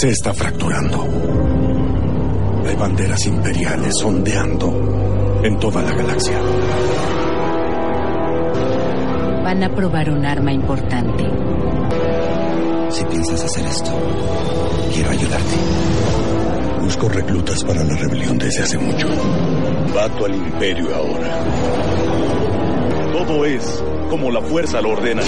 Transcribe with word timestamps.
se 0.00 0.08
está 0.08 0.32
fracturando. 0.32 1.06
Hay 2.66 2.74
banderas 2.74 3.26
imperiales 3.26 4.02
ondeando 4.02 5.40
en 5.44 5.58
toda 5.58 5.82
la 5.82 5.92
galaxia. 5.92 6.40
Van 9.44 9.62
a 9.62 9.74
probar 9.74 10.08
un 10.08 10.24
arma 10.24 10.54
importante. 10.54 11.22
Si 12.88 13.04
piensas 13.04 13.44
hacer 13.44 13.66
esto, 13.66 13.90
quiero 14.94 15.10
ayudarte. 15.10 15.56
Busco 16.80 17.06
reclutas 17.10 17.62
para 17.62 17.84
la 17.84 17.94
rebelión 17.94 18.38
desde 18.38 18.62
hace 18.62 18.78
mucho. 18.78 19.06
Bato 19.94 20.24
al 20.24 20.34
imperio 20.34 20.96
ahora. 20.96 21.44
Todo 23.12 23.44
es 23.44 23.84
como 24.08 24.30
la 24.30 24.40
fuerza 24.40 24.80
lo 24.80 24.92
ordena. 24.92 25.20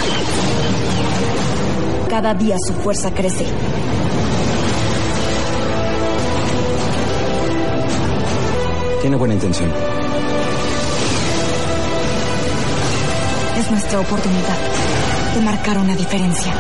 Cada 2.09 2.33
día 2.33 2.57
su 2.67 2.73
fuerza 2.73 3.13
crece. 3.13 3.45
Tiene 9.03 9.17
buena 9.17 9.35
intención. 9.35 9.69
Es 13.59 13.69
nuestra 13.69 13.99
oportunidad 13.99 14.57
de 15.35 15.41
marcar 15.41 15.77
una 15.79 15.97
diferencia. 15.97 16.55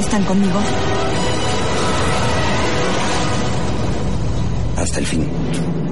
¿Están 0.00 0.24
conmigo? 0.24 0.58
Hasta 4.76 4.98
el 4.98 5.06
fin. 5.06 5.89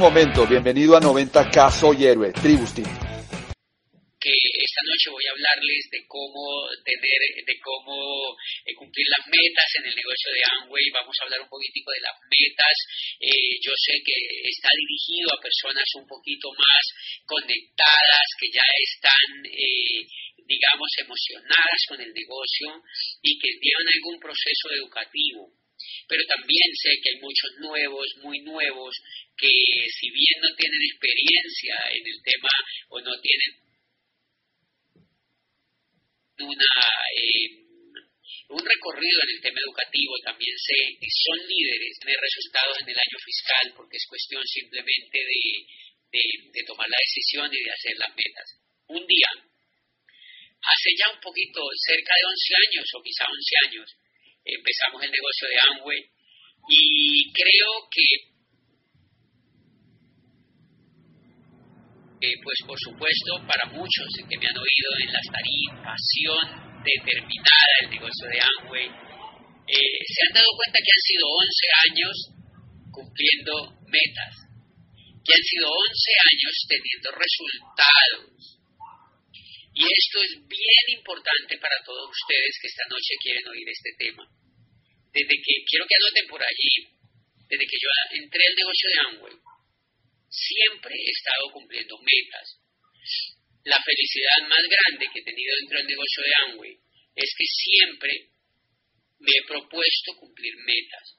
Momento. 0.00 0.46
Bienvenido 0.48 0.96
a 0.96 1.00
90K 1.00 1.70
Soy 1.70 2.08
Héroe, 2.08 2.32
Tribus 2.32 2.72
Team. 2.72 2.88
que 4.20 4.36
esta 4.36 4.84
noche 4.84 5.08
voy 5.08 5.24
a 5.24 5.32
hablarles 5.32 5.88
de 5.92 6.04
cómo 6.04 6.68
tener, 6.84 7.20
de 7.40 7.56
cómo 7.60 8.36
eh, 8.68 8.76
cumplir 8.76 9.06
las 9.08 9.24
metas 9.28 9.68
en 9.80 9.84
el 9.88 9.96
negocio 9.96 10.28
de 10.32 10.44
Amway. 10.44 10.84
Vamos 10.92 11.16
a 11.16 11.24
hablar 11.24 11.40
un 11.40 11.48
poquitico 11.48 11.88
de 11.92 12.04
las 12.04 12.16
metas. 12.28 12.76
Eh, 13.16 13.56
yo 13.64 13.72
sé 13.76 13.96
que 14.04 14.16
está 14.44 14.68
dirigido 14.76 15.32
a 15.32 15.40
personas 15.40 15.88
un 15.96 16.04
poquito 16.08 16.52
más 16.52 16.84
conectadas, 17.24 18.26
que 18.36 18.48
ya 18.52 18.66
están, 18.76 19.28
eh, 19.48 20.04
digamos, 20.44 20.90
emocionadas 21.00 21.80
con 21.88 22.00
el 22.00 22.12
negocio 22.12 22.68
y 23.24 23.40
que 23.40 23.56
llevan 23.56 23.88
algún 23.88 24.20
proceso 24.20 24.68
educativo. 24.76 25.60
Pero 26.08 26.22
también 26.26 26.68
sé 26.74 26.90
que 27.02 27.10
hay 27.10 27.20
muchos 27.20 27.50
nuevos, 27.60 28.06
muy 28.22 28.40
nuevos, 28.40 28.94
que 29.40 29.88
si 29.88 30.06
bien 30.12 30.36
no 30.44 30.52
tienen 30.52 30.82
experiencia 30.84 31.74
en 31.96 32.04
el 32.04 32.18
tema 32.22 32.52
o 32.92 33.00
no 33.00 33.12
tienen 33.20 33.52
una, 36.44 36.74
eh, 37.16 37.48
un 38.48 38.60
recorrido 38.64 39.18
en 39.24 39.30
el 39.36 39.40
tema 39.40 39.60
educativo, 39.64 40.12
también 40.24 40.56
que 41.00 41.08
son 41.08 41.38
líderes 41.48 41.96
de 42.04 42.16
resultados 42.16 42.76
en 42.84 42.88
el 42.88 42.98
año 42.98 43.18
fiscal, 43.24 43.66
porque 43.76 43.96
es 43.96 44.06
cuestión 44.08 44.44
simplemente 44.44 45.18
de, 45.18 45.42
de, 46.12 46.24
de 46.52 46.62
tomar 46.64 46.88
la 46.88 47.00
decisión 47.00 47.48
y 47.48 47.60
de 47.64 47.72
hacer 47.72 47.96
las 47.96 48.12
metas. 48.16 48.48
Un 48.88 49.06
día, 49.06 49.30
hace 50.60 50.90
ya 51.00 51.12
un 51.12 51.20
poquito, 51.20 51.60
cerca 51.86 52.12
de 52.12 52.28
11 52.28 52.54
años 52.68 52.84
o 52.92 53.02
quizá 53.02 53.24
11 53.24 53.68
años, 53.68 53.88
empezamos 54.44 55.00
el 55.04 55.12
negocio 55.12 55.48
de 55.48 55.60
Amway 55.60 56.02
y 56.68 57.32
creo 57.32 57.88
que 57.88 58.29
Pues 62.20 62.58
por 62.68 62.76
supuesto, 62.76 63.32
para 63.48 63.64
muchos 63.72 64.08
que 64.28 64.36
me 64.36 64.44
han 64.44 64.60
oído 64.60 64.90
en 65.00 65.08
las 65.08 65.24
tarifas, 65.24 65.80
pasión 65.88 66.44
determinada 66.84 67.72
del 67.80 67.96
negocio 67.96 68.28
de 68.28 68.38
Amway, 68.44 68.88
eh, 69.64 69.98
se 70.04 70.20
han 70.28 70.34
dado 70.36 70.52
cuenta 70.52 70.84
que 70.84 70.92
han 70.92 71.04
sido 71.08 71.24
11 71.32 71.80
años 71.88 72.14
cumpliendo 72.92 73.52
metas, 73.88 74.34
que 75.24 75.32
han 75.32 75.44
sido 75.48 75.64
11 75.72 76.12
años 76.28 76.54
teniendo 76.68 77.08
resultados. 77.16 78.40
Y 79.72 79.82
esto 79.88 80.16
es 80.20 80.32
bien 80.44 80.86
importante 81.00 81.56
para 81.56 81.80
todos 81.88 82.04
ustedes 82.04 82.52
que 82.60 82.68
esta 82.68 82.84
noche 82.92 83.16
quieren 83.24 83.48
oír 83.48 83.64
este 83.64 83.96
tema. 83.96 84.28
Desde 85.08 85.34
que, 85.40 85.54
quiero 85.64 85.88
que 85.88 85.96
anoten 86.04 86.26
por 86.28 86.42
allí, 86.44 86.74
desde 87.48 87.64
que 87.64 87.80
yo 87.80 87.88
entré 88.12 88.44
al 88.44 88.60
negocio 88.60 88.86
de 88.92 89.00
Amway, 89.08 89.36
siempre 90.30 90.94
he 90.94 91.10
estado 91.10 91.50
cumpliendo 91.52 91.98
metas. 91.98 92.56
La 93.64 93.82
felicidad 93.82 94.48
más 94.48 94.62
grande 94.62 95.10
que 95.12 95.20
he 95.20 95.24
tenido 95.26 95.52
dentro 95.60 95.78
del 95.78 95.90
negocio 95.90 96.22
de 96.22 96.34
Amway 96.46 96.74
es 97.16 97.30
que 97.36 97.46
siempre 97.46 98.12
me 99.18 99.32
he 99.36 99.42
propuesto 99.46 100.16
cumplir 100.16 100.54
metas. 100.64 101.18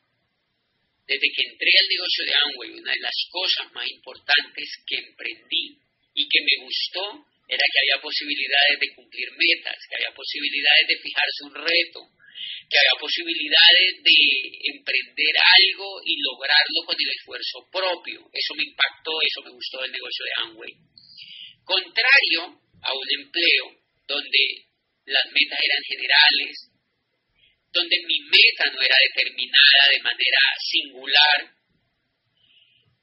Desde 1.05 1.27
que 1.27 1.43
entré 1.43 1.69
al 1.69 1.89
negocio 1.91 2.23
de 2.25 2.33
Amway, 2.33 2.69
una 2.79 2.93
de 2.93 3.03
las 3.03 3.17
cosas 3.29 3.71
más 3.73 3.85
importantes 3.91 4.67
que 4.87 4.95
emprendí 4.95 5.77
y 6.15 6.23
que 6.27 6.41
me 6.41 6.65
gustó 6.65 7.27
era 7.51 7.65
que 7.67 7.79
había 7.83 8.01
posibilidades 8.01 8.79
de 8.79 8.95
cumplir 8.95 9.27
metas, 9.35 9.75
que 9.89 9.95
había 9.99 10.15
posibilidades 10.15 10.87
de 10.87 11.01
fijarse 11.03 11.39
un 11.43 11.55
reto, 11.55 11.99
que 12.69 12.77
había 12.79 12.99
posibilidades 12.99 13.91
de 14.03 14.19
emprender 14.75 15.35
algo 15.37 16.01
y 16.05 16.15
lograrlo 16.21 16.79
con 16.85 16.95
el 16.95 17.09
esfuerzo 17.11 17.57
propio. 17.71 18.19
Eso 18.33 18.53
me 18.55 18.63
impactó, 18.63 19.11
eso 19.21 19.41
me 19.43 19.51
gustó 19.51 19.81
del 19.81 19.91
negocio 19.91 20.23
de 20.25 20.35
Amway. 20.43 20.73
Contrario 21.63 22.41
a 22.81 22.89
un 22.93 23.07
empleo 23.21 23.65
donde 24.07 24.43
las 25.05 25.25
metas 25.31 25.59
eran 25.59 25.83
generales, 25.83 26.53
donde 27.71 27.95
mi 28.05 28.19
meta 28.27 28.65
no 28.71 28.81
era 28.81 28.95
determinada 29.11 29.83
de 29.91 30.01
manera 30.03 30.41
singular, 30.59 31.39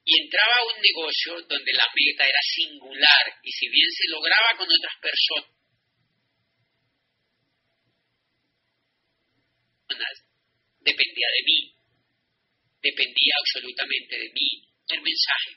y 0.05 0.23
entraba 0.25 0.55
a 0.57 0.75
un 0.75 0.81
negocio 0.81 1.43
donde 1.49 1.73
la 1.73 1.89
meta 1.93 2.25
era 2.25 2.41
singular, 2.41 3.25
y 3.43 3.51
si 3.53 3.69
bien 3.69 3.91
se 3.93 4.09
lograba 4.09 4.57
con 4.57 4.67
otras 4.67 4.97
personas, 5.01 5.58
dependía 10.81 11.29
de 11.33 11.43
mí, 11.45 11.59
dependía 12.83 13.35
absolutamente 13.41 14.15
de 14.19 14.31
mí. 14.33 14.49
El 14.89 15.03
mensaje 15.03 15.53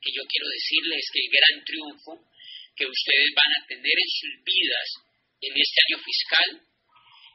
que 0.00 0.12
yo 0.14 0.22
quiero 0.30 0.46
decirles 0.46 1.00
es 1.02 1.10
que 1.10 1.22
el 1.24 1.30
gran 1.32 1.56
triunfo 1.64 2.12
que 2.76 2.86
ustedes 2.86 3.30
van 3.34 3.52
a 3.56 3.66
tener 3.66 3.96
en 3.98 4.10
sus 4.10 4.34
vidas 4.44 4.88
en 5.40 5.52
este 5.54 5.78
año 5.88 5.98
fiscal 6.02 6.50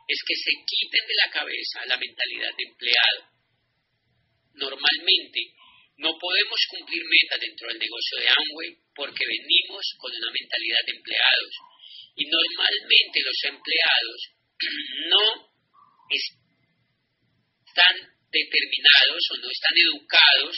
es 0.09 0.19
que 0.25 0.35
se 0.35 0.53
quiten 0.65 1.05
de 1.05 1.19
la 1.21 1.29
cabeza 1.31 1.85
la 1.85 1.97
mentalidad 1.97 2.51
de 2.55 2.65
empleado. 2.65 3.21
Normalmente 4.53 5.39
no 5.97 6.15
podemos 6.17 6.59
cumplir 6.69 7.03
metas 7.03 7.39
dentro 7.39 7.67
del 7.67 7.79
negocio 7.79 8.15
de 8.19 8.29
Amway 8.29 8.71
porque 8.95 9.25
venimos 9.27 9.83
con 9.97 10.11
una 10.15 10.31
mentalidad 10.31 10.83
de 10.85 10.95
empleados 10.95 11.53
y 12.15 12.23
normalmente 12.25 13.19
los 13.21 13.39
empleados 13.43 14.19
no 15.13 15.48
están 16.09 17.95
determinados 18.31 19.23
o 19.31 19.37
no 19.37 19.49
están 19.49 19.75
educados 19.75 20.55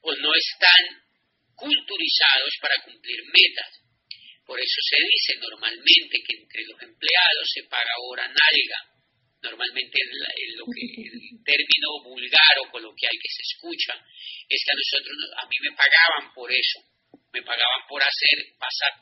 o 0.00 0.14
no 0.16 0.30
están 0.34 0.82
culturizados 1.54 2.52
para 2.60 2.82
cumplir 2.84 3.20
metas. 3.32 3.84
Por 4.44 4.60
eso 4.60 4.78
se 4.90 4.96
dice 5.00 5.40
normalmente 5.40 6.20
que 6.20 6.36
entre 6.36 6.62
los 6.68 6.82
empleados 6.82 7.46
se 7.48 7.62
paga 7.64 7.92
hora 8.04 8.28
nalga. 8.28 8.80
Normalmente 9.40 9.96
el, 10.00 10.12
el, 10.12 10.56
lo 10.56 10.64
que, 10.68 10.84
el 11.08 11.44
término 11.44 11.88
vulgar 12.04 12.54
o 12.60 12.70
coloquial 12.70 13.12
que 13.12 13.32
se 13.32 13.42
escucha 13.42 13.94
es 14.48 14.60
que 14.64 14.72
a 14.72 14.80
nosotros, 14.80 15.16
a 15.36 15.44
mí 15.48 15.56
me 15.64 15.76
pagaban 15.76 16.32
por 16.34 16.52
eso, 16.52 16.80
me 17.32 17.42
pagaban 17.42 17.82
por 17.88 18.02
hacer 18.02 18.52
pasar 18.58 18.92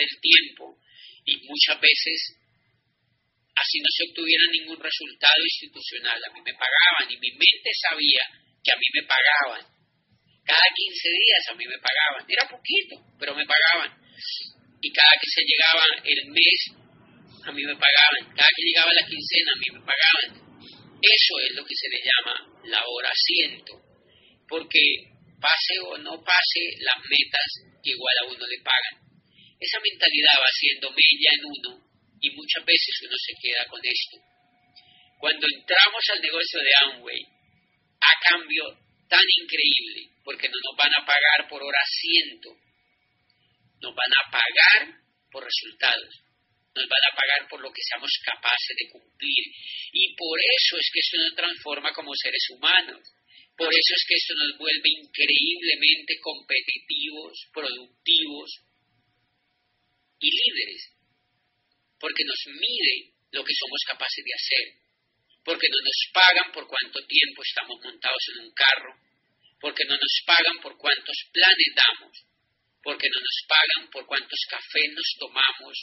el 0.00 0.20
tiempo 0.20 0.80
y 1.24 1.46
muchas 1.46 1.80
veces 1.80 2.43
así 3.54 3.78
no 3.78 3.90
se 3.90 4.04
obtuviera 4.10 4.44
ningún 4.50 4.78
resultado 4.82 5.40
institucional. 5.42 6.18
A 6.18 6.32
mí 6.34 6.40
me 6.42 6.54
pagaban 6.54 7.06
y 7.10 7.16
mi 7.18 7.30
mente 7.30 7.70
sabía 7.78 8.22
que 8.62 8.72
a 8.72 8.78
mí 8.78 8.86
me 8.94 9.04
pagaban. 9.06 9.62
Cada 10.44 10.66
15 10.74 11.08
días 11.08 11.42
a 11.48 11.54
mí 11.54 11.64
me 11.66 11.78
pagaban. 11.78 12.22
Era 12.28 12.44
poquito, 12.48 13.00
pero 13.18 13.34
me 13.34 13.46
pagaban. 13.46 13.94
Y 14.82 14.92
cada 14.92 15.14
que 15.16 15.28
se 15.30 15.42
llegaba 15.46 15.84
el 16.04 16.20
mes, 16.28 16.60
a 17.46 17.52
mí 17.52 17.62
me 17.64 17.76
pagaban. 17.76 18.34
Cada 18.34 18.50
que 18.52 18.64
llegaba 18.66 18.92
la 18.92 19.06
quincena, 19.06 19.50
a 19.54 19.60
mí 19.62 19.68
me 19.72 19.82
pagaban. 19.86 20.28
Eso 21.00 21.34
es 21.46 21.50
lo 21.54 21.64
que 21.64 21.76
se 21.76 21.88
le 21.88 22.00
llama 22.02 22.34
la 22.64 22.82
hora 22.84 23.12
ciento. 23.14 23.80
Porque 24.48 24.80
pase 25.40 25.78
o 25.88 25.96
no 25.98 26.22
pase 26.22 26.60
las 26.80 26.98
metas, 27.08 27.48
igual 27.82 28.16
a 28.20 28.28
uno 28.28 28.44
le 28.46 28.60
pagan. 28.60 28.96
Esa 29.60 29.80
mentalidad 29.80 30.36
va 30.42 30.50
haciendo 30.50 30.90
mella 30.90 31.30
en 31.32 31.44
uno 31.44 31.83
y 32.24 32.30
muchas 32.32 32.64
veces 32.64 32.94
uno 33.04 33.16
se 33.20 33.34
queda 33.36 33.64
con 33.68 33.80
esto. 33.84 34.16
Cuando 35.20 35.46
entramos 35.46 36.04
al 36.08 36.20
negocio 36.20 36.60
de 36.60 36.72
Amway, 36.84 37.20
a 38.00 38.12
cambio 38.28 38.64
tan 39.08 39.24
increíble, 39.40 40.08
porque 40.24 40.48
no 40.48 40.56
nos 40.56 40.76
van 40.76 40.92
a 40.96 41.04
pagar 41.04 41.48
por 41.48 41.62
hora 41.62 41.84
ciento, 41.84 42.48
nos 43.80 43.94
van 43.94 44.08
a 44.08 44.30
pagar 44.32 45.04
por 45.30 45.44
resultados, 45.44 46.24
nos 46.74 46.88
van 46.88 47.04
a 47.12 47.16
pagar 47.16 47.48
por 47.48 47.60
lo 47.60 47.70
que 47.70 47.84
seamos 47.84 48.10
capaces 48.24 48.74
de 48.76 48.88
cumplir. 48.90 49.44
Y 49.92 50.16
por 50.16 50.38
eso 50.40 50.76
es 50.80 50.88
que 50.92 51.00
esto 51.00 51.16
nos 51.20 51.36
transforma 51.36 51.92
como 51.92 52.10
seres 52.16 52.44
humanos. 52.50 53.04
Por 53.56 53.70
eso 53.70 53.92
es 53.94 54.04
que 54.08 54.16
esto 54.16 54.34
nos 54.34 54.58
vuelve 54.58 54.88
increíblemente 54.98 56.18
competitivos, 56.20 57.38
productivos 57.52 58.50
y 60.18 60.28
líderes. 60.32 60.94
Porque 61.98 62.24
nos 62.24 62.40
mide 62.58 63.14
lo 63.32 63.44
que 63.44 63.54
somos 63.54 63.80
capaces 63.86 64.24
de 64.24 64.34
hacer. 64.34 64.66
Porque 65.44 65.68
no 65.68 65.78
nos 65.82 66.00
pagan 66.12 66.52
por 66.52 66.66
cuánto 66.66 66.98
tiempo 67.06 67.42
estamos 67.42 67.76
montados 67.82 68.24
en 68.34 68.46
un 68.46 68.52
carro. 68.52 68.92
Porque 69.60 69.84
no 69.84 69.96
nos 69.96 70.14
pagan 70.26 70.60
por 70.60 70.76
cuántos 70.76 71.16
planes 71.32 71.70
damos. 71.74 72.16
Porque 72.82 73.08
no 73.08 73.20
nos 73.20 73.38
pagan 73.48 73.90
por 73.90 74.06
cuántos 74.06 74.40
cafés 74.48 74.88
nos 74.92 75.08
tomamos 75.18 75.74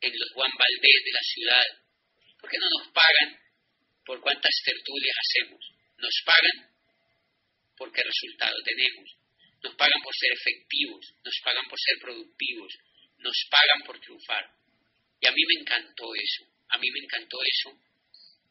en 0.00 0.12
los 0.12 0.30
Juan 0.32 0.52
Valdés 0.56 1.00
de 1.04 1.12
la 1.12 1.24
ciudad. 1.24 1.66
Porque 2.40 2.58
no 2.58 2.68
nos 2.78 2.88
pagan 2.92 3.40
por 4.04 4.20
cuántas 4.20 4.54
tertulias 4.64 5.16
hacemos. 5.16 5.62
Nos 5.98 6.14
pagan 6.24 6.70
porque 7.76 8.02
resultado 8.02 8.56
tenemos. 8.64 9.18
Nos 9.62 9.74
pagan 9.74 10.02
por 10.02 10.14
ser 10.14 10.32
efectivos, 10.32 11.14
nos 11.24 11.34
pagan 11.42 11.66
por 11.68 11.78
ser 11.80 11.98
productivos, 12.00 12.72
nos 13.18 13.36
pagan 13.50 13.82
por 13.86 13.98
triunfar. 14.00 14.57
Y 15.20 15.26
a 15.26 15.32
mí 15.32 15.42
me 15.46 15.60
encantó 15.60 16.14
eso, 16.14 16.44
a 16.68 16.78
mí 16.78 16.88
me 16.90 17.00
encantó 17.00 17.38
eso. 17.42 17.70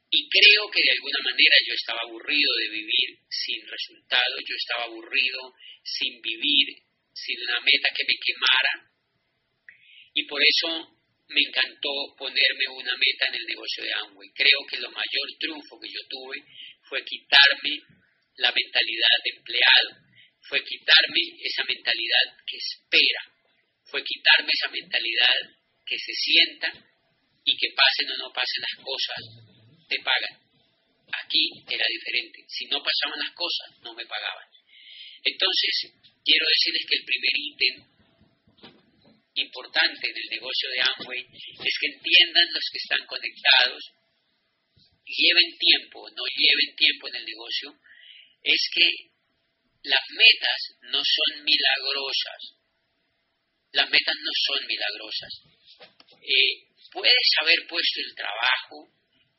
Y 0.09 0.29
creo 0.29 0.71
que 0.71 0.81
de 0.83 0.93
alguna 0.95 1.19
manera 1.23 1.55
yo 1.67 1.73
estaba 1.73 1.99
aburrido 2.03 2.51
de 2.55 2.69
vivir 2.69 3.09
sin 3.29 3.59
resultados, 3.67 4.39
yo 4.47 4.55
estaba 4.55 4.83
aburrido 4.85 5.53
sin 5.83 6.21
vivir, 6.21 6.79
sin 7.13 7.37
una 7.43 7.59
meta 7.59 7.89
que 7.95 8.05
me 8.07 8.15
quemara. 8.15 8.73
Y 10.13 10.23
por 10.25 10.41
eso 10.41 10.97
me 11.27 11.41
encantó 11.41 11.91
ponerme 12.17 12.67
una 12.71 12.95
meta 12.95 13.27
en 13.27 13.35
el 13.35 13.45
negocio 13.45 13.83
de 13.83 13.93
Amway. 13.93 14.29
Creo 14.33 14.59
que 14.69 14.79
lo 14.79 14.91
mayor 14.91 15.27
triunfo 15.39 15.79
que 15.79 15.91
yo 15.91 15.99
tuve 16.07 16.37
fue 16.87 17.03
quitarme 17.03 17.83
la 18.37 18.51
mentalidad 18.51 19.17
de 19.25 19.37
empleado, 19.37 19.89
fue 20.47 20.63
quitarme 20.63 21.21
esa 21.43 21.63
mentalidad 21.65 22.25
que 22.47 22.57
espera, 22.57 23.21
fue 23.91 24.01
quitarme 24.03 24.49
esa 24.53 24.71
mentalidad 24.71 25.57
que 25.87 25.97
se 25.97 26.13
sienta 26.13 26.69
y 27.43 27.55
que 27.55 27.71
pasen 27.75 28.11
o 28.11 28.17
no 28.27 28.33
pasen 28.33 28.61
las 28.61 28.77
cosas, 28.83 29.21
te 29.87 29.97
pagan. 30.03 30.35
Aquí 31.07 31.49
era 31.63 31.85
diferente, 31.87 32.43
si 32.47 32.65
no 32.67 32.83
pasaban 32.83 33.19
las 33.19 33.33
cosas, 33.33 33.79
no 33.81 33.93
me 33.95 34.05
pagaban. 34.05 34.47
Entonces, 35.23 35.95
quiero 36.23 36.45
decirles 36.45 36.85
que 36.87 36.97
el 36.99 37.05
primer 37.07 37.35
ítem 37.39 37.75
importante 39.35 40.09
en 40.09 40.17
el 40.17 40.29
negocio 40.29 40.67
de 40.69 40.81
Amway 40.81 41.21
es 41.21 41.75
que 41.79 41.87
entiendan 41.93 42.47
los 42.51 42.65
que 42.71 42.79
están 42.79 43.05
conectados, 43.07 43.81
lleven 45.05 45.57
tiempo, 45.57 46.09
no 46.11 46.23
lleven 46.35 46.75
tiempo 46.75 47.07
en 47.07 47.15
el 47.15 47.25
negocio, 47.25 47.79
es 48.43 48.61
que 48.73 48.87
las 49.83 50.03
metas 50.11 50.61
no 50.91 50.99
son 50.99 51.43
milagrosas. 51.43 52.41
Las 53.71 53.89
metas 53.89 54.15
no 54.19 54.31
son 54.47 54.67
milagrosas. 54.67 55.33
Eh, 55.79 56.53
puedes 56.91 57.29
haber 57.41 57.59
puesto 57.67 57.97
el 58.01 58.13
trabajo, 58.15 58.89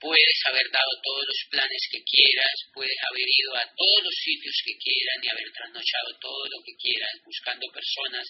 puedes 0.00 0.38
haber 0.48 0.66
dado 0.70 0.92
todos 1.02 1.24
los 1.26 1.40
planes 1.50 1.82
que 1.90 2.02
quieras, 2.04 2.56
puedes 2.72 2.98
haber 3.10 3.28
ido 3.28 3.52
a 3.56 3.66
todos 3.74 4.00
los 4.02 4.16
sitios 4.16 4.56
que 4.64 4.76
quieran 4.78 5.18
y 5.22 5.28
haber 5.28 5.50
trasnochado 5.52 6.10
todo 6.20 6.44
lo 6.48 6.58
que 6.64 6.76
quieras 6.76 7.12
buscando 7.24 7.66
personas 7.72 8.26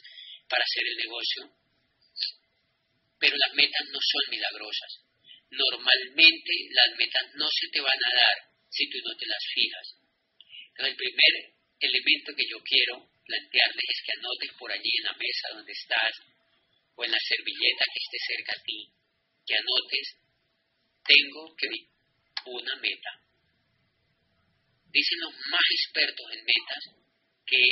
para 0.48 0.64
hacer 0.64 0.84
el 0.88 0.96
negocio. 1.04 1.42
Pero 3.20 3.34
las 3.36 3.52
metas 3.54 3.84
no 3.90 3.98
son 3.98 4.24
milagrosas. 4.30 4.92
Normalmente 5.50 6.52
las 6.70 6.90
metas 6.96 7.26
no 7.34 7.48
se 7.50 7.66
te 7.72 7.80
van 7.80 8.00
a 8.04 8.14
dar 8.14 8.36
si 8.70 8.88
tú 8.90 8.98
no 9.02 9.16
te 9.16 9.26
las 9.26 9.44
fijas 9.54 9.98
el 10.86 10.94
primer 10.94 11.32
elemento 11.80 12.30
que 12.36 12.46
yo 12.46 12.58
quiero 12.62 13.10
plantearles 13.26 13.88
es 13.88 14.02
que 14.06 14.14
anotes 14.18 14.50
por 14.58 14.70
allí 14.70 14.90
en 14.98 15.04
la 15.04 15.16
mesa 15.18 15.48
donde 15.54 15.72
estás 15.72 16.12
o 16.98 17.04
en 17.04 17.12
la 17.12 17.22
servilleta 17.22 17.84
que 17.94 18.02
esté 18.02 18.18
cerca 18.26 18.52
a 18.58 18.62
ti, 18.66 18.90
que 19.46 19.54
anotes, 19.54 20.06
tengo 21.06 21.54
que 21.54 21.68
una 22.50 22.74
meta. 22.82 23.12
Dicen 24.90 25.18
los 25.20 25.34
más 25.46 25.66
expertos 25.70 26.26
en 26.32 26.44
metas 26.44 26.82
que 27.46 27.62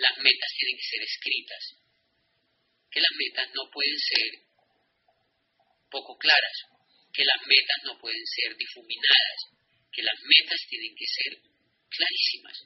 las 0.00 0.16
metas 0.16 0.50
tienen 0.56 0.76
que 0.80 0.88
ser 0.88 1.02
escritas, 1.02 1.62
que 2.90 3.00
las 3.00 3.14
metas 3.20 3.48
no 3.52 3.68
pueden 3.70 3.98
ser 3.98 4.26
poco 5.90 6.16
claras, 6.16 6.58
que 7.12 7.24
las 7.24 7.40
metas 7.44 7.80
no 7.84 7.98
pueden 8.00 8.24
ser 8.24 8.56
difuminadas, 8.56 9.40
que 9.92 10.02
las 10.02 10.16
metas 10.24 10.60
tienen 10.70 10.94
que 10.96 11.04
ser 11.04 11.32
clarísimas, 11.92 12.56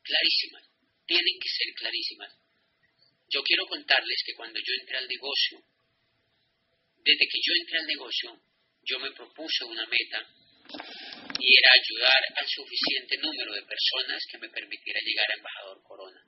clarísimas, 0.00 0.64
tienen 1.04 1.36
que 1.36 1.48
ser 1.52 1.68
clarísimas. 1.74 2.32
Yo 3.32 3.40
quiero 3.42 3.66
contarles 3.66 4.22
que 4.26 4.34
cuando 4.34 4.60
yo 4.60 4.72
entré 4.80 4.98
al 4.98 5.08
negocio, 5.08 5.58
desde 7.02 7.26
que 7.26 7.40
yo 7.40 7.52
entré 7.60 7.78
al 7.78 7.86
negocio, 7.86 8.28
yo 8.84 8.98
me 9.00 9.10
propuse 9.12 9.64
una 9.64 9.86
meta 9.86 10.20
y 11.40 11.48
era 11.58 11.70
ayudar 11.72 12.22
al 12.36 12.46
suficiente 12.46 13.16
número 13.18 13.52
de 13.54 13.62
personas 13.62 14.22
que 14.30 14.38
me 14.38 14.48
permitiera 14.48 15.00
llegar 15.00 15.26
a 15.30 15.38
embajador 15.38 15.82
Corona. 15.82 16.20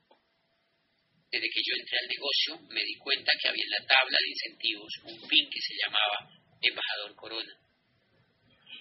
Desde 1.30 1.50
que 1.50 1.62
yo 1.66 1.74
entré 1.76 1.98
al 1.98 2.08
negocio 2.08 2.50
me 2.70 2.82
di 2.82 2.94
cuenta 2.96 3.32
que 3.40 3.48
había 3.48 3.64
en 3.64 3.70
la 3.70 3.86
tabla 3.86 4.18
de 4.18 4.30
incentivos 4.30 4.92
un 5.04 5.28
pin 5.28 5.50
que 5.50 5.60
se 5.60 5.74
llamaba 5.82 6.30
embajador 6.62 7.14
Corona. 7.16 7.54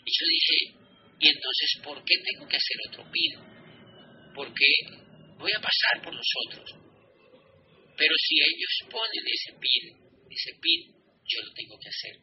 Y 0.05 0.11
yo 0.11 0.25
dije, 0.29 0.57
¿y 1.19 1.27
entonces 1.27 1.69
por 1.83 2.03
qué 2.05 2.15
tengo 2.23 2.47
que 2.47 2.57
hacer 2.57 2.77
otro 2.87 3.11
pin? 3.11 3.53
porque 4.33 4.65
voy 5.37 5.51
a 5.51 5.61
pasar 5.61 6.03
por 6.03 6.13
los 6.13 6.27
otros. 6.47 6.92
Pero 7.97 8.13
si 8.17 8.35
ellos 8.41 8.73
ponen 8.89 9.23
ese 9.27 9.51
pin, 9.59 9.85
ese 10.29 10.51
pin, 10.59 10.81
yo 11.25 11.41
lo 11.45 11.53
tengo 11.53 11.77
que 11.79 11.89
hacer. 11.89 12.15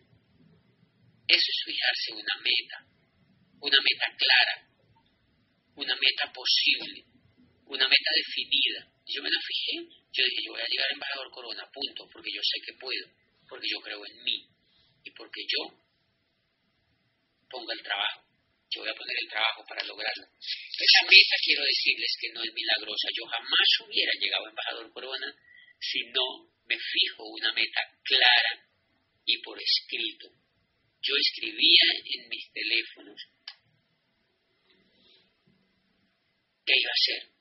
Eso 1.28 1.48
es 1.48 1.58
fijarse 1.64 2.12
una 2.12 2.36
meta, 2.42 2.78
una 3.60 3.78
meta 3.78 4.06
clara, 4.18 4.56
una 5.76 5.94
meta 5.94 6.32
posible, 6.32 7.04
una 7.66 7.86
meta 7.86 8.10
definida. 8.14 8.90
Yo 9.06 9.22
me 9.22 9.30
la 9.30 9.40
fijé, 9.40 9.86
yo 10.12 10.24
dije, 10.24 10.42
yo 10.44 10.52
voy 10.52 10.60
a 10.60 10.68
llegar 10.70 10.90
a 10.90 10.94
embajador 10.94 11.30
Corona, 11.30 11.70
punto, 11.70 12.08
porque 12.12 12.30
yo 12.34 12.40
sé 12.42 12.60
que 12.66 12.78
puedo, 12.78 13.06
porque 13.48 13.66
yo 13.70 13.78
creo 13.80 14.04
en 14.06 14.22
mí 14.24 14.46
y 15.04 15.10
porque 15.12 15.40
yo 15.46 15.70
pongo 17.48 17.72
el 17.72 17.82
trabajo 17.82 18.30
yo 18.70 18.82
voy 18.82 18.90
a 18.90 18.94
poner 18.94 19.16
el 19.18 19.28
trabajo 19.28 19.64
para 19.66 19.82
lograrlo. 19.82 20.24
Esa 20.38 21.02
meta 21.02 21.34
quiero 21.42 21.62
decirles 21.66 22.12
que 22.20 22.30
no 22.32 22.40
es 22.42 22.54
milagrosa. 22.54 23.08
Yo 23.18 23.26
jamás 23.26 23.68
hubiera 23.82 24.12
llegado 24.14 24.46
a 24.46 24.50
embajador 24.50 24.92
Corona 24.92 25.26
si 25.80 26.04
no 26.12 26.50
me 26.66 26.76
fijo 26.78 27.24
una 27.24 27.52
meta 27.52 27.80
clara 28.04 28.68
y 29.24 29.38
por 29.42 29.58
escrito. 29.60 30.28
Yo 31.02 31.14
escribía 31.16 31.84
en 32.04 32.28
mis 32.28 32.52
teléfonos 32.52 33.20
qué 36.66 36.72
iba 36.76 36.90
a 36.90 37.00
hacer. 37.00 37.32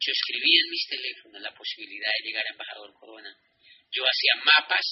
Yo 0.00 0.12
escribía 0.12 0.60
en 0.62 0.70
mis 0.70 0.86
teléfonos 0.88 1.42
la 1.42 1.54
posibilidad 1.54 2.10
de 2.18 2.28
llegar 2.28 2.44
a 2.46 2.52
embajador 2.52 2.94
Corona. 2.94 3.36
Yo 3.90 4.04
hacía 4.04 4.44
mapas 4.44 4.86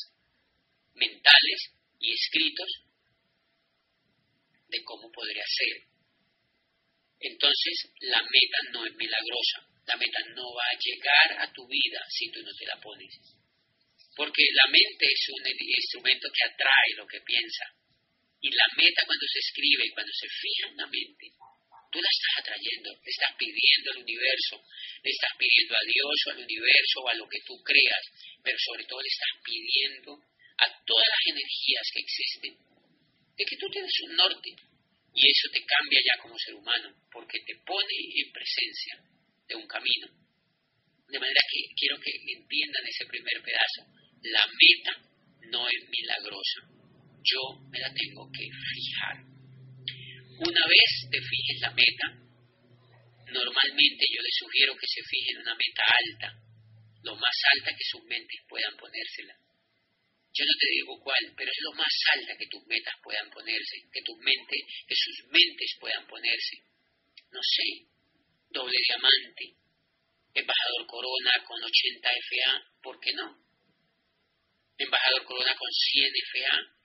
mentales 0.94 1.72
y 2.00 2.12
escritos 2.12 2.82
de 4.68 4.82
cómo 4.84 5.10
podría 5.12 5.44
ser. 5.46 5.86
Entonces, 7.20 7.92
la 8.00 8.20
meta 8.20 8.58
no 8.72 8.84
es 8.84 8.94
milagrosa. 8.96 9.75
La 9.86 9.96
meta 9.96 10.18
no 10.34 10.46
va 10.54 10.66
a 10.66 10.78
llegar 10.78 11.28
a 11.46 11.52
tu 11.52 11.66
vida 11.66 12.00
si 12.10 12.30
tú 12.30 12.42
no 12.42 12.52
te 12.54 12.66
la 12.66 12.80
pones. 12.80 13.14
Porque 14.16 14.42
la 14.52 14.66
mente 14.70 15.04
es 15.06 15.22
un 15.30 15.44
instrumento 15.46 16.26
que 16.32 16.44
atrae 16.50 16.90
lo 16.96 17.06
que 17.06 17.20
piensa. 17.20 17.64
Y 18.40 18.50
la 18.50 18.66
meta 18.76 19.02
cuando 19.06 19.26
se 19.30 19.38
escribe, 19.38 19.90
cuando 19.94 20.12
se 20.12 20.28
fija 20.28 20.68
en 20.68 20.76
la 20.76 20.86
mente, 20.86 21.26
tú 21.92 21.98
la 22.00 22.10
estás 22.10 22.34
atrayendo, 22.42 22.90
le 22.92 23.10
estás 23.10 23.32
pidiendo 23.38 23.86
al 23.92 24.02
universo, 24.02 24.56
le 25.02 25.10
estás 25.10 25.32
pidiendo 25.38 25.74
a 25.76 25.84
Dios 25.86 26.16
o 26.26 26.30
al 26.30 26.40
universo 26.44 26.96
o 27.00 27.08
a 27.08 27.14
lo 27.14 27.26
que 27.28 27.40
tú 27.46 27.54
creas, 27.62 28.04
pero 28.42 28.58
sobre 28.58 28.84
todo 28.84 29.00
le 29.00 29.08
estás 29.08 29.34
pidiendo 29.44 30.12
a 30.58 30.66
todas 30.84 31.08
las 31.08 31.24
energías 31.36 31.86
que 31.92 32.00
existen 32.00 32.52
de 33.36 33.44
que 33.44 33.56
tú 33.56 33.68
tienes 33.68 33.92
un 34.08 34.16
norte 34.16 34.50
y 35.12 35.20
eso 35.20 35.48
te 35.52 35.64
cambia 35.64 36.00
ya 36.00 36.22
como 36.22 36.38
ser 36.38 36.54
humano 36.54 36.88
porque 37.12 37.38
te 37.44 37.54
pone 37.64 37.96
en 38.16 38.32
presencia 38.32 38.94
de 39.48 39.54
un 39.54 39.66
camino 39.66 40.08
De 41.08 41.18
manera 41.18 41.40
que 41.50 41.74
quiero 41.74 42.00
que 42.00 42.10
entiendan 42.10 42.86
ese 42.86 43.06
primer 43.06 43.42
pedazo. 43.42 43.86
La 44.22 44.44
meta 44.46 44.92
no 45.50 45.68
es 45.68 45.88
milagrosa. 45.88 46.60
Yo 47.22 47.60
me 47.70 47.78
la 47.78 47.92
tengo 47.94 48.30
que 48.32 48.42
fijar. 48.42 49.22
Una 50.36 50.66
vez 50.66 50.90
te 51.10 51.18
fijes 51.22 51.60
la 51.60 51.70
meta, 51.70 52.06
normalmente 53.32 54.04
yo 54.12 54.20
les 54.20 54.36
sugiero 54.36 54.76
que 54.76 54.86
se 54.86 55.02
fijen 55.02 55.40
una 55.40 55.54
meta 55.54 55.82
alta, 55.88 56.28
lo 57.02 57.16
más 57.16 57.36
alta 57.56 57.70
que 57.72 57.84
sus 57.88 58.04
mentes 58.04 58.40
puedan 58.48 58.76
ponérsela. 58.76 59.34
Yo 60.36 60.44
no 60.44 60.52
te 60.60 60.68
digo 60.68 61.00
cuál, 61.00 61.32
pero 61.34 61.50
es 61.50 61.60
lo 61.62 61.72
más 61.72 61.94
alta 62.12 62.36
que 62.36 62.46
tus 62.48 62.66
metas 62.66 62.94
puedan 63.02 63.30
ponerse, 63.30 63.76
que 63.90 64.02
tus 64.02 64.18
mentes, 64.18 64.60
que 64.86 64.94
sus 64.94 65.24
mentes 65.32 65.70
puedan 65.80 66.06
ponerse. 66.06 66.56
No 67.32 67.40
sé, 67.40 67.88
doble 68.50 68.76
diamante, 68.86 69.56
embajador 70.34 70.86
Corona 70.86 71.32
con 71.46 71.62
80 71.62 72.08
FA, 72.08 72.64
¿por 72.82 73.00
qué 73.00 73.12
no? 73.14 73.38
Embajador 74.78 75.24
Corona 75.24 75.56
con 75.56 75.70
100 75.70 76.12
FA, 76.32 76.76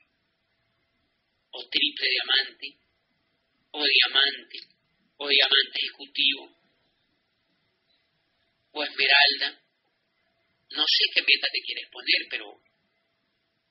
o 1.52 1.70
triple 1.70 2.08
diamante, 2.10 2.68
o 3.72 3.84
diamante, 3.84 4.60
o 5.18 5.28
diamante 5.28 5.78
ejecutivo, 5.80 6.58
o 8.72 8.84
esmeralda. 8.84 9.62
No 10.72 10.86
sé 10.88 11.04
qué 11.14 11.22
meta 11.22 11.48
te 11.52 11.62
quieres 11.62 11.90
poner, 11.92 12.22
pero 12.30 12.46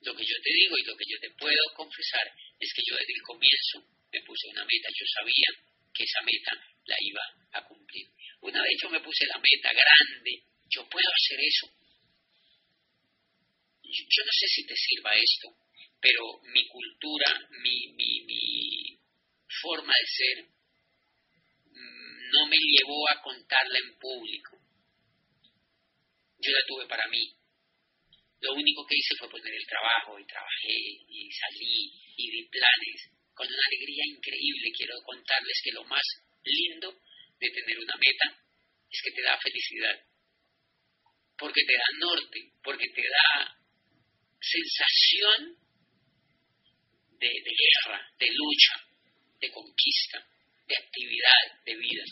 lo 0.02 0.16
que 0.16 0.24
yo 0.24 0.36
te 0.42 0.52
digo 0.52 0.76
y 0.76 0.84
lo 0.84 0.96
que 0.96 1.04
yo 1.08 1.18
te 1.20 1.30
puedo 1.30 1.62
confesar 1.74 2.26
es 2.58 2.72
que 2.74 2.82
yo 2.86 2.96
desde 2.96 3.14
el 3.14 3.22
comienzo 3.22 3.76
me 4.12 4.22
puse 4.22 4.48
una 4.48 4.64
meta, 4.64 4.88
yo 4.92 5.06
sabía 5.14 5.69
que 5.92 6.04
esa 6.04 6.20
meta 6.22 6.52
la 6.86 6.96
iba 7.00 7.22
a 7.52 7.64
cumplir. 7.64 8.06
Una 8.40 8.62
vez 8.62 8.72
yo 8.82 8.90
me 8.90 9.00
puse 9.00 9.26
la 9.26 9.38
meta 9.38 9.72
grande, 9.72 10.42
yo 10.68 10.88
puedo 10.88 11.08
hacer 11.08 11.38
eso. 11.40 11.66
Yo, 13.82 14.24
no 14.24 14.32
sé 14.32 14.46
si 14.46 14.66
te 14.66 14.74
sirva 14.76 15.10
esto, 15.14 15.48
pero 16.00 16.40
mi 16.52 16.66
cultura, 16.68 17.26
mi, 17.62 17.92
mi, 17.94 18.20
mi 18.24 18.98
forma 19.62 19.92
de 19.92 20.06
ser, 20.06 20.44
mm, 21.72 22.30
no 22.32 22.46
me 22.46 22.56
llevó 22.56 23.10
a 23.10 23.20
contarla 23.20 23.78
en 23.78 23.98
público. 23.98 24.58
Yo 26.38 26.52
la 26.52 26.64
tuve 26.66 26.86
para 26.86 27.06
mí. 27.08 27.34
Lo 28.40 28.54
único 28.54 28.86
que 28.86 28.96
hice 28.96 29.16
fue 29.18 29.28
poner 29.28 29.52
el 29.52 29.66
trabajo 29.66 30.18
y 30.18 30.24
trabajé 30.24 30.78
y 31.08 31.30
salí 31.32 31.92
y 32.16 32.30
di 32.30 32.48
planes 32.48 33.19
con 33.40 33.48
una 33.48 33.66
alegría 33.72 34.04
increíble. 34.04 34.68
Quiero 34.76 35.00
contarles 35.00 35.60
que 35.64 35.72
lo 35.72 35.84
más 35.84 36.04
lindo 36.44 36.92
de 37.40 37.48
tener 37.48 37.78
una 37.78 37.96
meta 37.96 38.36
es 38.90 39.00
que 39.00 39.12
te 39.12 39.22
da 39.22 39.40
felicidad, 39.40 39.96
porque 41.38 41.62
te 41.64 41.72
da 41.72 41.88
norte, 42.04 42.52
porque 42.62 42.84
te 42.92 43.00
da 43.00 43.56
sensación 44.40 45.56
de, 47.16 47.32
guerra, 47.32 48.12
de 48.18 48.26
lucha, 48.28 48.76
de 49.40 49.50
conquista, 49.50 50.20
de 50.68 50.76
actividad, 50.76 51.64
de 51.64 51.76
vida, 51.76 52.04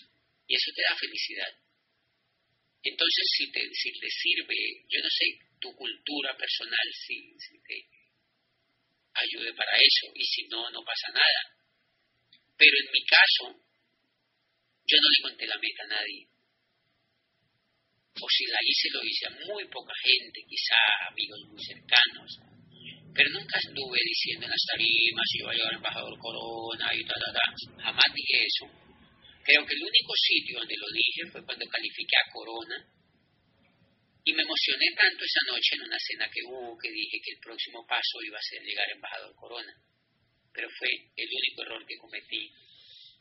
y 0.46 0.54
eso 0.54 0.72
te 0.74 0.82
da 0.82 0.96
felicidad. 0.96 1.52
Entonces, 2.84 3.24
si 3.36 3.52
te, 3.52 3.68
si 3.74 3.92
te 4.00 4.08
sirve, 4.08 4.56
yo 4.88 5.00
no 5.02 5.10
sé, 5.10 5.44
tu 5.60 5.76
cultura 5.76 6.34
personal, 6.38 6.88
si, 6.94 7.36
si 7.36 7.60
te 7.60 7.97
ayude 9.22 9.52
para 9.54 9.72
eso, 9.76 10.12
y 10.14 10.24
si 10.24 10.42
no, 10.48 10.70
no 10.70 10.82
pasa 10.82 11.08
nada. 11.12 11.40
Pero 12.56 12.74
en 12.74 12.92
mi 12.92 13.02
caso, 13.06 13.44
yo 14.86 14.96
no 14.96 15.08
le 15.08 15.22
conté 15.22 15.46
la 15.46 15.58
meta 15.58 15.82
a 15.84 15.94
nadie. 15.94 16.26
O 18.18 18.26
si 18.26 18.44
la 18.50 18.58
hice, 18.66 18.88
lo 18.90 19.04
hice 19.04 19.26
a 19.26 19.36
muy 19.46 19.64
poca 19.68 19.94
gente, 20.02 20.42
quizá 20.42 20.78
amigos 21.06 21.38
muy 21.46 21.62
cercanos. 21.62 22.30
Pero 23.14 23.30
nunca 23.30 23.58
estuve 23.58 23.98
diciendo 24.02 24.46
en 24.46 24.50
las 24.50 24.64
tarimas 24.66 25.28
iba 25.34 25.50
a 25.50 25.54
llegar 25.54 25.70
el 25.70 25.76
embajador 25.76 26.18
Corona 26.18 26.86
y 26.94 27.04
tal, 27.04 27.18
tal, 27.18 27.34
tal. 27.34 27.82
Jamás 27.82 28.08
dije 28.14 28.46
eso. 28.46 28.66
Creo 29.44 29.64
que 29.64 29.74
el 29.74 29.82
único 29.82 30.12
sitio 30.14 30.58
donde 30.58 30.76
lo 30.76 30.88
dije 30.92 31.22
fue 31.30 31.44
cuando 31.44 31.66
califiqué 31.66 32.16
a 32.16 32.30
Corona. 32.32 32.76
Y 34.28 34.32
me 34.34 34.42
emocioné 34.42 34.84
tanto 34.92 35.24
esa 35.24 35.40
noche 35.48 35.72
en 35.72 35.88
una 35.88 35.96
cena 35.96 36.28
que 36.28 36.44
hubo 36.44 36.76
que 36.76 36.92
dije 36.92 37.16
que 37.24 37.32
el 37.32 37.40
próximo 37.40 37.80
paso 37.88 38.20
iba 38.20 38.36
a 38.36 38.42
ser 38.44 38.60
llegar 38.60 38.84
embajador 38.92 39.34
Corona. 39.34 39.72
Pero 40.52 40.68
fue 40.68 40.90
el 41.16 41.28
único 41.32 41.62
error 41.62 41.80
que 41.88 41.96
cometí 41.96 42.52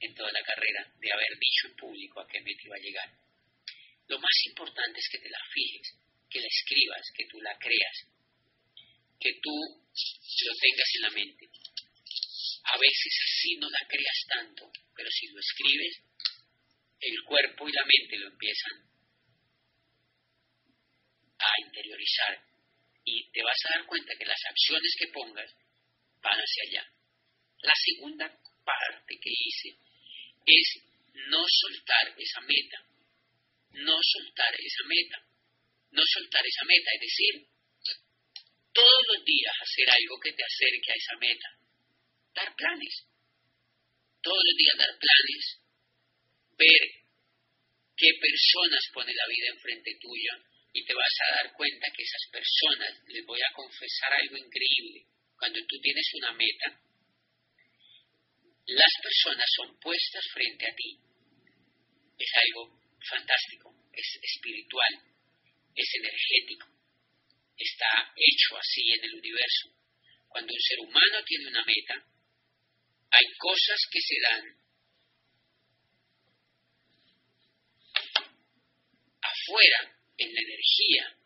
en 0.02 0.14
toda 0.14 0.30
la 0.34 0.44
carrera 0.44 0.84
de 1.00 1.14
haber 1.14 1.32
dicho 1.40 1.72
en 1.72 1.76
público 1.80 2.20
a 2.20 2.28
qué 2.28 2.42
meta 2.42 2.60
iba 2.60 2.76
a 2.76 2.84
llegar. 2.84 3.10
Lo 4.10 4.20
más 4.20 4.36
importante 4.52 5.00
es 5.00 5.08
que 5.08 5.24
te 5.24 5.30
la 5.30 5.40
fijes, 5.48 5.96
que 6.28 6.42
la 6.42 6.52
escribas, 6.52 7.04
que 7.16 7.26
tú 7.32 7.40
la 7.40 7.56
creas, 7.56 7.98
que 9.16 9.32
tú 9.40 9.56
lo 9.56 10.54
tengas 10.60 10.90
en 10.92 11.02
la 11.08 11.12
mente. 11.24 11.46
A 12.68 12.76
veces 12.76 13.14
así 13.24 13.56
no 13.56 13.70
la 13.70 13.88
creas 13.88 14.20
tanto, 14.28 14.70
pero 14.92 15.08
si 15.10 15.28
lo 15.32 15.40
escribes, 15.40 16.04
el 17.00 17.24
cuerpo 17.24 17.64
y 17.64 17.72
la 17.72 17.86
mente 17.88 18.20
lo 18.20 18.28
empiezan 18.28 18.97
a 21.40 21.62
interiorizar. 21.66 22.44
Y 23.06 23.32
te 23.32 23.42
vas 23.44 23.58
a 23.66 23.78
dar 23.78 23.88
cuenta 23.88 24.14
que 24.18 24.26
las 24.26 24.42
acciones 24.50 24.96
que 25.00 25.08
pongas 25.14 25.52
van 26.22 26.40
hacia 26.40 26.64
allá. 26.70 26.92
La 27.62 27.74
segunda 27.76 28.28
parte 28.66 29.16
que 29.22 29.32
hice 29.32 29.70
es 30.46 30.84
no 31.30 31.44
soltar 31.48 32.14
esa 32.18 32.42
meta, 32.42 32.80
no 33.72 33.98
soltar 34.02 34.54
esa 34.54 34.84
meta, 34.88 35.18
no 35.92 36.04
soltar 36.06 36.46
esa 36.46 36.66
meta, 36.66 36.90
es 36.94 37.02
decir, 37.02 37.34
todos 38.74 39.02
los 39.08 39.26
días 39.26 39.56
hacer 39.60 39.90
algo 39.90 40.20
que 40.22 40.34
te 40.34 40.44
acerque 40.44 40.92
a 40.92 40.96
esa 40.96 41.16
meta, 41.18 41.50
dar 42.36 42.56
planes, 42.56 43.08
todos 44.22 44.44
los 44.44 44.56
días 44.58 44.78
dar 44.78 44.94
planes, 45.00 45.46
ver 46.58 46.84
qué 47.98 48.10
personas 48.22 48.84
pone 48.94 49.14
la 49.14 49.28
vida 49.28 49.48
enfrente 49.54 49.98
tuya 50.00 50.47
y 50.78 50.86
te 50.86 50.94
vas 50.94 51.16
a 51.26 51.36
dar 51.42 51.54
cuenta 51.54 51.88
que 51.90 52.04
esas 52.04 52.30
personas, 52.30 53.02
les 53.08 53.26
voy 53.26 53.40
a 53.42 53.54
confesar 53.54 54.14
algo 54.14 54.38
increíble, 54.38 55.10
cuando 55.36 55.60
tú 55.68 55.76
tienes 55.82 56.06
una 56.22 56.32
meta, 56.34 56.80
las 58.68 58.94
personas 59.02 59.50
son 59.56 59.80
puestas 59.80 60.24
frente 60.34 60.70
a 60.70 60.76
ti. 60.76 61.00
Es 62.20 62.30
algo 62.46 62.80
fantástico, 63.10 63.74
es 63.92 64.20
espiritual, 64.22 64.94
es 65.74 65.90
energético, 65.98 66.68
está 67.58 68.14
hecho 68.16 68.58
así 68.58 68.92
en 68.94 69.04
el 69.06 69.16
universo. 69.16 69.74
Cuando 70.28 70.54
un 70.54 70.62
ser 70.62 70.80
humano 70.82 71.24
tiene 71.26 71.48
una 71.48 71.66
meta, 71.66 72.06
hay 73.10 73.26
cosas 73.40 73.80
que 73.90 74.00
se 74.00 74.22
dan 74.22 74.46
afuera, 79.22 79.97
en 80.18 80.34
la 80.34 80.42
energía, 80.42 81.18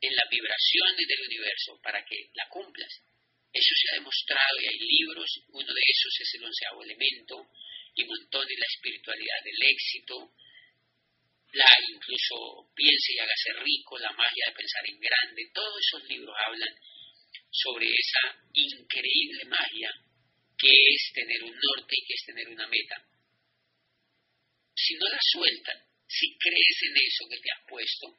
en 0.00 0.14
las 0.14 0.28
vibraciones 0.30 1.06
del 1.08 1.26
universo, 1.26 1.80
para 1.82 2.04
que 2.04 2.30
la 2.34 2.48
cumplas. 2.48 2.92
Eso 3.52 3.74
se 3.80 3.90
ha 3.90 3.98
demostrado 3.98 4.60
y 4.60 4.66
hay 4.66 4.78
libros, 4.78 5.30
uno 5.48 5.72
de 5.72 5.80
esos 5.80 6.20
es 6.20 6.34
el 6.34 6.44
onceavo 6.44 6.82
elemento 6.82 7.48
y 7.94 8.04
montones 8.04 8.58
la 8.58 8.66
espiritualidad 8.66 9.40
del 9.44 9.70
éxito, 9.70 10.34
la 11.52 11.70
incluso 11.88 12.68
piense 12.74 13.14
y 13.14 13.18
hágase 13.20 13.52
rico, 13.62 13.98
la 13.98 14.10
magia 14.12 14.46
de 14.48 14.56
pensar 14.56 14.82
en 14.88 14.98
grande, 14.98 15.50
todos 15.54 15.78
esos 15.78 16.08
libros 16.08 16.34
hablan 16.46 16.74
sobre 17.50 17.86
esa 17.86 18.42
increíble 18.54 19.44
magia 19.46 19.90
que 20.58 20.70
es 20.70 21.12
tener 21.14 21.44
un 21.44 21.54
norte 21.54 21.94
y 21.94 22.04
que 22.06 22.14
es 22.14 22.24
tener 22.26 22.48
una 22.48 22.66
meta. 22.66 22.96
Si 24.74 24.94
no 24.94 25.08
la 25.08 25.18
sueltan, 25.20 25.78
si 26.06 26.36
crees 26.38 26.78
en 26.88 26.96
eso 26.96 27.24
que 27.28 27.40
te 27.40 27.50
has 27.50 27.68
puesto, 27.68 28.18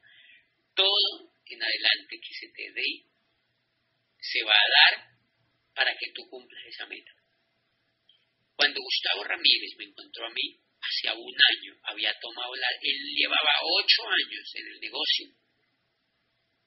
todo 0.74 1.32
en 1.46 1.62
adelante 1.62 2.20
que 2.20 2.34
se 2.34 2.48
te 2.52 2.72
dé 2.72 3.06
se 4.20 4.42
va 4.44 4.52
a 4.52 4.70
dar 4.70 5.16
para 5.74 5.96
que 5.96 6.10
tú 6.12 6.28
cumplas 6.28 6.66
esa 6.66 6.86
meta. 6.86 7.12
Cuando 8.56 8.80
Gustavo 8.80 9.24
Ramírez 9.24 9.76
me 9.78 9.84
encontró 9.84 10.26
a 10.26 10.30
mí, 10.30 10.58
hace 10.80 11.10
un 11.12 11.34
año, 11.34 11.78
había 11.84 12.12
tomado 12.20 12.54
la, 12.56 12.68
él 12.80 13.14
llevaba 13.14 13.60
ocho 13.62 14.02
años 14.08 14.50
en 14.54 14.66
el 14.66 14.80
negocio, 14.80 15.28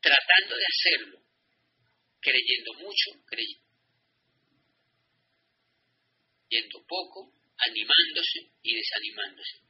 tratando 0.01 0.55
de 0.55 0.65
hacerlo, 0.65 1.19
creyendo 2.21 2.73
mucho, 2.75 3.11
creyendo 3.25 3.65
poco, 6.87 7.33
animándose 7.57 8.51
y 8.61 8.75
desanimándose. 8.75 9.68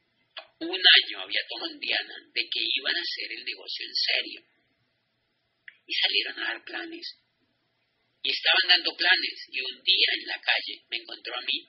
Un 0.59 0.75
año 0.75 1.21
había 1.23 1.39
tomado 1.47 1.71
en 1.71 1.79
Diana 1.79 2.15
de 2.33 2.41
que 2.41 2.59
iban 2.59 2.95
a 2.95 2.99
hacer 2.99 3.31
el 3.31 3.45
negocio 3.45 3.85
en 3.85 3.95
serio. 3.95 4.41
Y 5.87 5.93
salieron 5.93 6.39
a 6.39 6.47
dar 6.53 6.63
planes. 6.65 7.07
Y 8.23 8.29
estaban 8.29 8.67
dando 8.67 8.91
planes. 8.95 9.47
Y 9.51 9.61
un 9.61 9.83
día 9.83 10.09
en 10.19 10.27
la 10.27 10.41
calle 10.41 10.83
me 10.89 10.97
encontró 10.97 11.33
a 11.35 11.41
mí. 11.41 11.59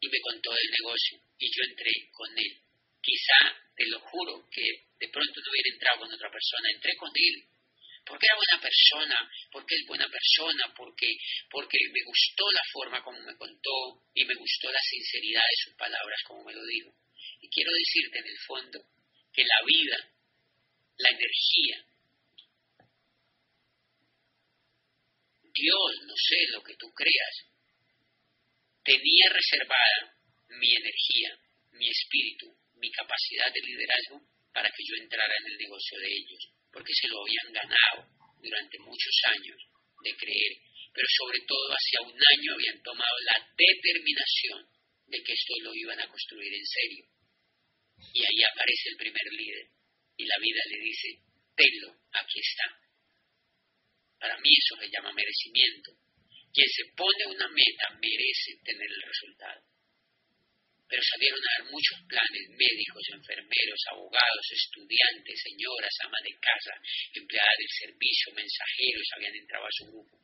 Y 0.00 0.08
me 0.08 0.20
contó 0.20 0.50
del 0.50 0.70
negocio. 0.82 1.20
Y 1.38 1.46
yo 1.46 1.62
entré 1.70 1.92
con 2.10 2.30
él. 2.36 2.58
quizá, 3.00 3.54
te 3.76 3.86
lo 3.86 4.00
juro, 4.00 4.48
que 4.50 4.66
de 4.98 5.08
pronto 5.08 5.40
no 5.40 5.50
hubiera 5.52 5.74
entrado 5.74 6.00
con 6.00 6.12
otra 6.12 6.28
persona, 6.28 6.74
entré 6.74 6.96
con 6.96 7.10
él, 7.14 7.44
porque 8.06 8.26
era 8.26 8.38
buena 8.38 8.62
persona, 8.62 9.18
porque 9.50 9.74
es 9.74 9.86
buena 9.86 10.06
persona, 10.08 10.72
porque, 10.76 11.10
porque 11.50 11.78
me 11.90 12.02
gustó 12.06 12.44
la 12.52 12.62
forma 12.72 13.02
como 13.02 13.20
me 13.20 13.36
contó 13.36 14.06
y 14.14 14.24
me 14.24 14.34
gustó 14.34 14.70
la 14.70 14.80
sinceridad 14.80 15.42
de 15.42 15.64
sus 15.64 15.74
palabras 15.74 16.22
como 16.24 16.44
me 16.44 16.54
lo 16.54 16.64
dijo. 16.64 16.94
Y 17.42 17.50
quiero 17.50 17.72
decirte 17.72 18.18
en 18.18 18.26
el 18.26 18.38
fondo 18.46 18.78
que 19.34 19.42
la 19.42 19.60
vida, 19.66 19.98
la 20.98 21.10
energía, 21.10 21.84
Dios, 25.52 25.90
no 26.06 26.14
sé 26.14 26.36
lo 26.52 26.62
que 26.62 26.76
tú 26.76 26.86
creas, 26.92 27.34
tenía 28.84 29.26
reservada 29.32 30.14
mi 30.50 30.70
energía, 30.76 31.38
mi 31.72 31.88
espíritu, 31.88 32.54
mi 32.76 32.90
capacidad 32.92 33.52
de 33.52 33.66
liderazgo 33.66 34.20
para 34.52 34.70
que 34.70 34.84
yo 34.86 35.02
entrara 35.02 35.34
en 35.40 35.52
el 35.52 35.58
negocio 35.58 35.98
de 35.98 36.06
ellos, 36.06 36.55
porque 36.76 36.92
se 36.92 37.08
lo 37.08 37.24
habían 37.24 37.48
ganado 37.56 38.04
durante 38.36 38.76
muchos 38.84 39.16
años 39.32 39.56
de 40.04 40.12
creer, 40.12 40.52
pero 40.92 41.08
sobre 41.08 41.40
todo 41.48 41.72
hacia 41.72 42.04
un 42.04 42.12
año 42.12 42.52
habían 42.52 42.82
tomado 42.82 43.16
la 43.24 43.40
determinación 43.56 44.60
de 45.08 45.22
que 45.24 45.32
esto 45.32 45.54
lo 45.64 45.72
iban 45.72 45.98
a 46.04 46.08
construir 46.08 46.52
en 46.52 46.66
serio. 46.66 47.04
Y 48.12 48.20
ahí 48.20 48.40
aparece 48.44 48.90
el 48.92 48.96
primer 49.00 49.24
líder 49.32 49.64
y 50.20 50.24
la 50.26 50.36
vida 50.36 50.60
le 50.68 50.78
dice, 50.84 51.08
tenlo, 51.56 51.96
aquí 52.12 52.40
está. 52.44 52.68
Para 54.20 54.36
mí 54.36 54.50
eso 54.52 54.76
se 54.76 54.90
llama 54.92 55.16
merecimiento. 55.16 55.96
Quien 56.52 56.68
se 56.68 56.92
pone 56.92 57.24
una 57.24 57.48
meta 57.56 57.88
merece 57.96 58.52
tener 58.62 58.84
el 58.84 59.00
resultado. 59.00 59.64
Pero 60.88 61.02
salieron 61.02 61.40
a 61.42 61.52
dar 61.58 61.70
muchos 61.70 61.98
planes, 62.06 62.44
médicos, 62.54 63.02
enfermeros, 63.10 63.80
abogados, 63.90 64.46
estudiantes, 64.54 65.42
señoras, 65.42 65.94
amas 66.06 66.22
de 66.22 66.34
casa, 66.38 66.72
empleadas 67.12 67.58
del 67.58 67.72
servicio, 67.90 68.34
mensajeros, 68.34 69.06
habían 69.16 69.34
entrado 69.34 69.66
a 69.66 69.76
su 69.76 69.84
grupo. 69.90 70.14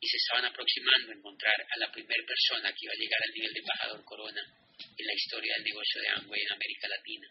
Y 0.00 0.06
se 0.06 0.16
estaban 0.16 0.44
aproximando 0.52 1.12
a 1.12 1.16
encontrar 1.16 1.56
a 1.60 1.78
la 1.80 1.92
primera 1.92 2.24
persona 2.24 2.72
que 2.72 2.84
iba 2.84 2.92
a 2.92 3.00
llegar 3.00 3.20
al 3.24 3.34
nivel 3.34 3.52
de 3.52 3.60
embajador 3.60 4.04
Corona 4.04 4.42
en 4.80 5.06
la 5.06 5.14
historia 5.14 5.54
del 5.56 5.64
negocio 5.64 6.00
de 6.00 6.08
Amway 6.08 6.40
en 6.40 6.52
América 6.52 6.88
Latina. 6.88 7.28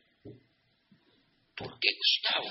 ¿Por 1.56 1.80
qué 1.80 1.90
Gustavo? 1.94 2.50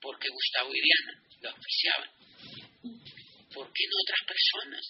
¿Por 0.00 0.18
qué 0.18 0.28
Gustavo 0.28 0.70
y 0.74 0.80
Diana 0.80 1.22
lo 1.40 1.48
auspiciaban? 1.50 2.10
¿Por 3.52 3.72
qué 3.72 3.84
no 3.88 3.96
otras 4.02 4.22
personas? 4.26 4.84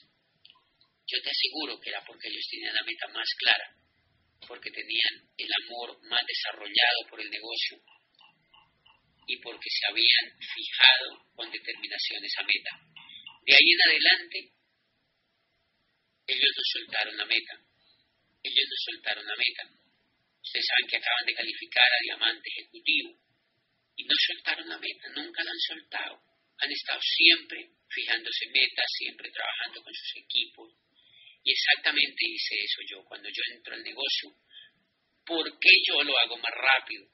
Yo 1.13 1.21
te 1.21 1.29
aseguro 1.29 1.79
que 1.79 1.91
era 1.91 2.03
porque 2.07 2.29
ellos 2.29 2.49
tenían 2.49 2.75
la 2.75 2.85
meta 2.85 3.07
más 3.09 3.29
clara, 3.37 3.69
porque 4.49 4.71
tenían 4.71 5.29
el 5.37 5.51
amor 5.65 6.01
más 6.09 6.23
desarrollado 6.25 7.01
por 7.11 7.21
el 7.21 7.29
negocio 7.29 7.77
y 9.27 9.37
porque 9.37 9.69
se 9.69 9.87
habían 9.93 10.41
fijado 10.41 11.29
con 11.37 11.53
determinación 11.53 12.25
esa 12.25 12.43
meta. 12.45 12.73
De 13.45 13.53
ahí 13.53 13.69
en 13.77 13.83
adelante, 13.93 14.39
ellos 16.29 16.53
no 16.57 16.65
soltaron 16.81 17.17
la 17.19 17.27
meta, 17.27 17.61
ellos 18.43 18.67
no 18.73 18.77
soltaron 18.93 19.27
la 19.27 19.37
meta. 19.37 19.65
Ustedes 20.41 20.65
saben 20.65 20.89
que 20.89 20.97
acaban 20.97 21.27
de 21.27 21.35
calificar 21.35 21.93
a 21.93 22.05
diamante 22.05 22.49
ejecutivo 22.57 23.21
y 23.97 24.05
no 24.05 24.15
soltaron 24.17 24.67
la 24.67 24.79
meta, 24.79 25.09
nunca 25.15 25.45
la 25.45 25.51
han 25.51 25.61
soltado. 25.61 26.23
Han 26.57 26.73
estado 26.73 27.01
siempre 27.03 27.69
fijándose 27.87 28.49
metas, 28.49 28.87
siempre 28.97 29.31
trabajando 29.31 29.83
con 29.83 29.93
sus 29.93 30.17
equipos, 30.25 30.73
y 31.45 31.53
exactamente 31.53 32.27
hice 32.27 32.55
eso 32.63 32.81
yo 32.89 33.05
cuando 33.05 33.29
yo 33.29 33.43
entro 33.55 33.75
al 33.75 33.83
negocio. 33.83 34.31
¿Por 35.27 35.59
qué 35.59 35.71
yo 35.87 36.03
lo 36.03 36.17
hago 36.19 36.37
más 36.39 36.53
rápido? 36.55 37.07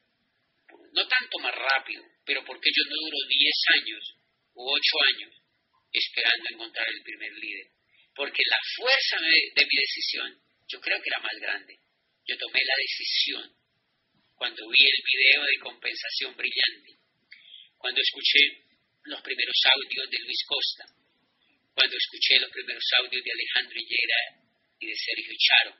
No 0.93 1.07
tanto 1.07 1.39
más 1.39 1.55
rápido, 1.55 2.05
pero 2.25 2.45
porque 2.45 2.71
yo 2.75 2.85
no 2.85 2.97
duro 2.97 3.19
10 3.29 3.55
años 3.81 4.17
u 4.55 4.69
8 4.69 4.81
años 5.15 5.35
esperando 5.93 6.45
encontrar 6.51 6.87
el 6.89 7.03
primer 7.03 7.33
líder. 7.33 7.69
Porque 8.15 8.43
la 8.51 8.59
fuerza 8.77 9.17
de, 9.21 9.65
mi 9.65 9.77
decisión, 9.81 10.43
yo 10.69 10.81
creo 10.81 11.01
que 11.01 11.09
era 11.09 11.23
más 11.23 11.37
grande. 11.41 11.79
Yo 12.27 12.37
tomé 12.37 12.61
la 12.65 12.75
decisión 12.77 13.55
cuando 14.35 14.69
vi 14.69 14.85
el 14.85 15.03
video 15.03 15.45
de 15.45 15.59
compensación 15.59 16.37
brillante, 16.37 16.99
cuando 17.77 18.01
escuché 18.01 18.69
los 19.05 19.23
primeros 19.23 19.57
audios 19.75 20.11
de 20.11 20.19
Luis 20.19 20.45
Costa, 20.47 20.85
cuando 21.79 21.95
escuché 21.95 22.41
los 22.43 22.51
primeros 22.51 22.83
audios 22.99 23.23
de 23.23 23.31
Alejandro 23.31 23.79
Higuera 23.79 24.19
y 24.83 24.87
de 24.91 24.97
Sergio 24.99 25.31
Charo, 25.39 25.79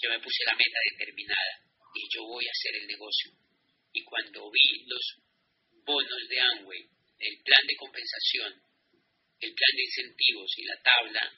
yo 0.00 0.08
me 0.08 0.20
puse 0.24 0.48
la 0.48 0.56
meta 0.56 0.80
determinada 0.96 1.60
y 1.92 2.08
yo 2.08 2.24
voy 2.24 2.46
a 2.48 2.56
hacer 2.56 2.80
el 2.80 2.86
negocio. 2.88 3.36
Y 3.92 4.00
cuando 4.04 4.48
vi 4.48 4.88
los 4.88 5.04
bonos 5.84 6.22
de 6.30 6.40
Amway, 6.40 6.80
el 7.20 7.36
plan 7.44 7.64
de 7.68 7.76
compensación, 7.76 8.48
el 9.44 9.52
plan 9.52 9.72
de 9.76 9.84
incentivos 9.84 10.48
y 10.56 10.64
la 10.64 10.80
tabla 10.80 11.36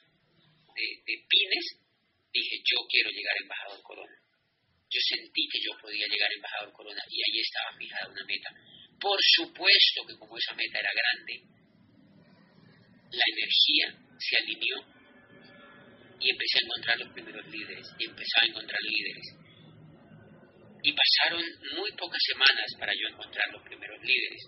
de, 0.71 0.87
de 1.03 1.15
pines, 1.27 1.65
dije, 2.31 2.55
yo 2.55 2.87
quiero 2.87 3.11
llegar 3.11 3.35
a 3.35 3.43
embajador 3.43 3.83
Corona. 3.83 4.15
Yo 4.87 4.99
sentí 5.11 5.43
que 5.51 5.59
yo 5.59 5.75
podía 5.75 6.07
llegar 6.07 6.31
a 6.31 6.35
embajador 6.39 6.71
Corona 6.71 7.03
y 7.11 7.19
ahí 7.19 7.41
estaba 7.43 7.75
fijada 7.75 8.07
una 8.15 8.23
meta. 8.23 8.49
Por 8.95 9.19
supuesto 9.19 10.07
que 10.07 10.15
como 10.15 10.37
esa 10.37 10.55
meta 10.55 10.79
era 10.79 10.91
grande, 10.95 11.60
la 13.11 13.25
energía 13.27 13.87
se 14.17 14.37
alineó 14.37 14.77
y 16.19 16.29
empecé 16.29 16.57
a 16.59 16.65
encontrar 16.65 16.99
los 16.99 17.13
primeros 17.13 17.45
líderes 17.47 17.87
y 17.99 18.05
empezaba 18.05 18.43
a 18.43 18.49
encontrar 18.49 18.79
líderes. 18.81 19.27
Y 20.83 20.93
pasaron 20.93 21.43
muy 21.77 21.91
pocas 21.93 22.21
semanas 22.25 22.69
para 22.79 22.93
yo 22.93 23.07
encontrar 23.09 23.47
los 23.51 23.63
primeros 23.63 24.01
líderes, 24.01 24.41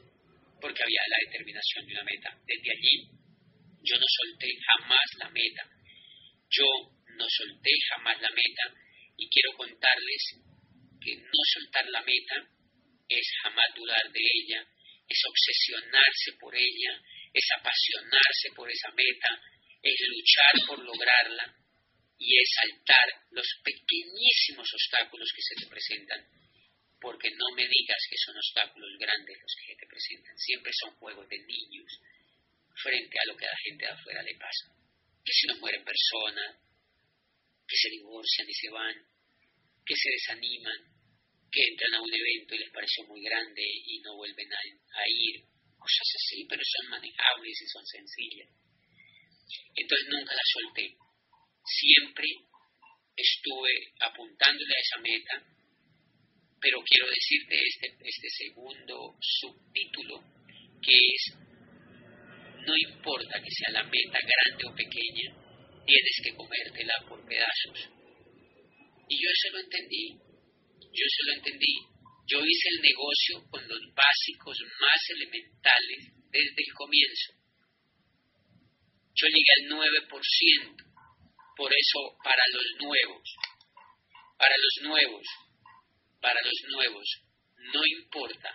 porque 0.62 0.82
había 0.84 1.02
la 1.10 1.30
determinación 1.30 1.86
de 1.86 1.93
una 1.93 2.04
meta. 2.04 2.30
Desde 2.45 2.71
allí 2.71 2.95
yo 3.84 3.95
no 3.99 4.06
solté 4.08 4.47
jamás 4.65 5.08
la 5.19 5.30
meta. 5.30 5.63
Yo 6.49 6.65
no 7.17 7.26
solté 7.28 7.71
jamás 7.89 8.21
la 8.21 8.30
meta 8.30 8.65
y 9.17 9.28
quiero 9.30 9.58
contarles 9.58 10.23
que 11.02 11.15
no 11.17 11.41
soltar 11.54 11.86
la 11.89 12.02
meta 12.02 12.36
es 13.10 13.28
jamás 13.43 13.65
dudar 13.76 14.12
de 14.12 14.21
ella, 14.21 14.65
es 15.08 15.19
obsesionarse 15.28 16.32
por 16.39 16.56
ella, 16.56 17.02
es 17.34 17.46
apasionarse 17.58 18.54
por 18.56 18.69
esa 18.69 18.91
meta, 18.91 19.41
es 19.82 20.00
luchar 20.08 20.54
por 20.67 20.80
lograrla 20.80 21.56
y 22.19 22.38
es 22.38 22.50
saltar 22.56 23.08
los 23.32 23.48
pequeñísimos 23.63 24.69
obstáculos 24.72 25.30
que 25.36 25.41
se 25.41 25.56
te 25.56 25.67
presentan, 25.67 26.22
porque 27.02 27.30
no 27.32 27.52
me 27.56 27.67
digas 27.67 28.00
que 28.10 28.17
son 28.17 28.38
obstáculos 28.38 28.98
grandes 29.00 29.38
los 29.41 29.54
que 29.60 29.74
se 29.74 29.80
te 29.80 29.88
presentan, 29.88 30.38
siempre 30.38 30.72
son 30.72 30.96
juegos 30.96 31.28
de 31.28 31.39
niños 31.39 31.91
frente 32.82 33.17
a 33.19 33.28
lo 33.28 33.36
que 33.36 33.46
a 33.46 33.52
la 33.52 33.63
gente 33.65 33.86
de 33.86 33.91
afuera 33.91 34.22
le 34.24 34.36
pasa, 34.36 34.72
que 35.26 35.34
se 35.34 35.48
nos 35.48 35.60
mueren 35.60 35.84
personas, 35.84 36.56
que 37.67 37.76
se 37.76 37.89
divorcian 37.89 38.50
y 38.50 38.54
se 38.54 38.69
van, 38.69 38.96
que 39.86 39.96
se 39.96 40.10
desaniman, 40.10 40.80
que 41.52 41.62
entran 41.65 41.96
a 41.96 42.02
un 42.02 42.13
evento 42.13 42.56
y 42.56 42.60
les 42.60 42.72
pareció 42.72 43.04
muy 43.06 43.22
grande 43.22 43.62
y 43.62 44.00
no 44.00 44.15
vuelven 44.15 44.50
a 44.54 45.04
ir, 45.08 45.52
cosas 45.84 46.08
así, 46.15 46.48
pero 46.48 46.62
son 46.63 46.89
manejables 46.89 47.62
y 47.62 47.67
son 47.67 47.86
sencillas. 47.86 48.50
Entonces 49.76 50.08
nunca 50.08 50.32
la 50.32 50.48
solté. 50.48 50.96
Siempre 51.60 52.28
estuve 53.15 53.91
apuntándole 54.00 54.74
a 54.74 54.82
esa 54.82 55.00
meta, 55.04 55.36
pero 56.60 56.80
quiero 56.88 57.08
decirte 57.12 57.60
este, 57.60 57.88
este 58.00 58.30
segundo 58.32 59.15
subtítulo, 59.19 60.24
que 60.82 60.96
es, 60.96 61.24
no 62.65 62.74
importa 62.76 63.41
que 63.43 63.52
sea 63.52 63.84
la 63.84 63.84
meta 63.84 64.19
grande 64.24 64.63
o 64.63 64.76
pequeña, 64.76 65.36
tienes 65.86 66.17
que 66.24 66.36
comértela 66.36 66.96
por 67.08 67.19
pedazos. 67.28 67.91
Y 69.10 69.15
yo 69.19 69.28
eso 69.30 69.52
lo 69.52 69.60
entendí, 69.60 70.15
yo 70.80 71.04
eso 71.04 71.22
lo 71.28 71.34
entendí. 71.34 71.92
Yo 72.25 72.39
hice 72.39 72.69
el 72.69 72.81
negocio 72.81 73.49
con 73.49 73.67
los 73.67 73.81
básicos 73.93 74.57
más 74.79 74.99
elementales 75.09 76.13
desde 76.31 76.63
el 76.65 76.73
comienzo. 76.73 77.33
Yo 79.15 79.27
llegué 79.27 79.51
al 79.59 80.07
9%. 80.09 80.93
Por 81.55 81.71
eso, 81.71 82.17
para 82.23 82.41
los 82.51 82.65
nuevos, 82.81 83.36
para 84.38 84.55
los 84.57 84.89
nuevos, 84.89 85.27
para 86.19 86.41
los 86.41 86.59
nuevos, 86.71 87.07
no 87.73 87.81
importa 87.86 88.49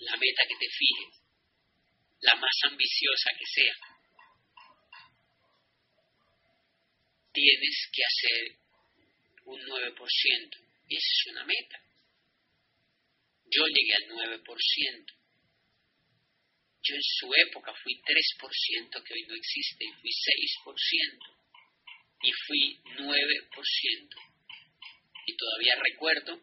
la 0.00 0.12
meta 0.12 0.42
que 0.46 0.56
te 0.58 0.68
fijes, 0.68 1.22
la 2.20 2.34
más 2.36 2.56
ambiciosa 2.64 3.30
que 3.38 3.46
sea, 3.46 3.74
tienes 7.32 7.88
que 7.92 8.02
hacer 8.04 8.58
un 9.44 9.60
9% 9.60 10.56
y 10.88 10.96
esa 10.96 11.06
es 11.06 11.32
una 11.32 11.44
meta. 11.44 11.87
Yo 13.50 13.64
llegué 13.66 13.94
al 13.94 14.08
9%. 14.08 15.18
Yo 16.82 16.94
en 16.94 17.02
su 17.02 17.28
época 17.34 17.74
fui 17.82 17.94
3%, 18.00 19.02
que 19.02 19.14
hoy 19.14 19.22
no 19.26 19.34
existe, 19.34 19.84
y 19.84 19.92
fui 20.00 20.10
6%, 20.10 21.36
y 22.22 22.32
fui 22.46 22.78
9%. 22.96 24.16
Y 25.26 25.36
todavía 25.36 25.74
recuerdo 25.84 26.40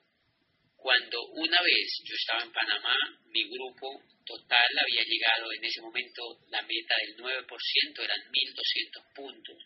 cuando 0.76 1.18
una 1.34 1.58
vez 1.64 1.98
yo 2.06 2.14
estaba 2.14 2.44
en 2.44 2.52
Panamá, 2.52 2.96
mi 3.26 3.42
grupo 3.50 4.04
total 4.24 4.70
había 4.78 5.04
llegado 5.04 5.52
en 5.52 5.66
ese 5.66 5.82
momento, 5.82 6.22
la 6.50 6.62
meta 6.62 6.96
del 7.02 7.18
9%, 7.18 8.04
eran 8.04 8.20
1.200 8.30 9.14
puntos. 9.16 9.58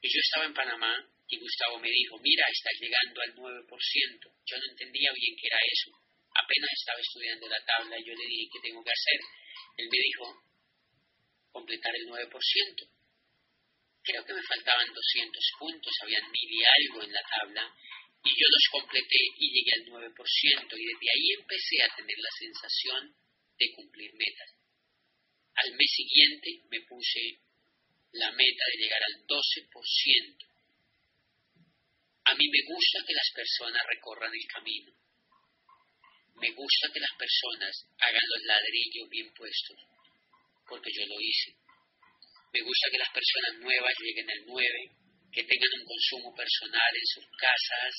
Y 0.00 0.06
yo 0.06 0.20
estaba 0.22 0.46
en 0.46 0.54
Panamá 0.54 0.94
y 1.28 1.36
Gustavo 1.38 1.78
me 1.80 1.90
dijo, 1.90 2.18
mira, 2.22 2.44
estás 2.46 2.74
llegando 2.80 3.20
al 3.22 3.34
9%. 3.34 3.66
Yo 4.46 4.56
no 4.56 4.64
entendía 4.70 5.10
bien 5.12 5.36
qué 5.36 5.46
era 5.48 5.58
eso. 5.66 5.90
Apenas 6.50 6.74
estaba 6.82 6.98
estudiando 6.98 7.46
la 7.46 7.62
tabla 7.62 7.94
yo 8.02 8.10
le 8.10 8.26
dije, 8.26 8.50
¿qué 8.50 8.58
tengo 8.58 8.82
que 8.82 8.90
hacer? 8.90 9.20
Él 9.78 9.86
me 9.86 9.98
dijo, 10.02 10.34
completar 11.52 11.94
el 11.94 12.10
9%. 12.10 12.26
Creo 14.02 14.24
que 14.26 14.34
me 14.34 14.42
faltaban 14.42 14.92
200 14.92 15.30
puntos, 15.60 15.94
habían 16.02 16.26
mil 16.26 16.50
y 16.50 16.62
algo 16.66 17.06
en 17.06 17.12
la 17.12 17.22
tabla, 17.22 17.70
y 18.24 18.30
yo 18.34 18.46
los 18.50 18.66
completé 18.82 19.20
y 19.38 19.46
llegué 19.46 19.70
al 19.78 20.10
9%, 20.10 20.74
y 20.74 20.84
desde 20.90 21.10
ahí 21.14 21.26
empecé 21.38 21.82
a 21.86 21.94
tener 21.94 22.18
la 22.18 22.34
sensación 22.34 23.14
de 23.54 23.70
cumplir 23.70 24.10
metas. 24.14 24.50
Al 25.54 25.70
mes 25.70 25.90
siguiente 25.94 26.66
me 26.66 26.80
puse 26.82 27.38
la 28.10 28.32
meta 28.32 28.64
de 28.74 28.82
llegar 28.82 29.02
al 29.06 29.22
12%. 29.22 30.46
A 32.24 32.34
mí 32.34 32.44
me 32.50 32.74
gusta 32.74 33.06
que 33.06 33.14
las 33.14 33.30
personas 33.38 33.86
recorran 33.86 34.34
el 34.34 34.46
camino. 34.50 34.99
Me 36.36 36.50
gusta 36.52 36.92
que 36.92 37.00
las 37.00 37.14
personas 37.18 37.72
hagan 37.98 38.26
los 38.34 38.42
ladrillos 38.44 39.08
bien 39.10 39.28
puestos, 39.34 39.78
porque 40.68 40.90
yo 40.92 41.06
lo 41.06 41.20
hice. 41.20 41.56
Me 42.52 42.60
gusta 42.62 42.90
que 42.90 42.98
las 42.98 43.12
personas 43.12 43.62
nuevas 43.62 43.94
lleguen 43.98 44.30
al 44.30 44.42
9, 44.46 44.90
que 45.32 45.44
tengan 45.44 45.72
un 45.80 45.86
consumo 45.86 46.34
personal 46.34 46.92
en 46.94 47.06
sus 47.06 47.26
casas, 47.38 47.92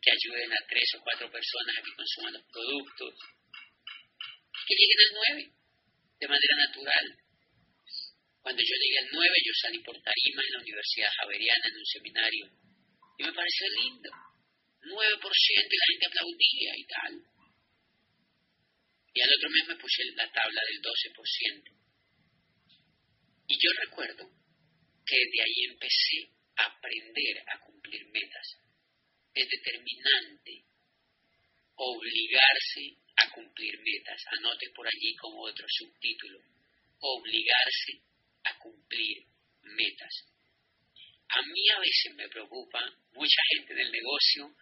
que 0.00 0.10
ayuden 0.12 0.52
a 0.52 0.66
tres 0.68 0.88
o 0.96 1.02
cuatro 1.02 1.30
personas 1.30 1.74
a 1.76 1.82
que 1.82 1.96
consuman 1.96 2.32
los 2.32 2.46
productos, 2.52 3.14
que 4.66 4.74
lleguen 4.74 5.00
al 5.00 5.12
9 5.36 5.52
de 6.20 6.28
manera 6.28 6.56
natural. 6.56 7.06
Cuando 8.40 8.62
yo 8.62 8.74
llegué 8.80 8.98
al 8.98 9.10
9, 9.12 9.36
yo 9.44 9.52
salí 9.60 9.78
por 9.80 9.96
tarima 10.00 10.40
en 10.40 10.52
la 10.52 10.62
Universidad 10.62 11.10
Javeriana 11.20 11.64
en 11.68 11.76
un 11.76 11.86
seminario 11.86 12.44
y 13.18 13.24
me 13.24 13.32
pareció 13.32 13.66
lindo. 13.82 14.10
9% 14.88 14.88
y 14.88 15.76
la 15.76 15.86
gente 15.90 16.06
aplaudía 16.06 16.72
y 16.76 16.84
tal. 16.86 17.12
Y 19.14 19.20
al 19.20 19.32
otro 19.34 19.50
mes 19.50 19.68
me 19.68 19.76
puse 19.76 20.04
la 20.14 20.30
tabla 20.30 20.60
del 20.70 20.82
12%. 20.82 21.78
Y 23.48 23.54
yo 23.54 23.70
recuerdo 23.84 24.30
que 25.06 25.16
de 25.16 25.42
ahí 25.42 25.64
empecé 25.70 26.30
a 26.56 26.64
aprender 26.66 27.42
a 27.48 27.60
cumplir 27.60 28.06
metas. 28.08 28.58
Es 29.34 29.48
determinante 29.48 30.64
obligarse 31.76 32.98
a 33.16 33.30
cumplir 33.30 33.78
metas. 33.80 34.22
Anote 34.38 34.66
por 34.74 34.86
allí 34.86 35.14
como 35.16 35.42
otro 35.42 35.66
subtítulo. 35.68 36.40
Obligarse 37.00 38.02
a 38.44 38.58
cumplir 38.58 39.24
metas. 39.62 40.24
A 41.30 41.42
mí 41.42 41.70
a 41.70 41.80
veces 41.80 42.14
me 42.16 42.28
preocupa 42.28 42.80
mucha 43.12 43.40
gente 43.54 43.74
del 43.74 43.92
negocio 43.92 44.54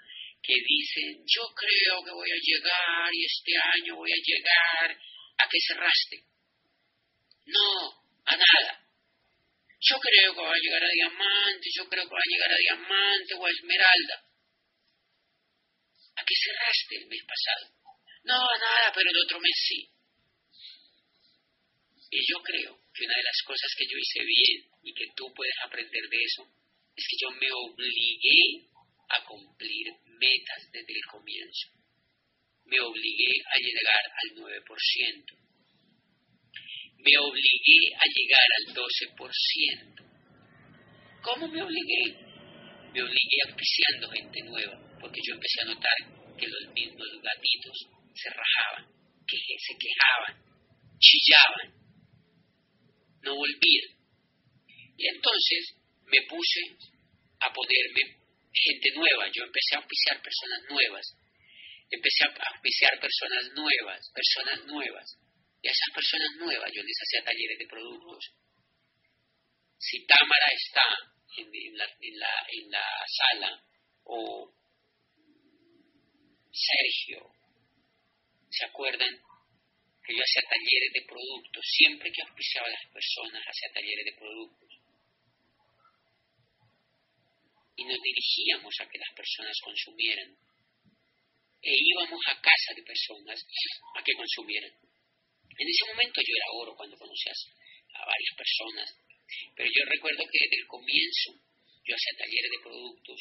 que 0.47 0.55
dicen, 0.63 1.25
yo 1.27 1.43
creo 1.51 2.05
que 2.05 2.13
voy 2.13 2.31
a 2.31 2.39
llegar 2.39 3.11
y 3.13 3.25
este 3.25 3.53
año 3.75 3.97
voy 3.97 4.13
a 4.13 4.23
llegar 4.23 4.97
a 5.39 5.49
que 5.49 5.59
cerraste. 5.67 6.23
No, 7.47 7.91
a 8.27 8.37
nada. 8.37 8.87
Yo 9.81 9.97
creo 9.99 10.35
que 10.35 10.41
va 10.41 10.55
a 10.55 10.63
llegar 10.63 10.85
a 10.85 10.95
diamante, 10.95 11.69
yo 11.75 11.89
creo 11.89 12.05
que 12.05 12.15
va 12.15 12.23
a 12.23 12.31
llegar 12.31 12.53
a 12.53 12.63
diamante 12.63 13.35
o 13.35 13.45
a 13.45 13.51
esmeralda. 13.51 14.17
¿A 16.15 16.25
qué 16.25 16.35
cerraste 16.35 16.97
el 16.97 17.07
mes 17.09 17.23
pasado? 17.27 17.75
No, 18.25 18.39
nada, 18.39 18.93
pero 18.95 19.11
el 19.11 19.19
otro 19.19 19.41
mes 19.41 19.59
sí. 19.67 19.91
Y 22.11 22.21
yo 22.31 22.39
creo 22.41 22.79
que 22.95 23.05
una 23.05 23.17
de 23.17 23.23
las 23.23 23.43
cosas 23.45 23.71
que 23.77 23.85
yo 23.85 23.99
hice 23.99 24.25
bien 24.25 24.71
y 24.85 24.95
que 24.95 25.07
tú 25.17 25.27
puedes 25.35 25.55
aprender 25.65 26.03
de 26.09 26.23
eso 26.23 26.43
es 26.95 27.05
que 27.05 27.17
yo 27.21 27.31
me 27.33 27.51
obligué 27.51 28.76
a 29.09 29.25
cumplir 29.25 29.87
metas 30.19 30.71
desde 30.73 30.93
el 30.93 31.05
comienzo. 31.11 31.69
Me 32.65 32.81
obligué 32.81 33.33
a 33.47 33.59
llegar 33.59 34.05
al 34.23 34.29
9%. 34.37 35.47
Me 36.99 37.19
obligué 37.19 37.95
a 37.95 38.05
llegar 38.07 38.49
al 38.59 38.75
12%. 38.75 40.07
¿Cómo 41.23 41.49
me 41.49 41.63
obligué? 41.63 42.17
Me 42.93 43.03
obligué 43.03 43.39
auspiciando 43.47 44.11
gente 44.11 44.43
nueva, 44.45 44.99
porque 45.01 45.21
yo 45.23 45.35
empecé 45.35 45.63
a 45.63 45.67
notar 45.67 45.97
que 46.39 46.47
los 46.49 46.73
mismos 46.73 47.09
gatitos 47.23 47.89
se 48.15 48.31
rajaban, 48.31 48.87
que 49.27 49.37
se 49.37 49.75
quejaban, 49.79 50.43
chillaban, 50.99 51.75
no 53.23 53.35
volvían. 53.35 53.91
Y 54.97 55.09
entonces 55.09 55.77
me 56.07 56.19
puse 56.29 56.61
a 57.41 57.53
ponerme 57.53 58.26
gente 58.65 58.89
nueva, 58.95 59.29
yo 59.33 59.45
empecé 59.45 59.75
a 59.75 59.79
auspiciar 59.79 60.23
personas 60.23 60.61
nuevas, 60.71 61.07
empecé 61.91 62.25
a 62.25 62.49
auspiciar 62.53 62.99
personas 63.01 63.53
nuevas, 63.55 64.11
personas 64.13 64.65
nuevas, 64.67 65.19
y 65.63 65.69
a 65.69 65.73
esas 65.73 65.95
personas 65.95 66.31
nuevas 66.39 66.71
yo 66.75 66.83
les 66.83 66.97
hacía 67.03 67.25
talleres 67.25 67.59
de 67.59 67.67
productos. 67.67 68.33
Si 69.79 70.07
Támara 70.07 70.47
está 70.55 70.83
en, 71.37 71.77
la, 71.77 71.85
en, 72.01 72.19
la, 72.19 72.47
en 72.49 72.71
la 72.71 73.05
sala 73.07 73.63
o 74.05 74.53
Sergio 76.51 77.37
¿Se 78.57 78.65
acuerdan? 78.65 79.13
Que 80.07 80.15
yo 80.17 80.23
hacía 80.23 80.49
talleres 80.49 80.93
de 80.95 81.03
productos, 81.07 81.65
siempre 81.77 82.11
que 82.11 82.23
auspiciaba 82.23 82.69
a 82.69 82.71
las 82.71 82.87
personas, 82.89 83.43
hacía 83.45 83.73
talleres 83.75 84.05
de 84.07 84.13
productos. 84.17 84.76
Y 87.77 87.85
nos 87.85 88.01
dirigíamos 88.01 88.75
a 88.81 88.89
que 88.89 88.99
las 88.99 89.13
personas 89.15 89.57
consumieran. 89.63 90.37
E 91.63 91.73
íbamos 91.73 92.21
a 92.29 92.41
casa 92.41 92.71
de 92.75 92.83
personas 92.83 93.39
a 93.97 94.03
que 94.03 94.13
consumieran. 94.13 94.73
En 95.59 95.69
ese 95.69 95.85
momento 95.89 96.21
yo 96.21 96.35
era 96.37 96.53
oro 96.63 96.77
cuando 96.77 96.97
conocías 96.97 97.39
a 97.95 98.07
varias 98.07 98.35
personas. 98.37 98.89
Pero 99.57 99.69
yo 99.69 99.85
recuerdo 99.87 100.25
que 100.31 100.39
desde 100.45 100.63
el 100.63 100.67
comienzo 100.67 101.31
yo 101.85 101.95
hacía 101.95 102.19
talleres 102.19 102.51
de 102.51 102.63
productos. 102.63 103.21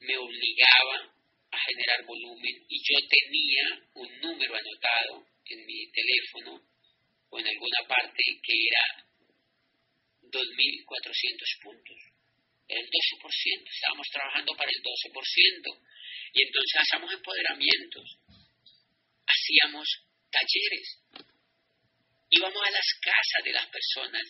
Me 0.00 0.16
obligaba 0.16 1.14
a 1.50 1.58
generar 1.58 2.04
volumen 2.06 2.64
y 2.68 2.78
yo 2.78 2.96
tenía 3.08 3.64
un 3.94 4.20
número 4.20 4.54
anotado 4.54 5.26
en 5.44 5.66
mi 5.66 5.90
teléfono 5.90 6.62
o 7.30 7.38
en 7.38 7.46
alguna 7.46 7.86
parte 7.88 8.22
que 8.42 8.54
era 8.70 9.10
2.400 10.22 11.62
puntos. 11.62 12.09
El 12.78 12.86
12%, 12.86 13.68
estábamos 13.68 14.06
trabajando 14.12 14.54
para 14.56 14.70
el 14.70 14.82
12%. 14.82 15.80
Y 16.32 16.42
entonces 16.42 16.76
hacíamos 16.78 17.12
empoderamientos, 17.12 18.06
hacíamos 19.26 19.86
talleres, 20.30 20.88
íbamos 22.30 22.62
a 22.62 22.70
las 22.70 22.86
casas 23.02 23.42
de 23.44 23.52
las 23.52 23.66
personas 23.66 24.22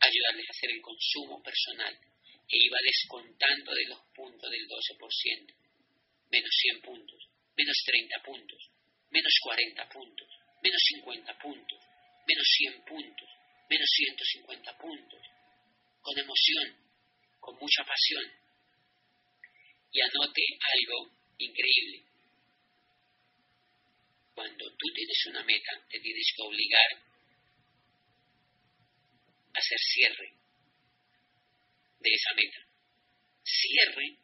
a 0.00 0.06
ayudarles 0.06 0.46
a 0.48 0.54
hacer 0.56 0.70
el 0.70 0.80
consumo 0.80 1.42
personal. 1.42 1.98
E 2.50 2.56
iba 2.64 2.78
descontando 2.80 3.74
de 3.74 3.84
los 3.88 4.00
puntos 4.14 4.50
del 4.50 4.66
12% 4.66 5.58
menos 6.30 6.50
100 6.50 6.82
puntos, 6.82 7.20
menos 7.56 7.76
30 7.86 8.22
puntos, 8.22 8.70
menos 9.10 9.32
40 9.42 9.88
puntos, 9.88 10.28
menos 10.62 10.82
50 10.88 11.38
puntos, 11.38 11.80
menos 12.26 12.46
100 12.56 12.84
puntos, 12.84 13.28
menos 13.70 13.88
150 13.96 14.78
puntos, 14.78 15.22
con 16.00 16.18
emoción, 16.18 16.87
con 17.48 17.56
mucha 17.60 17.82
pasión. 17.82 18.24
Y 19.90 20.00
anote 20.02 20.42
algo 20.60 21.10
increíble. 21.38 22.04
Cuando 24.34 24.66
tú 24.76 24.86
tienes 24.94 25.26
una 25.30 25.42
meta, 25.44 25.72
te 25.88 25.98
tienes 25.98 26.26
que 26.36 26.42
obligar 26.42 26.90
a 29.54 29.58
hacer 29.58 29.78
cierre 29.78 30.32
de 32.00 32.10
esa 32.10 32.34
meta. 32.36 32.58
Cierre 33.42 34.18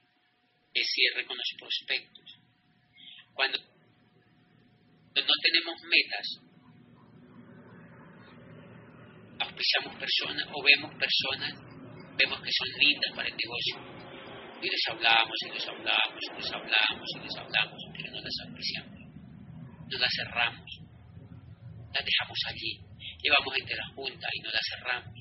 es 0.74 0.86
cierre 0.92 1.24
con 1.24 1.38
los 1.38 1.54
prospectos. 1.58 2.36
Cuando 3.32 3.58
no 5.14 5.34
tenemos 5.42 5.82
metas, 5.84 6.26
auspiciamos 9.40 9.98
personas 9.98 10.46
o 10.52 10.62
vemos 10.62 10.92
personas, 10.98 11.73
vemos 12.16 12.40
que 12.42 12.52
son 12.52 12.68
lindas 12.78 13.12
para 13.14 13.28
el 13.28 13.36
negocio. 13.36 13.76
Y 14.62 14.70
les 14.70 14.84
hablamos 14.88 15.36
y 15.44 15.50
les 15.52 15.66
hablamos 15.68 16.20
y 16.22 16.36
les 16.36 16.50
hablamos 16.52 17.08
y 17.14 17.18
les 17.20 17.36
hablamos, 17.36 17.80
pero 17.92 18.10
no 18.12 18.20
las 18.20 18.36
auspiciamos. 18.46 19.00
No 19.90 19.98
las 19.98 20.12
cerramos. 20.16 20.70
Las 21.92 22.04
dejamos 22.04 22.38
allí. 22.48 22.80
Llevamos 23.22 23.54
gente 23.54 23.74
a 23.74 23.76
la 23.76 23.88
junta 23.94 24.28
y 24.32 24.40
no 24.40 24.50
las 24.50 24.64
cerramos. 24.72 25.14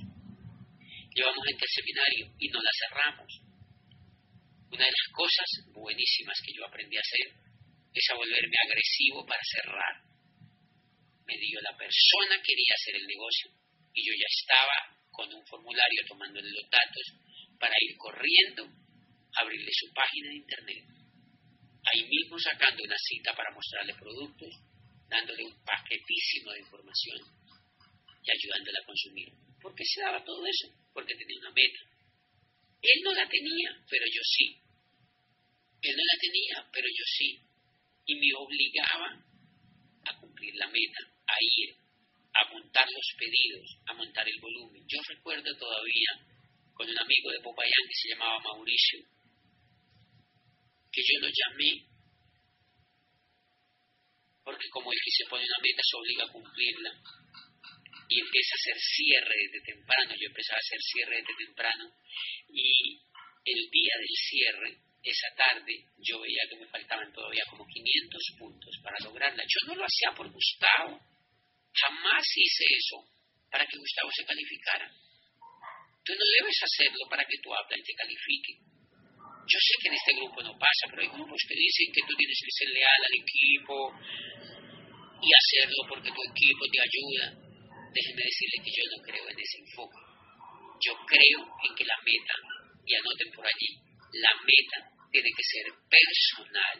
Llevamos 1.14 1.46
gente 1.46 1.64
al 1.64 1.74
seminario 1.78 2.26
y 2.40 2.48
no 2.50 2.60
las 2.60 2.74
cerramos 2.74 3.30
Una 4.72 4.86
de 4.86 4.92
las 4.98 5.08
cosas 5.14 5.46
buenísimas 5.72 6.42
que 6.42 6.54
yo 6.58 6.66
aprendí 6.66 6.98
a 6.98 7.06
hacer 7.06 7.38
es 7.94 8.06
a 8.10 8.16
volverme 8.16 8.58
agresivo 8.66 9.24
para 9.26 9.42
cerrar. 9.46 10.02
Me 11.28 11.38
dio 11.38 11.62
la 11.62 11.78
persona 11.78 12.42
que 12.42 12.50
quería 12.50 12.74
hacer 12.74 12.96
el 12.96 13.06
negocio 13.06 13.52
y 13.94 14.02
yo 14.02 14.14
ya 14.18 14.26
estaba 14.26 14.93
con 15.14 15.32
un 15.34 15.46
formulario 15.46 16.02
tomando 16.08 16.42
los 16.42 16.70
datos 16.70 17.06
para 17.60 17.74
ir 17.80 17.96
corriendo 17.98 18.84
abrirle 19.36 19.72
su 19.72 19.92
página 19.94 20.30
de 20.30 20.36
internet. 20.36 20.84
Ahí 21.86 22.08
mismo 22.08 22.38
sacando 22.40 22.84
una 22.84 22.98
cita 22.98 23.36
para 23.36 23.54
mostrarle 23.54 23.94
productos, 23.96 24.54
dándole 25.10 25.44
un 25.44 25.56
paquetísimo 25.64 26.52
de 26.52 26.60
información 26.60 27.20
y 28.24 28.32
ayudándola 28.32 28.80
a 28.82 28.86
consumir. 28.86 29.30
¿Por 29.62 29.76
qué 29.76 29.84
se 29.86 30.02
daba 30.02 30.24
todo 30.24 30.46
eso? 30.46 30.68
Porque 30.94 31.16
tenía 31.16 31.40
una 31.40 31.52
meta. 31.52 31.80
Él 32.82 33.00
no 33.04 33.14
la 33.14 33.28
tenía, 33.28 33.70
pero 33.90 34.06
yo 34.06 34.22
sí. 34.24 34.60
Él 35.82 35.96
no 35.96 36.04
la 36.04 36.20
tenía, 36.20 36.72
pero 36.72 36.88
yo 36.88 37.04
sí. 37.06 37.40
Y 38.06 38.16
me 38.16 38.28
obligaba 38.38 39.24
a 40.06 40.20
cumplir 40.20 40.56
la 40.56 40.68
meta, 40.68 41.00
a 41.28 41.36
ir, 41.40 41.76
a 42.34 42.54
montar 42.54 42.86
los 42.90 43.08
pedidos, 43.18 43.78
a 43.88 43.94
montar 43.94 44.28
el 44.28 44.40
volumen. 44.40 44.84
Yo 44.88 45.00
recuerdo 45.08 45.56
todavía 45.58 46.10
con 46.74 46.90
un 46.90 47.00
amigo 47.00 47.32
de 47.32 47.42
Popayán 47.42 47.88
que 47.88 47.96
se 48.02 48.10
llamaba 48.10 48.40
Mauricio, 48.40 49.00
que 50.92 51.02
yo 51.02 51.20
lo 51.20 51.28
llamé 51.28 51.94
porque 54.44 54.70
como 54.70 54.92
él 54.92 55.00
que 55.04 55.24
se 55.24 55.30
pone 55.30 55.46
una 55.46 55.64
meta 55.64 55.82
se 55.82 55.98
obliga 55.98 56.24
a 56.26 56.32
cumplirla 56.32 56.92
y 58.10 58.20
empieza 58.20 58.52
a 58.54 58.60
hacer 58.60 58.78
cierre 58.78 59.36
desde 59.40 59.74
temprano, 59.74 60.12
yo 60.20 60.28
empezaba 60.28 60.58
a 60.58 60.66
hacer 60.68 60.80
cierre 60.82 61.16
desde 61.18 61.46
temprano 61.46 61.86
y 62.50 63.00
el 63.46 63.70
día 63.72 63.94
del 63.98 64.16
cierre, 64.30 64.78
esa 65.04 65.36
tarde, 65.36 65.86
yo 66.00 66.20
veía 66.22 66.44
que 66.50 66.58
me 66.58 66.68
faltaban 66.68 67.12
todavía 67.12 67.44
como 67.50 67.68
500 67.68 68.22
puntos 68.40 68.76
para 68.82 69.00
lograrla. 69.04 69.44
Yo 69.44 69.68
no 69.68 69.76
lo 69.76 69.84
hacía 69.84 70.16
por 70.16 70.32
Gustavo, 70.32 71.00
jamás 71.74 72.24
hice 72.36 72.66
eso 72.70 72.98
para 73.50 73.66
que 73.66 73.78
Gustavo 73.78 74.10
se 74.12 74.26
calificara. 74.26 74.88
Tú 76.04 76.12
no 76.14 76.26
debes 76.40 76.58
hacerlo 76.62 77.08
para 77.10 77.24
que 77.24 77.38
tu 77.42 77.54
habla 77.54 77.78
te 77.80 77.94
califique. 77.94 78.60
Yo 79.44 79.60
sé 79.60 79.74
que 79.82 79.88
en 79.88 79.96
este 79.96 80.14
grupo 80.16 80.42
no 80.44 80.58
pasa, 80.58 80.88
pero 80.90 81.02
hay 81.02 81.12
grupos 81.12 81.40
que 81.48 81.56
dicen 81.56 81.88
que 81.92 82.04
tú 82.08 82.14
tienes 82.16 82.40
que 82.40 82.54
ser 82.60 82.70
leal 82.72 83.02
al 83.04 83.16
equipo 83.20 83.76
y 85.24 85.28
hacerlo 85.32 85.80
porque 85.88 86.12
tu 86.12 86.22
equipo 86.24 86.64
te 86.68 86.80
ayuda. 86.80 87.26
Déjenme 87.94 88.24
decirle 88.24 88.58
que 88.64 88.74
yo 88.74 88.84
no 88.92 89.00
creo 89.04 89.26
en 89.30 89.40
ese 89.40 89.58
enfoque. 89.64 90.02
Yo 90.84 90.94
creo 91.08 91.40
en 91.44 91.72
que 91.76 91.86
la 91.86 92.00
meta, 92.04 92.36
y 92.84 92.92
anoten 92.96 93.32
por 93.32 93.46
allí, 93.48 93.72
la 94.20 94.34
meta 94.44 94.80
tiene 95.12 95.30
que 95.30 95.44
ser 95.44 95.66
personal. 95.88 96.78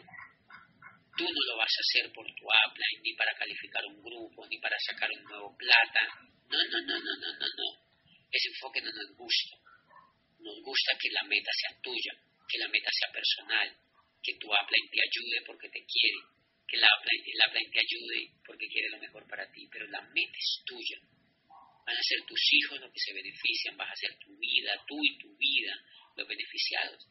Tú 1.16 1.24
no 1.24 1.40
lo 1.46 1.56
vas 1.56 1.70
a 1.70 1.84
hacer 1.86 2.12
por 2.12 2.26
tu 2.26 2.44
upline, 2.44 3.02
ni 3.02 3.14
para 3.14 3.34
calificar 3.38 3.84
un 3.86 4.02
grupo, 4.02 4.46
ni 4.48 4.58
para 4.58 4.76
sacar 4.80 5.10
un 5.12 5.22
nuevo 5.24 5.56
plata. 5.56 6.02
No, 6.50 6.58
no, 6.58 6.80
no, 6.80 6.98
no, 6.98 7.14
no, 7.22 7.30
no, 7.38 7.46
no. 7.46 7.68
Ese 8.30 8.48
enfoque 8.48 8.80
no 8.82 8.90
nos 8.90 9.16
gusta. 9.16 9.56
Nos 10.40 10.60
gusta 10.62 10.92
que 10.98 11.10
la 11.10 11.22
meta 11.24 11.50
sea 11.54 11.80
tuya, 11.80 12.12
que 12.48 12.58
la 12.58 12.68
meta 12.68 12.90
sea 12.90 13.12
personal, 13.12 13.70
que 14.22 14.34
tu 14.38 14.48
upline 14.50 14.90
te 14.90 15.00
ayude 15.00 15.46
porque 15.46 15.68
te 15.68 15.86
quiere, 15.86 16.18
que 16.66 16.76
el 16.76 16.82
upline 16.82 17.70
te 17.70 17.80
ayude 17.80 18.18
porque 18.44 18.66
quiere 18.68 18.88
lo 18.90 18.98
mejor 18.98 19.28
para 19.28 19.50
ti, 19.52 19.68
pero 19.70 19.86
la 19.88 20.02
meta 20.02 20.36
es 20.36 20.62
tuya. 20.66 20.98
Van 21.86 21.96
a 21.96 22.02
ser 22.02 22.24
tus 22.26 22.40
hijos 22.52 22.80
los 22.80 22.90
que 22.90 23.00
se 23.00 23.12
benefician, 23.12 23.76
vas 23.76 23.92
a 23.92 23.96
ser 23.96 24.18
tu 24.18 24.36
vida, 24.36 24.72
tú 24.88 24.96
y 25.02 25.18
tu 25.18 25.36
vida 25.36 25.74
los 26.16 26.26
beneficiados. 26.26 27.06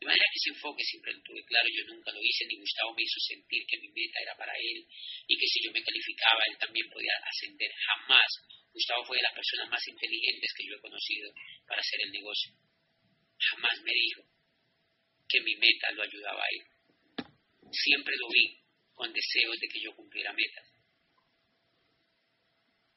De 0.00 0.06
manera 0.06 0.24
que 0.32 0.40
ese 0.40 0.56
enfoque 0.56 0.82
siempre 0.82 1.12
lo 1.12 1.20
tuve 1.20 1.44
claro, 1.44 1.68
yo 1.68 1.84
nunca 1.92 2.10
lo 2.10 2.20
hice, 2.24 2.46
ni 2.48 2.56
Gustavo 2.56 2.94
me 2.96 3.02
hizo 3.02 3.20
sentir 3.20 3.66
que 3.68 3.76
mi 3.76 3.88
meta 3.92 4.18
era 4.24 4.34
para 4.34 4.56
él 4.56 4.80
y 5.28 5.36
que 5.36 5.46
si 5.46 5.60
yo 5.62 5.70
me 5.72 5.84
calificaba 5.84 6.40
él 6.48 6.56
también 6.56 6.88
podía 6.88 7.12
ascender. 7.22 7.70
Jamás. 7.84 8.32
Gustavo 8.72 9.04
fue 9.04 9.18
de 9.18 9.24
las 9.24 9.34
personas 9.34 9.68
más 9.68 9.86
inteligentes 9.88 10.54
que 10.56 10.64
yo 10.64 10.76
he 10.76 10.80
conocido 10.80 11.34
para 11.66 11.80
hacer 11.80 12.00
el 12.00 12.12
negocio. 12.12 12.50
Jamás 13.36 13.82
me 13.82 13.92
dijo 13.92 14.22
que 15.28 15.40
mi 15.42 15.54
meta 15.56 15.90
lo 15.92 16.02
ayudaba 16.02 16.40
a 16.40 16.48
él. 16.48 16.64
Siempre 17.70 18.14
lo 18.16 18.28
vi 18.30 18.56
con 18.94 19.12
deseos 19.12 19.58
de 19.60 19.68
que 19.68 19.80
yo 19.80 19.94
cumpliera 19.94 20.32
metas. 20.32 20.66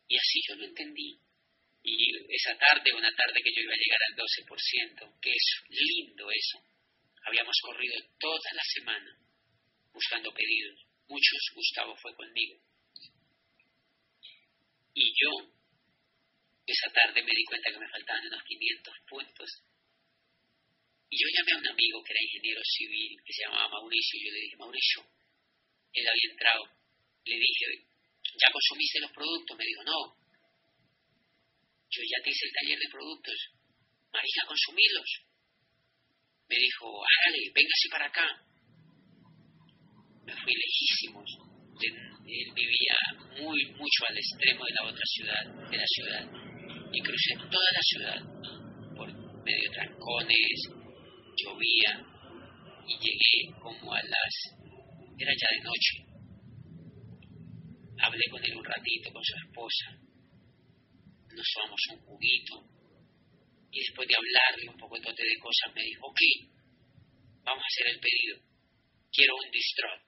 Y 0.07 0.15
así 0.15 0.39
yo 0.47 0.55
lo 0.55 0.65
entendí. 0.65 1.19
Y 1.83 2.15
esa 2.33 2.57
tarde, 2.57 2.93
una 2.95 3.11
tarde 3.13 3.41
que 3.43 3.51
yo 3.51 3.61
iba 3.61 3.73
a 3.73 3.83
llegar 3.83 3.99
al 4.07 4.15
12%, 4.15 5.19
que 5.19 5.31
es 5.31 5.45
lindo 5.67 6.31
eso. 6.31 6.72
Habíamos 7.25 7.55
corrido 7.61 7.95
toda 8.19 8.49
la 8.53 8.63
semana 8.63 9.17
buscando 9.93 10.33
pedidos. 10.33 10.85
Muchos, 11.07 11.41
Gustavo 11.55 11.95
fue 11.95 12.15
conmigo. 12.15 12.59
Y 14.93 15.13
yo, 15.17 15.31
esa 16.65 16.91
tarde 16.91 17.23
me 17.23 17.31
di 17.31 17.43
cuenta 17.45 17.71
que 17.71 17.79
me 17.79 17.89
faltaban 17.89 18.27
unos 18.27 18.43
500 18.43 18.93
puntos. 19.09 19.49
Y 21.09 21.17
yo 21.17 21.27
llamé 21.37 21.51
a 21.53 21.57
un 21.57 21.67
amigo 21.67 22.03
que 22.03 22.13
era 22.13 22.23
ingeniero 22.23 22.61
civil, 22.63 23.21
que 23.25 23.33
se 23.33 23.43
llamaba 23.43 23.69
Mauricio, 23.69 24.19
y 24.19 24.25
yo 24.25 24.31
le 24.33 24.39
dije, 24.39 24.57
Mauricio, 24.57 25.01
él 25.93 26.07
había 26.07 26.31
entrado. 26.31 26.63
Le 27.25 27.35
dije, 27.37 27.65
¿ya 28.41 28.51
consumiste 28.51 28.99
los 28.99 29.11
productos? 29.11 29.57
Me 29.57 29.65
dijo, 29.65 29.83
no. 29.83 30.17
Yo 31.89 32.01
ya 32.01 32.23
te 32.23 32.29
hice 32.31 32.45
el 32.45 32.53
taller 32.53 32.79
de 32.79 32.89
productos. 32.89 33.37
María, 34.11 34.41
consumirlos. 34.47 35.09
Me 36.49 36.55
dijo, 36.55 36.85
hágale, 37.01 37.51
véngase 37.53 37.87
para 37.91 38.05
acá. 38.05 38.27
Me 40.25 40.33
fui 40.33 40.53
lejísimos. 40.53 41.29
Él 41.81 42.51
vivía 42.53 42.97
muy, 43.41 43.65
mucho 43.73 44.05
al 44.07 44.17
extremo 44.17 44.63
de 44.65 44.73
la 44.73 44.89
otra 44.89 45.05
ciudad, 45.05 45.69
de 45.69 45.77
la 45.77 45.87
ciudad. 45.87 46.23
Y 46.93 47.01
crucé 47.01 47.35
toda 47.49 47.69
la 47.73 47.81
ciudad 47.81 48.95
por 48.95 49.07
medio 49.43 49.63
de 49.63 49.75
trancones, 49.75 50.59
llovía 51.35 52.05
y 52.87 52.93
llegué 52.99 53.59
como 53.59 53.93
a 53.93 54.01
las... 54.03 54.35
era 55.17 55.31
ya 55.31 55.47
de 55.57 55.63
noche 55.63 56.13
hablé 58.03 58.23
con 58.29 58.43
él 58.43 58.55
un 58.55 58.65
ratito, 58.65 59.11
con 59.13 59.23
su 59.23 59.35
esposa, 59.47 59.85
nos 61.31 61.47
tomamos 61.55 61.81
un 61.91 61.99
juguito, 62.05 62.53
y 63.73 63.79
después 63.79 64.07
de 64.07 64.15
hablarle 64.15 64.69
un 64.69 64.77
poco 64.77 64.99
de 64.99 65.39
cosas, 65.41 65.73
me 65.73 65.81
dijo, 65.81 66.05
ok, 66.05 66.19
vamos 67.43 67.63
a 67.63 67.67
hacer 67.67 67.87
el 67.87 67.99
pedido, 67.99 68.39
quiero 69.11 69.35
un 69.35 69.49
distrol. 69.49 69.99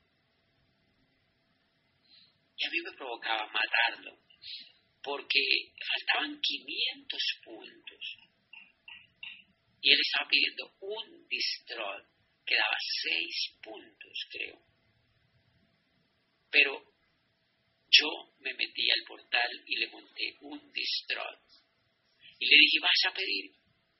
Y 2.58 2.66
a 2.66 2.70
mí 2.70 2.78
me 2.82 2.96
provocaba 2.96 3.52
matarlo, 3.52 4.20
porque 5.02 5.74
faltaban 5.80 6.40
500 6.40 7.22
puntos. 7.44 8.18
Y 9.82 9.92
él 9.92 10.00
estaba 10.00 10.30
pidiendo 10.30 10.72
un 10.82 11.28
distrol, 11.28 12.08
que 12.46 12.56
daba 12.56 12.78
6 13.04 13.58
puntos, 13.64 14.28
creo. 14.30 14.62
Pero 16.52 16.94
yo 17.90 18.36
me 18.40 18.54
metí 18.54 18.92
al 18.92 19.04
portal 19.08 19.64
y 19.66 19.76
le 19.78 19.88
monté 19.88 20.36
un 20.42 20.72
distrol. 20.72 21.40
Y 22.40 22.46
le 22.46 22.58
dije, 22.58 22.80
¿vas 22.82 23.02
a 23.08 23.14
pedir 23.14 23.52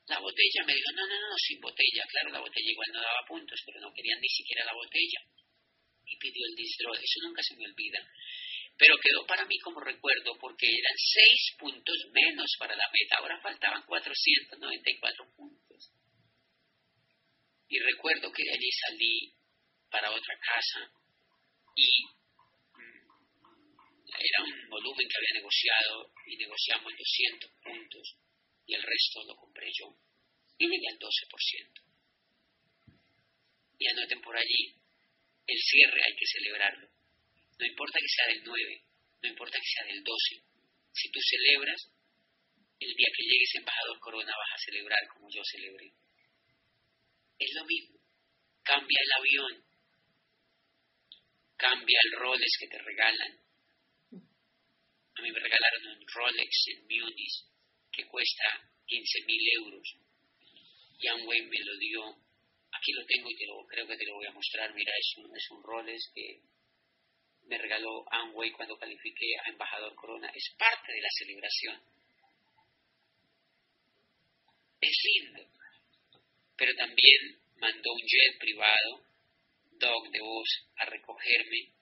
la 0.06 0.18
botella? 0.20 0.64
Me 0.66 0.74
dijo, 0.74 0.92
no, 0.92 1.06
no, 1.06 1.16
no, 1.20 1.36
sin 1.38 1.60
botella. 1.60 2.04
Claro, 2.10 2.30
la 2.30 2.40
botella 2.40 2.70
igual 2.70 2.90
no 2.92 3.00
daba 3.00 3.26
puntos, 3.26 3.60
pero 3.64 3.80
no 3.80 3.92
querían 3.92 4.20
ni 4.20 4.28
siquiera 4.28 4.64
la 4.64 4.74
botella. 4.74 5.20
Y 6.04 6.16
pidió 6.18 6.46
el 6.46 6.54
distrol. 6.54 6.96
Eso 6.96 7.20
nunca 7.26 7.42
se 7.42 7.56
me 7.56 7.64
olvida. 7.64 7.98
Pero 8.78 8.98
quedó 9.00 9.26
para 9.26 9.46
mí 9.46 9.58
como 9.60 9.80
recuerdo 9.80 10.36
porque 10.38 10.66
eran 10.68 10.96
seis 10.96 11.56
puntos 11.58 11.96
menos 12.12 12.50
para 12.58 12.76
la 12.76 12.88
meta. 12.92 13.16
Ahora 13.18 13.40
faltaban 13.40 13.82
494 13.86 15.32
puntos. 15.34 15.90
Y 17.68 17.78
recuerdo 17.80 18.30
que 18.30 18.44
de 18.44 18.52
allí 18.52 18.70
salí 18.70 19.32
para 19.90 20.10
otra 20.10 20.38
casa 20.38 20.92
y 21.74 21.88
era 24.18 24.44
un 24.44 24.68
volumen 24.68 25.08
que 25.08 25.16
había 25.16 25.40
negociado 25.40 26.12
y 26.26 26.36
negociamos 26.36 26.92
200 26.96 27.50
puntos 27.62 28.16
y 28.66 28.74
el 28.74 28.82
resto 28.82 29.24
lo 29.24 29.36
compré 29.36 29.70
yo 29.72 29.96
y 30.58 30.68
di 30.68 30.86
al 30.86 30.98
12%. 30.98 31.82
Y 33.78 33.86
anoten 33.88 34.20
por 34.22 34.36
allí, 34.36 34.74
el 35.46 35.58
cierre 35.58 36.00
hay 36.02 36.16
que 36.16 36.26
celebrarlo. 36.26 36.88
No 37.58 37.66
importa 37.66 37.98
que 38.00 38.08
sea 38.08 38.26
del 38.34 38.42
9, 38.44 38.84
no 39.22 39.28
importa 39.28 39.58
que 39.58 39.66
sea 39.66 39.86
del 39.92 40.02
12. 40.02 40.42
Si 40.92 41.10
tú 41.10 41.20
celebras, 41.20 41.90
el 42.80 42.94
día 42.94 43.08
que 43.14 43.24
llegues 43.24 43.54
embajador 43.56 43.98
Corona 44.00 44.32
vas 44.32 44.54
a 44.54 44.64
celebrar 44.64 45.06
como 45.08 45.28
yo 45.30 45.42
celebré. 45.44 45.92
Es 47.38 47.50
lo 47.54 47.64
mismo. 47.66 48.00
Cambia 48.62 48.98
el 49.00 49.12
avión, 49.12 49.64
cambia 51.56 51.98
el 52.04 52.18
roles 52.18 52.52
que 52.58 52.68
te 52.68 52.78
regalan, 52.78 53.46
a 55.18 55.22
mí 55.22 55.32
me 55.32 55.40
regalaron 55.40 55.86
un 55.86 56.06
Rolex 56.06 56.64
en 56.68 56.82
Múnich 56.82 57.44
que 57.96 58.06
cuesta 58.06 58.44
15 58.86 59.24
mil 59.26 59.42
euros. 59.64 59.96
Y 60.98 61.08
Amway 61.08 61.42
me 61.42 61.58
lo 61.64 61.76
dio 61.78 62.26
aquí 62.76 62.92
lo 62.92 63.06
tengo 63.06 63.30
y 63.30 63.36
te 63.36 63.46
lo, 63.46 63.66
creo 63.66 63.86
que 63.86 63.96
te 63.96 64.06
lo 64.06 64.14
voy 64.14 64.26
a 64.26 64.32
mostrar. 64.32 64.74
Mira, 64.74 64.92
es 64.98 65.14
un, 65.16 65.36
es 65.36 65.50
un 65.50 65.62
Rolex 65.62 66.10
que 66.14 66.40
me 67.48 67.58
regaló 67.58 68.04
Amway 68.10 68.50
cuando 68.52 68.76
califiqué 68.76 69.36
a 69.44 69.50
embajador 69.50 69.94
Corona. 69.94 70.30
Es 70.34 70.54
parte 70.58 70.92
de 70.92 71.00
la 71.00 71.08
celebración. 71.18 71.82
Es 74.80 74.96
lindo. 75.14 75.48
Pero 76.56 76.72
también 76.76 77.40
mandó 77.56 77.92
un 77.92 78.00
jet 78.00 78.38
privado, 78.38 79.04
dog 79.78 80.10
de 80.10 80.20
voz, 80.20 80.48
a 80.76 80.86
recogerme 80.86 81.72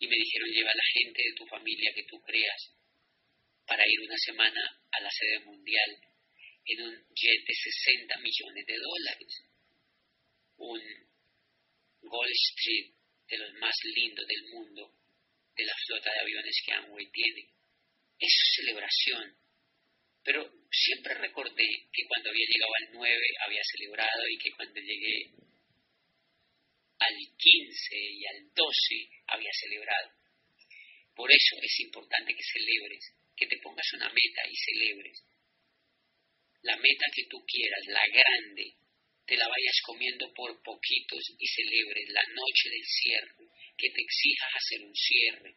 y 0.00 0.06
me 0.06 0.16
dijeron 0.16 0.50
lleva 0.50 0.70
a 0.70 0.74
la 0.74 0.88
gente 0.94 1.22
de 1.22 1.34
tu 1.36 1.46
familia 1.46 1.92
que 1.94 2.04
tú 2.04 2.20
creas 2.20 2.77
para 3.68 3.84
ir 3.86 4.00
una 4.00 4.16
semana 4.16 4.80
a 4.90 5.00
la 5.00 5.10
sede 5.10 5.44
mundial 5.44 5.90
en 6.64 6.82
un 6.82 6.94
jet 7.14 7.44
de 7.46 7.54
60 7.54 8.18
millones 8.18 8.66
de 8.66 8.76
dólares. 8.76 9.32
Un 10.56 11.08
Street 12.00 12.94
de 13.28 13.38
los 13.38 13.52
más 13.60 13.74
lindos 13.94 14.26
del 14.26 14.42
mundo, 14.54 14.94
de 15.54 15.64
la 15.64 15.74
flota 15.86 16.10
de 16.10 16.20
aviones 16.20 16.62
que 16.64 16.72
Amway 16.72 17.10
tiene. 17.12 17.52
Es 18.18 18.32
celebración. 18.56 19.36
Pero 20.24 20.50
siempre 20.70 21.14
recordé 21.14 21.68
que 21.92 22.06
cuando 22.08 22.30
había 22.30 22.46
llegado 22.48 22.72
al 22.80 22.92
9 22.92 23.26
había 23.44 23.62
celebrado 23.64 24.22
y 24.30 24.38
que 24.38 24.50
cuando 24.56 24.80
llegué 24.80 25.30
al 26.98 27.14
15 27.36 27.96
y 27.96 28.26
al 28.26 28.48
12 28.54 29.10
había 29.26 29.50
celebrado. 29.60 30.10
Por 31.14 31.30
eso 31.30 31.56
es 31.62 31.80
importante 31.80 32.34
que 32.34 32.42
celebres, 32.42 33.17
que 33.38 33.46
te 33.46 33.58
pongas 33.62 33.86
una 33.94 34.08
meta 34.10 34.42
y 34.50 34.56
celebres. 34.56 35.22
La 36.62 36.76
meta 36.76 37.06
que 37.14 37.24
tú 37.30 37.38
quieras, 37.46 37.86
la 37.86 38.06
grande, 38.10 38.74
te 39.24 39.36
la 39.36 39.46
vayas 39.46 39.78
comiendo 39.86 40.32
por 40.34 40.50
poquitos 40.62 41.22
y 41.38 41.46
celebres 41.46 42.08
la 42.10 42.24
noche 42.34 42.66
del 42.70 42.84
cierre, 42.84 43.46
que 43.76 43.90
te 43.94 44.02
exijas 44.02 44.50
hacer 44.56 44.82
un 44.82 44.94
cierre 44.94 45.54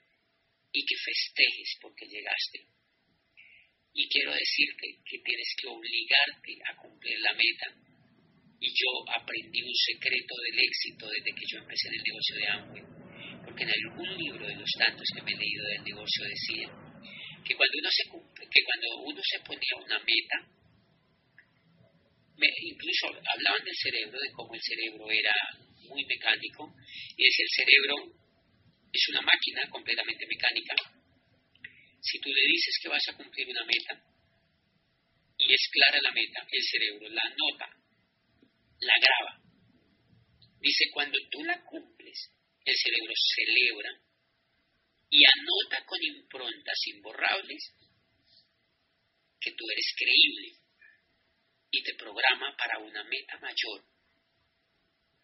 y 0.74 0.86
que 0.86 0.96
festejes 0.96 1.78
porque 1.82 2.06
llegaste. 2.06 2.68
Y 3.94 4.08
quiero 4.08 4.32
decirte 4.32 4.88
que 5.04 5.20
tienes 5.20 5.50
que 5.58 5.68
obligarte 5.68 6.54
a 6.70 6.76
cumplir 6.78 7.20
la 7.20 7.34
meta. 7.34 7.68
Y 8.62 8.70
yo 8.70 9.10
aprendí 9.10 9.64
un 9.64 9.76
secreto 9.76 10.36
del 10.38 10.60
éxito 10.60 11.10
desde 11.10 11.34
que 11.34 11.48
yo 11.50 11.58
empecé 11.58 11.88
en 11.88 11.96
el 11.96 12.04
negocio 12.06 12.36
de 12.36 12.48
Amway. 12.48 12.84
Porque 13.44 13.64
en 13.64 13.72
algún 13.72 14.18
libro 14.18 14.48
de 14.48 14.56
los 14.56 14.72
tantos 14.78 15.08
que 15.16 15.24
me 15.24 15.32
he 15.32 15.36
leído 15.36 15.66
del 15.66 15.84
negocio 15.84 16.24
decía 16.24 16.91
que 17.44 17.56
cuando 17.56 17.78
uno 17.80 17.90
se, 17.92 18.10
cumple, 18.10 18.48
que 18.50 18.64
cuando 18.64 18.88
uno 19.04 19.22
se 19.24 19.40
ponía 19.40 19.76
una 19.84 20.00
meta, 20.00 20.38
incluso 22.62 23.08
hablaban 23.08 23.64
del 23.64 23.76
cerebro, 23.76 24.20
de 24.20 24.32
cómo 24.34 24.54
el 24.54 24.62
cerebro 24.62 25.12
era 25.12 25.34
muy 25.90 26.06
mecánico, 26.06 26.74
y 27.18 27.28
es 27.28 27.36
el 27.40 27.66
cerebro 27.66 27.96
es 28.94 29.10
una 29.10 29.22
máquina 29.22 29.70
completamente 29.70 30.26
mecánica. 30.28 30.76
Si 32.02 32.20
tú 32.20 32.30
le 32.30 32.42
dices 32.48 32.80
que 32.82 32.90
vas 32.90 33.08
a 33.10 33.16
cumplir 33.16 33.48
una 33.48 33.64
meta, 33.66 34.04
y 35.38 35.54
es 35.54 35.70
clara 35.72 36.02
la 36.02 36.12
meta, 36.12 36.46
el 36.52 36.64
cerebro 36.64 37.10
la 37.10 37.22
anota, 37.22 37.70
la 38.80 38.94
graba. 39.00 39.42
Dice, 40.60 40.86
cuando 40.94 41.18
tú 41.32 41.44
la 41.44 41.60
cumples, 41.64 42.32
el 42.66 42.76
cerebro 42.76 43.14
celebra 43.36 43.90
y 45.12 45.24
anota 45.26 45.86
con 45.86 46.02
improntas 46.02 46.80
imborrables 46.88 47.76
que 49.42 49.52
tú 49.52 49.66
eres 49.70 49.94
creíble 49.98 50.58
y 51.70 51.84
te 51.84 51.96
programa 51.96 52.56
para 52.56 52.80
una 52.80 53.04
meta 53.04 53.38
mayor 53.40 53.84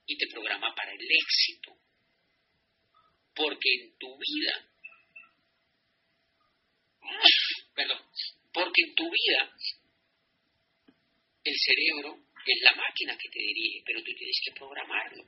y 0.06 0.18
te 0.18 0.28
programa 0.28 0.76
para 0.76 0.92
el 0.92 1.02
éxito. 1.02 1.78
Porque 3.34 3.70
en 3.80 3.98
tu 3.98 4.18
vida, 4.18 4.70
perdón, 7.76 8.02
porque 8.52 8.82
en 8.88 8.96
tu 8.96 9.10
vida 9.10 9.56
el 11.46 11.56
cerebro 11.56 12.26
es 12.46 12.62
la 12.62 12.76
máquina 12.76 13.18
que 13.18 13.30
te 13.30 13.40
dirige, 13.40 13.84
pero 13.86 14.04
tú 14.04 14.12
tienes 14.18 14.40
que 14.44 14.52
programarlo. 14.54 15.24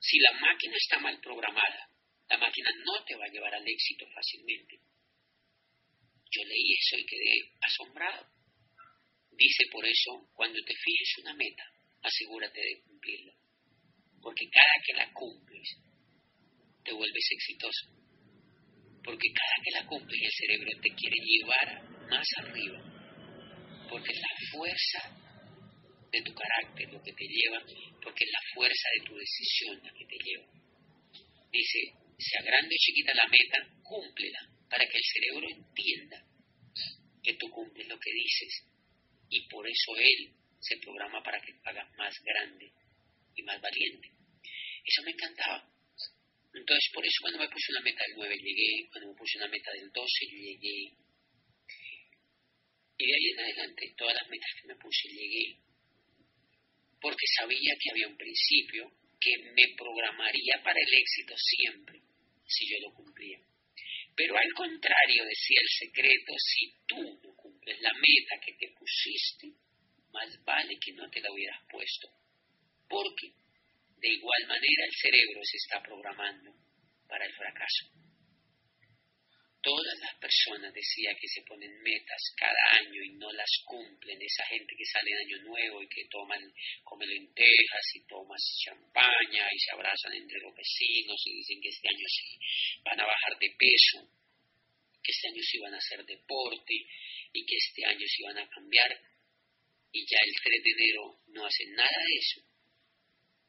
Si 0.00 0.18
la 0.20 0.32
máquina 0.32 0.74
está 0.76 0.98
mal 1.00 1.20
programada, 1.20 1.93
la 2.28 2.38
máquina 2.38 2.70
no 2.84 3.04
te 3.04 3.16
va 3.16 3.24
a 3.24 3.32
llevar 3.32 3.54
al 3.54 3.66
éxito 3.66 4.06
fácilmente. 4.14 4.80
Yo 6.30 6.42
leí 6.44 6.72
eso 6.72 6.96
y 6.98 7.06
quedé 7.06 7.52
asombrado. 7.60 8.26
Dice 9.32 9.64
por 9.70 9.84
eso, 9.86 10.30
cuando 10.34 10.58
te 10.64 10.74
fijes 10.74 11.18
una 11.22 11.34
meta, 11.34 11.64
asegúrate 12.02 12.60
de 12.60 12.80
cumplirla. 12.82 13.34
Porque 14.22 14.48
cada 14.48 14.74
que 14.84 14.92
la 14.94 15.12
cumples, 15.12 15.68
te 16.84 16.92
vuelves 16.92 17.28
exitoso. 17.30 17.86
Porque 19.02 19.28
cada 19.32 19.56
que 19.62 19.70
la 19.72 19.86
cumples, 19.86 20.20
el 20.22 20.32
cerebro 20.32 20.70
te 20.80 20.94
quiere 20.94 21.16
llevar 21.22 22.08
más 22.08 22.26
arriba. 22.38 22.78
Porque 23.90 24.12
es 24.12 24.18
la 24.18 24.50
fuerza 24.50 25.24
de 26.10 26.22
tu 26.22 26.32
carácter 26.32 26.92
lo 26.92 27.02
que 27.02 27.12
te 27.12 27.26
lleva, 27.26 27.60
porque 28.00 28.24
es 28.24 28.30
la 28.30 28.54
fuerza 28.54 28.88
de 28.98 29.04
tu 29.04 29.16
decisión 29.16 29.80
la 29.82 29.92
que 29.92 30.04
te 30.06 30.16
lleva. 30.24 30.46
Dice, 31.50 32.03
sea 32.18 32.42
grande 32.42 32.74
o 32.74 32.78
chiquita 32.78 33.12
la 33.14 33.28
meta, 33.28 33.58
cúmplela, 33.82 34.40
para 34.68 34.84
que 34.86 34.96
el 34.96 35.04
cerebro 35.04 35.48
entienda 35.50 36.24
que 37.22 37.34
tú 37.34 37.50
cumples 37.50 37.88
lo 37.88 37.98
que 37.98 38.12
dices 38.12 38.64
y 39.30 39.48
por 39.48 39.66
eso 39.66 39.96
él 39.96 40.30
se 40.60 40.78
programa 40.78 41.22
para 41.22 41.40
que 41.40 41.52
haga 41.64 41.84
más 41.96 42.14
grande 42.24 42.72
y 43.36 43.42
más 43.42 43.60
valiente. 43.60 44.08
Eso 44.84 45.02
me 45.04 45.10
encantaba. 45.10 45.70
Entonces, 46.54 46.90
por 46.94 47.04
eso 47.04 47.18
cuando 47.22 47.40
me 47.40 47.48
puse 47.48 47.72
una 47.72 47.82
meta 47.82 48.02
del 48.06 48.16
9 48.16 48.36
llegué, 48.36 48.88
cuando 48.90 49.10
me 49.10 49.18
puse 49.18 49.38
una 49.38 49.48
meta 49.48 49.70
del 49.72 49.90
12 49.90 50.26
yo 50.30 50.38
llegué. 50.38 50.94
Y 52.96 53.06
de 53.06 53.14
ahí 53.14 53.26
en 53.32 53.40
adelante, 53.40 53.94
todas 53.96 54.14
las 54.14 54.28
metas 54.28 54.50
que 54.60 54.68
me 54.68 54.76
puse 54.76 55.08
llegué. 55.08 55.58
Porque 57.00 57.26
sabía 57.38 57.74
que 57.80 57.90
había 57.90 58.08
un 58.08 58.16
principio 58.16 58.92
que 59.24 59.42
me 59.56 59.74
programaría 59.74 60.60
para 60.62 60.78
el 60.78 60.92
éxito 61.00 61.34
siempre, 61.36 62.02
si 62.46 62.68
yo 62.68 62.76
lo 62.80 62.94
cumplía. 62.94 63.40
Pero 64.14 64.36
al 64.36 64.52
contrario, 64.54 65.24
decía 65.24 65.58
el 65.60 65.88
secreto, 65.88 66.32
si 66.36 66.72
tú 66.86 67.20
no 67.22 67.34
cumples 67.34 67.80
la 67.80 67.92
meta 67.94 68.44
que 68.44 68.52
te 68.52 68.72
pusiste, 68.78 69.48
más 70.12 70.28
vale 70.44 70.78
que 70.78 70.92
no 70.92 71.08
te 71.08 71.20
la 71.20 71.32
hubieras 71.32 71.60
puesto. 71.70 72.08
Porque 72.88 73.32
de 73.96 74.08
igual 74.12 74.46
manera 74.46 74.84
el 74.84 74.94
cerebro 74.94 75.40
se 75.42 75.56
está 75.56 75.82
programando 75.82 76.54
para 77.08 77.24
el 77.24 77.32
fracaso. 77.32 77.86
Todas 79.64 79.98
las 79.98 80.14
personas 80.20 80.74
decía 80.74 81.16
que 81.18 81.26
se 81.26 81.40
ponen 81.40 81.72
metas 81.80 82.20
cada 82.36 82.84
año 82.84 83.02
y 83.02 83.16
no 83.16 83.32
las 83.32 83.48
cumplen. 83.64 84.20
Esa 84.20 84.44
gente 84.44 84.76
que 84.76 84.84
sale 84.84 85.10
en 85.10 85.24
año 85.24 85.38
nuevo 85.48 85.82
y 85.82 85.88
que 85.88 86.04
toman, 86.10 86.52
comen 86.84 87.08
lentejas 87.08 87.86
y 87.94 88.06
toman 88.06 88.38
champaña 88.62 89.48
y 89.50 89.58
se 89.58 89.70
abrazan 89.72 90.12
entre 90.12 90.38
los 90.40 90.54
vecinos 90.54 91.16
y 91.24 91.36
dicen 91.36 91.62
que 91.62 91.70
este 91.70 91.88
año 91.88 92.06
sí 92.06 92.38
van 92.84 93.00
a 93.00 93.06
bajar 93.06 93.38
de 93.40 93.56
peso, 93.56 94.06
que 95.02 95.12
este 95.12 95.28
año 95.28 95.42
sí 95.42 95.58
van 95.58 95.72
a 95.72 95.78
hacer 95.78 96.04
deporte 96.04 96.74
y 97.32 97.46
que 97.46 97.56
este 97.56 97.86
año 97.86 98.06
sí 98.06 98.22
van 98.22 98.38
a 98.38 98.48
cambiar. 98.50 99.00
Y 99.92 100.04
ya 100.04 100.18
el 100.20 100.34
3 100.44 100.62
de 100.62 100.70
enero 100.76 101.20
no 101.28 101.46
hacen 101.46 101.72
nada 101.72 101.88
de 101.88 102.14
eso. 102.20 102.40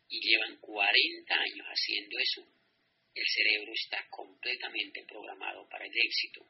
Y 0.08 0.21
llevan 0.21 0.56
40 0.62 1.36
años 1.36 1.67
haciendo 1.67 2.17
eso 2.19 2.55
el 3.16 3.26
cerebro 3.26 3.72
está 3.74 4.06
completamente 4.10 5.04
programado 5.08 5.68
para 5.70 5.86
el 5.86 5.92
éxito. 5.96 6.46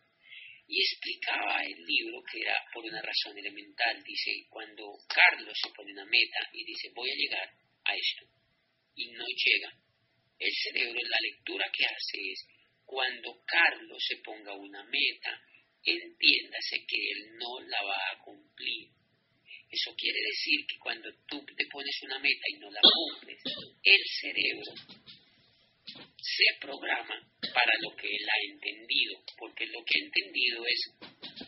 Y 0.67 0.81
explicaba 0.81 1.61
el 1.61 1.77
libro 1.85 2.23
que 2.23 2.41
era 2.41 2.55
por 2.73 2.83
una 2.83 3.01
razón 3.01 3.37
elemental. 3.37 4.03
Dice, 4.03 4.31
cuando 4.49 4.97
Carlos 5.07 5.55
se 5.61 5.69
pone 5.69 5.93
una 5.93 6.05
meta 6.05 6.49
y 6.53 6.65
dice, 6.65 6.89
voy 6.95 7.11
a 7.11 7.15
llegar 7.15 7.49
a 7.85 7.95
esto, 7.95 8.25
y 8.95 9.11
no 9.11 9.25
llega, 9.27 9.71
el 10.39 10.51
cerebro, 10.51 10.99
la 11.03 11.19
lectura 11.21 11.65
que 11.71 11.85
hace 11.85 12.31
es, 12.31 12.47
cuando 12.83 13.43
Carlos 13.45 14.03
se 14.07 14.17
ponga 14.17 14.53
una 14.53 14.83
meta, 14.85 15.39
entiéndase 15.83 16.83
que 16.87 16.97
él 17.11 17.37
no 17.37 17.59
la 17.61 17.83
va 17.83 18.11
a 18.11 18.19
cumplir. 18.23 18.89
Eso 19.69 19.93
quiere 19.95 20.19
decir 20.19 20.65
que 20.67 20.79
cuando 20.79 21.09
tú 21.27 21.45
te 21.45 21.65
pones 21.67 21.95
una 22.03 22.19
meta 22.19 22.45
y 22.47 22.59
no 22.59 22.71
la 22.71 22.81
cumples, 22.81 23.41
el 23.83 24.01
cerebro 24.19 24.73
se 25.85 26.59
programa 26.59 27.15
para 27.53 27.71
lo 27.81 27.95
que 27.95 28.07
él 28.07 28.25
ha 28.27 28.51
entendido, 28.51 29.21
porque 29.37 29.65
lo 29.67 29.83
que 29.85 29.99
ha 29.99 30.05
entendido 30.05 30.65
es, 30.65 30.81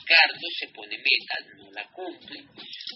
Carlos 0.05 0.53
se 0.59 0.67
pone 0.69 0.97
metas, 0.97 1.55
no 1.57 1.71
la 1.71 1.88
cumple, 1.91 2.43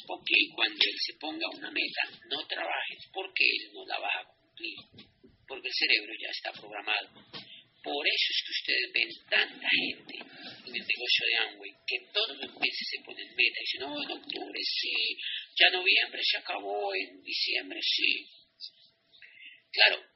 porque 0.05 0.35
cuando 0.55 0.79
él 0.79 0.97
se 0.99 1.13
ponga 1.19 1.47
una 1.57 1.71
meta, 1.71 2.03
no 2.29 2.45
trabajes, 2.47 2.99
porque 3.13 3.43
él 3.43 3.73
no 3.73 3.85
la 3.85 3.99
va 3.99 4.09
a 4.21 4.25
cumplir, 4.25 4.77
porque 5.47 5.67
el 5.67 5.73
cerebro 5.73 6.13
ya 6.21 6.29
está 6.29 6.51
programado. 6.53 7.09
Por 7.83 8.07
eso 8.07 8.27
es 8.29 8.43
que 8.45 8.51
ustedes 8.51 8.87
ven 8.93 9.09
tanta 9.27 9.69
gente 9.69 10.13
en 10.21 10.75
el 10.75 10.85
negocio 10.85 11.25
de 11.25 11.37
Amway 11.49 11.71
que 11.87 11.97
todos 12.13 12.37
los 12.37 12.53
meses 12.61 12.87
se 12.91 13.03
ponen 13.03 13.27
metas 13.33 13.57
y 13.57 13.65
dicen, 13.65 13.81
no, 13.81 14.03
en 14.03 14.11
octubre 14.11 14.61
sí, 14.61 15.17
ya 15.57 15.69
noviembre 15.71 16.21
se 16.21 16.37
acabó, 16.37 16.93
en 16.93 17.23
diciembre 17.23 17.79
sí. 17.81 18.29
Claro, 19.71 20.10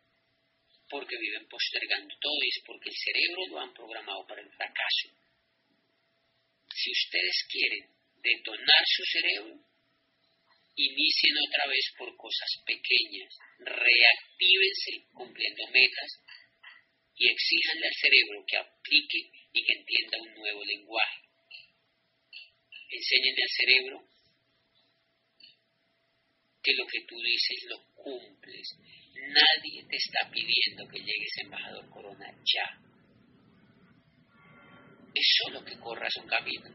porque 0.89 1.17
viven 1.17 1.47
postergando 1.47 2.13
todo 2.21 2.39
y 2.43 2.49
es 2.49 2.63
porque 2.65 2.89
el 2.89 2.95
cerebro 2.95 3.47
lo 3.49 3.59
han 3.59 3.73
programado 3.73 4.25
para 4.27 4.41
el 4.41 4.49
fracaso. 4.49 5.09
Si 6.73 6.91
ustedes 6.91 7.37
quieren 7.49 7.89
detonar 8.21 8.83
su 8.85 9.03
cerebro, 9.05 9.55
inicien 10.75 11.35
otra 11.47 11.67
vez 11.67 11.85
por 11.97 12.15
cosas 12.17 12.49
pequeñas, 12.65 13.31
reactívense 13.59 15.07
cumpliendo 15.13 15.67
metas 15.71 16.11
y 17.15 17.29
exijanle 17.31 17.87
al 17.87 17.95
cerebro 17.95 18.45
que 18.45 18.57
aplique 18.57 19.19
y 19.53 19.63
que 19.63 19.73
entienda 19.73 20.21
un 20.21 20.33
nuevo 20.35 20.63
lenguaje. 20.65 21.21
Enséñenle 22.89 23.41
al 23.41 23.55
cerebro 23.57 24.09
que 26.61 26.73
lo 26.73 26.87
que 26.87 27.01
tú 27.07 27.15
dices 27.21 27.63
lo 27.69 27.93
cumples. 27.93 28.67
Nadie 29.15 29.83
te 29.89 29.95
está 29.95 30.29
pidiendo 30.31 30.87
que 30.91 30.99
llegues 30.99 31.37
embajador 31.43 31.89
Corona 31.89 32.31
ya. 32.43 32.67
Es 35.13 35.27
solo 35.43 35.63
que 35.63 35.79
corras 35.79 36.13
un 36.17 36.27
camino. 36.27 36.69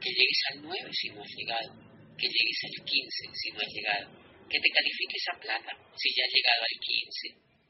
Que 0.00 0.10
llegues 0.10 0.42
al 0.52 0.62
9 0.62 0.90
si 0.92 1.08
no 1.10 1.22
has 1.22 1.30
llegado. 1.30 1.70
Que 2.18 2.26
llegues 2.26 2.60
al 2.64 2.84
15 2.84 3.30
si 3.34 3.50
no 3.52 3.60
has 3.60 3.72
llegado. 3.72 4.10
Que 4.48 4.58
te 4.58 4.70
califiques 4.70 5.24
a 5.32 5.40
plata 5.40 5.72
si 5.96 6.08
ya 6.14 6.24
has 6.26 6.32
llegado 6.34 6.62
al 6.62 6.76
15 6.80 7.28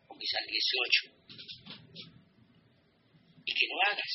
o 0.08 0.18
quizá 0.18 0.38
al 0.38 0.46
18. 0.46 1.10
Y 3.44 3.52
que 3.52 3.66
lo 3.68 3.76
hagas. 3.92 4.12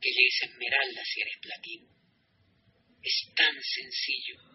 Que 0.00 0.10
llegues 0.10 0.38
a 0.42 0.46
esmeralda 0.46 1.02
si 1.04 1.20
eres 1.20 1.38
platino. 1.40 1.88
Es 3.02 3.16
tan 3.34 3.54
sencillo 3.62 4.50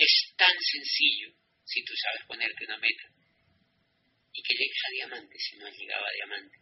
es 0.00 0.32
tan 0.36 0.56
sencillo 0.58 1.28
si 1.70 1.84
tú 1.84 1.94
sabes 1.94 2.26
ponerte 2.26 2.64
una 2.64 2.78
meta. 2.78 3.06
Y 4.32 4.42
que 4.42 4.54
llegues 4.54 4.82
a 4.86 4.90
diamante 4.90 5.38
si 5.38 5.56
no 5.56 5.66
has 5.66 5.76
llegado 5.76 6.04
a 6.04 6.12
diamante. 6.12 6.58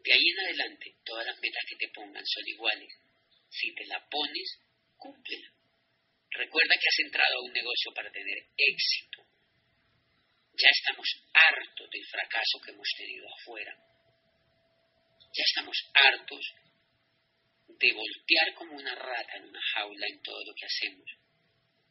De 0.00 0.12
ahí 0.12 0.28
en 0.30 0.40
adelante, 0.40 0.96
todas 1.04 1.26
las 1.26 1.40
metas 1.40 1.64
que 1.68 1.76
te 1.76 1.92
pongan 1.92 2.24
son 2.24 2.48
iguales. 2.48 2.92
Si 3.50 3.74
te 3.74 3.84
la 3.86 4.00
pones, 4.08 4.48
cúmplela. 4.96 5.52
Recuerda 6.30 6.74
que 6.80 6.88
has 6.88 6.98
entrado 7.04 7.34
a 7.36 7.44
un 7.44 7.52
negocio 7.52 7.92
para 7.94 8.10
tener 8.10 8.38
éxito. 8.56 9.24
Ya 10.54 10.68
estamos 10.70 11.08
hartos 11.32 11.90
del 11.90 12.06
fracaso 12.06 12.60
que 12.64 12.70
hemos 12.72 12.88
tenido 12.96 13.26
afuera. 13.32 13.74
Ya 15.32 15.44
estamos 15.44 15.76
hartos 15.94 16.44
de 17.68 17.92
voltear 17.92 18.54
como 18.54 18.72
una 18.72 18.94
rata 18.94 19.36
en 19.36 19.44
una 19.44 19.60
jaula 19.74 20.06
en 20.08 20.22
todo 20.22 20.44
lo 20.44 20.54
que 20.54 20.66
hacemos 20.66 21.27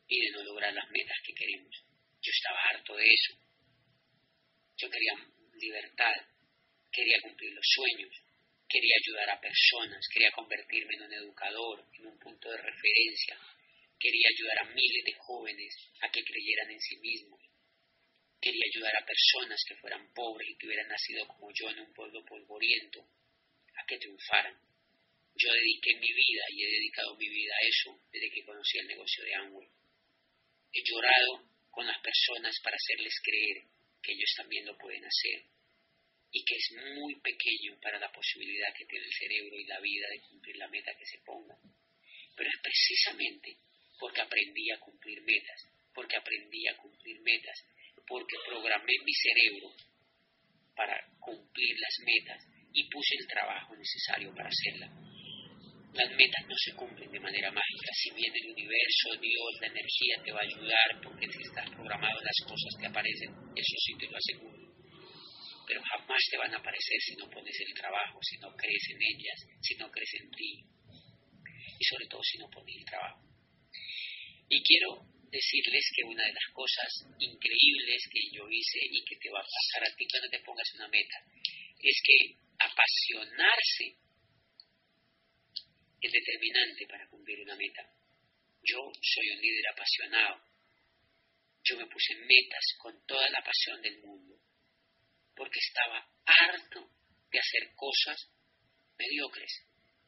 y 0.07 0.19
de 0.19 0.31
no 0.31 0.43
lograr 0.43 0.73
las 0.73 0.89
metas 0.89 1.17
que 1.25 1.33
queremos. 1.33 1.75
Yo 2.21 2.31
estaba 2.31 2.59
harto 2.69 2.95
de 2.95 3.05
eso. 3.05 3.33
Yo 4.77 4.89
quería 4.89 5.13
libertad, 5.59 6.13
quería 6.91 7.21
cumplir 7.21 7.53
los 7.53 7.65
sueños, 7.65 8.13
quería 8.69 8.95
ayudar 9.01 9.29
a 9.31 9.41
personas, 9.41 10.07
quería 10.13 10.31
convertirme 10.31 10.93
en 10.95 11.03
un 11.03 11.13
educador, 11.13 11.85
en 11.93 12.05
un 12.05 12.19
punto 12.19 12.49
de 12.51 12.57
referencia, 12.57 13.39
quería 13.99 14.27
ayudar 14.29 14.59
a 14.59 14.73
miles 14.73 15.03
de 15.05 15.13
jóvenes 15.13 15.75
a 16.01 16.11
que 16.11 16.23
creyeran 16.23 16.71
en 16.71 16.81
sí 16.81 16.97
mismos, 16.97 17.41
quería 18.39 18.65
ayudar 18.73 18.95
a 18.97 19.05
personas 19.05 19.63
que 19.67 19.75
fueran 19.77 20.13
pobres 20.13 20.49
y 20.49 20.57
que 20.57 20.67
hubieran 20.67 20.87
nacido 20.87 21.27
como 21.27 21.49
yo 21.53 21.69
en 21.69 21.79
un 21.79 21.93
pueblo 21.93 22.23
polvoriento, 22.25 23.01
a 23.75 23.85
que 23.85 23.97
triunfaran. 23.97 24.57
Yo 25.35 25.53
dediqué 25.53 25.95
mi 25.95 26.13
vida 26.13 26.43
y 26.49 26.63
he 26.63 26.67
dedicado 26.67 27.15
mi 27.15 27.29
vida 27.29 27.53
a 27.53 27.67
eso 27.67 27.99
desde 28.11 28.31
que 28.31 28.43
conocí 28.43 28.79
el 28.79 28.87
negocio 28.87 29.23
de 29.23 29.35
Amway. 29.35 29.67
He 30.73 30.81
llorado 30.83 31.47
con 31.71 31.85
las 31.85 31.99
personas 32.01 32.55
para 32.63 32.75
hacerles 32.75 33.13
creer 33.23 33.63
que 34.01 34.13
ellos 34.13 34.33
también 34.37 34.65
lo 34.65 34.77
pueden 34.77 35.03
hacer 35.05 35.45
y 36.31 36.43
que 36.43 36.55
es 36.55 36.67
muy 36.95 37.15
pequeño 37.21 37.79
para 37.81 37.99
la 37.99 38.11
posibilidad 38.11 38.73
que 38.75 38.85
tiene 38.85 39.05
el 39.05 39.13
cerebro 39.13 39.57
y 39.57 39.65
la 39.65 39.79
vida 39.79 40.07
de 40.11 40.21
cumplir 40.21 40.57
la 40.57 40.67
meta 40.67 40.91
que 40.97 41.05
se 41.05 41.19
ponga. 41.25 41.55
Pero 42.35 42.49
es 42.49 42.59
precisamente 42.61 43.57
porque 43.99 44.21
aprendí 44.21 44.71
a 44.71 44.79
cumplir 44.79 45.21
metas, 45.21 45.61
porque 45.93 46.17
aprendí 46.17 46.67
a 46.67 46.77
cumplir 46.77 47.21
metas, 47.21 47.57
porque 48.05 48.37
programé 48.45 48.93
mi 49.03 49.13
cerebro 49.13 49.73
para 50.75 50.99
cumplir 51.19 51.75
las 51.79 51.95
metas 52.05 52.43
y 52.73 52.89
puse 52.89 53.15
el 53.19 53.27
trabajo 53.27 53.75
necesario 53.75 54.33
para 54.35 54.49
hacerlas 54.49 55.06
las 55.97 56.09
metas 56.15 56.45
no 56.47 56.55
se 56.55 56.75
cumplen 56.75 57.11
de 57.11 57.19
manera 57.19 57.51
mágica. 57.51 57.89
Si 57.93 58.13
bien 58.13 58.31
el 58.33 58.51
universo, 58.53 59.17
Dios, 59.19 59.49
la 59.61 59.67
energía 59.67 60.15
te 60.23 60.31
va 60.31 60.39
a 60.39 60.47
ayudar, 60.47 60.89
porque 61.01 61.25
si 61.25 61.41
estás 61.41 61.69
programado 61.71 62.21
las 62.21 62.39
cosas 62.45 62.73
te 62.79 62.85
aparecen, 62.85 63.33
eso 63.55 63.75
sí 63.81 63.97
te 63.97 64.07
lo 64.07 64.17
aseguro. 64.17 64.61
Pero 65.65 65.81
jamás 65.83 66.21
te 66.29 66.37
van 66.37 66.53
a 66.53 66.57
aparecer 66.57 66.99
si 67.01 67.15
no 67.17 67.29
pones 67.29 67.57
el 67.59 67.73
trabajo, 67.73 68.19
si 68.21 68.37
no 68.37 68.55
crees 68.55 68.85
en 68.93 68.99
ellas, 69.01 69.39
si 69.61 69.75
no 69.75 69.89
crees 69.89 70.13
en 70.21 70.31
ti. 70.31 70.51
Y 71.77 71.83
sobre 71.83 72.07
todo 72.07 72.21
si 72.23 72.37
no 72.37 72.49
pones 72.49 72.77
el 72.77 72.85
trabajo. 72.85 73.21
Y 74.49 74.63
quiero 74.63 75.03
decirles 75.27 75.83
que 75.93 76.07
una 76.07 76.23
de 76.23 76.33
las 76.33 76.47
cosas 76.53 76.87
increíbles 77.19 77.99
que 78.07 78.21
yo 78.31 78.47
hice 78.47 78.79
y 78.85 79.03
que 79.03 79.17
te 79.17 79.29
va 79.29 79.41
a 79.41 79.43
pasar 79.43 79.83
a 79.83 79.95
ti 79.95 80.07
cuando 80.07 80.29
te 80.29 80.39
pongas 80.39 80.69
una 80.75 80.87
meta 80.87 81.19
es 81.83 82.01
que 82.03 82.47
apasionarse 82.59 84.06
es 86.01 86.11
determinante 86.11 86.85
para 86.87 87.07
cumplir 87.07 87.39
una 87.41 87.55
meta. 87.55 87.81
Yo 88.63 88.77
soy 89.01 89.29
un 89.31 89.41
líder 89.41 89.67
apasionado. 89.73 90.43
Yo 91.63 91.77
me 91.77 91.87
puse 91.87 92.15
metas 92.15 92.65
con 92.79 93.05
toda 93.05 93.27
la 93.29 93.41
pasión 93.43 93.81
del 93.81 93.99
mundo, 94.01 94.39
porque 95.35 95.59
estaba 95.59 96.07
harto 96.25 96.89
de 97.31 97.39
hacer 97.39 97.75
cosas 97.75 98.29
mediocres, 98.97 99.51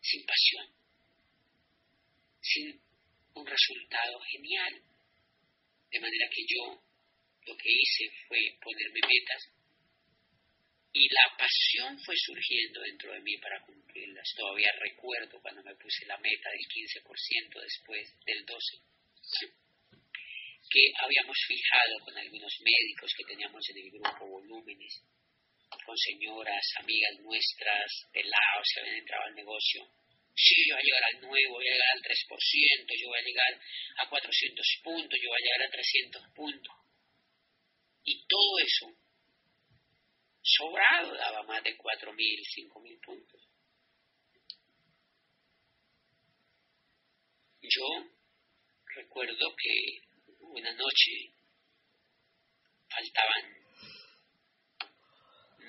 sin 0.02 0.26
pasión, 0.26 0.68
sin 2.42 2.82
un 3.34 3.46
resultado 3.46 4.20
genial. 4.32 4.82
De 5.92 6.00
manera 6.00 6.30
que 6.30 6.44
yo 6.48 6.82
lo 7.46 7.58
que 7.58 7.70
hice 7.70 8.12
fue 8.28 8.38
ponerme 8.62 9.00
metas 9.02 9.59
y 10.92 11.08
la 11.10 11.38
pasión 11.38 12.00
fue 12.00 12.16
surgiendo 12.18 12.82
dentro 12.82 13.14
de 13.14 13.20
mí 13.22 13.38
para 13.38 13.62
cumplirlas. 13.62 14.34
Todavía 14.36 14.72
recuerdo 14.80 15.40
cuando 15.42 15.64
me 15.64 15.76
puse 15.76 16.06
la 16.08 16.18
meta 16.18 16.50
del 16.50 16.66
15% 16.66 17.62
después 17.62 18.10
del 18.26 18.46
12%, 18.46 19.54
que 20.70 20.92
habíamos 20.98 21.38
fijado 21.48 22.00
con 22.06 22.18
algunos 22.18 22.54
médicos 22.62 23.14
que 23.18 23.26
teníamos 23.26 23.64
en 23.70 23.78
el 23.78 23.92
grupo 23.92 24.28
volúmenes, 24.28 25.02
con 25.86 25.98
señoras, 25.98 26.66
amigas 26.82 27.20
nuestras, 27.22 27.90
pelados 28.12 28.68
que 28.74 28.80
habían 28.82 28.98
entrado 28.98 29.24
al 29.26 29.36
negocio. 29.36 29.86
Sí, 30.36 30.56
yo 30.68 30.76
voy 30.76 30.82
a 30.82 30.86
llegar 30.86 31.04
al 31.14 31.22
nuevo, 31.22 31.54
voy 31.54 31.68
a 31.68 31.72
llegar 31.72 31.92
al 31.94 32.02
3%, 32.02 32.96
yo 32.98 33.08
voy 33.10 33.20
a 33.20 33.24
llegar 33.24 33.62
a 33.98 34.10
400 34.10 34.66
puntos, 34.84 35.20
yo 35.22 35.30
voy 35.30 35.38
a 35.38 35.46
llegar 35.46 35.68
a 35.68 35.72
300 35.72 36.22
puntos. 36.34 36.74
Y 38.06 38.26
todo 38.26 38.60
eso 38.60 39.09
sobrado, 40.42 41.14
daba 41.16 41.44
más 41.44 41.64
de 41.64 41.76
cuatro 41.78 42.14
mil, 42.14 42.40
cinco 42.46 42.80
mil 42.82 43.00
puntos. 43.00 43.42
Yo 47.62 47.86
recuerdo 48.96 49.56
que 49.56 50.02
una 50.40 50.74
noche 50.74 51.34
faltaban 52.90 53.60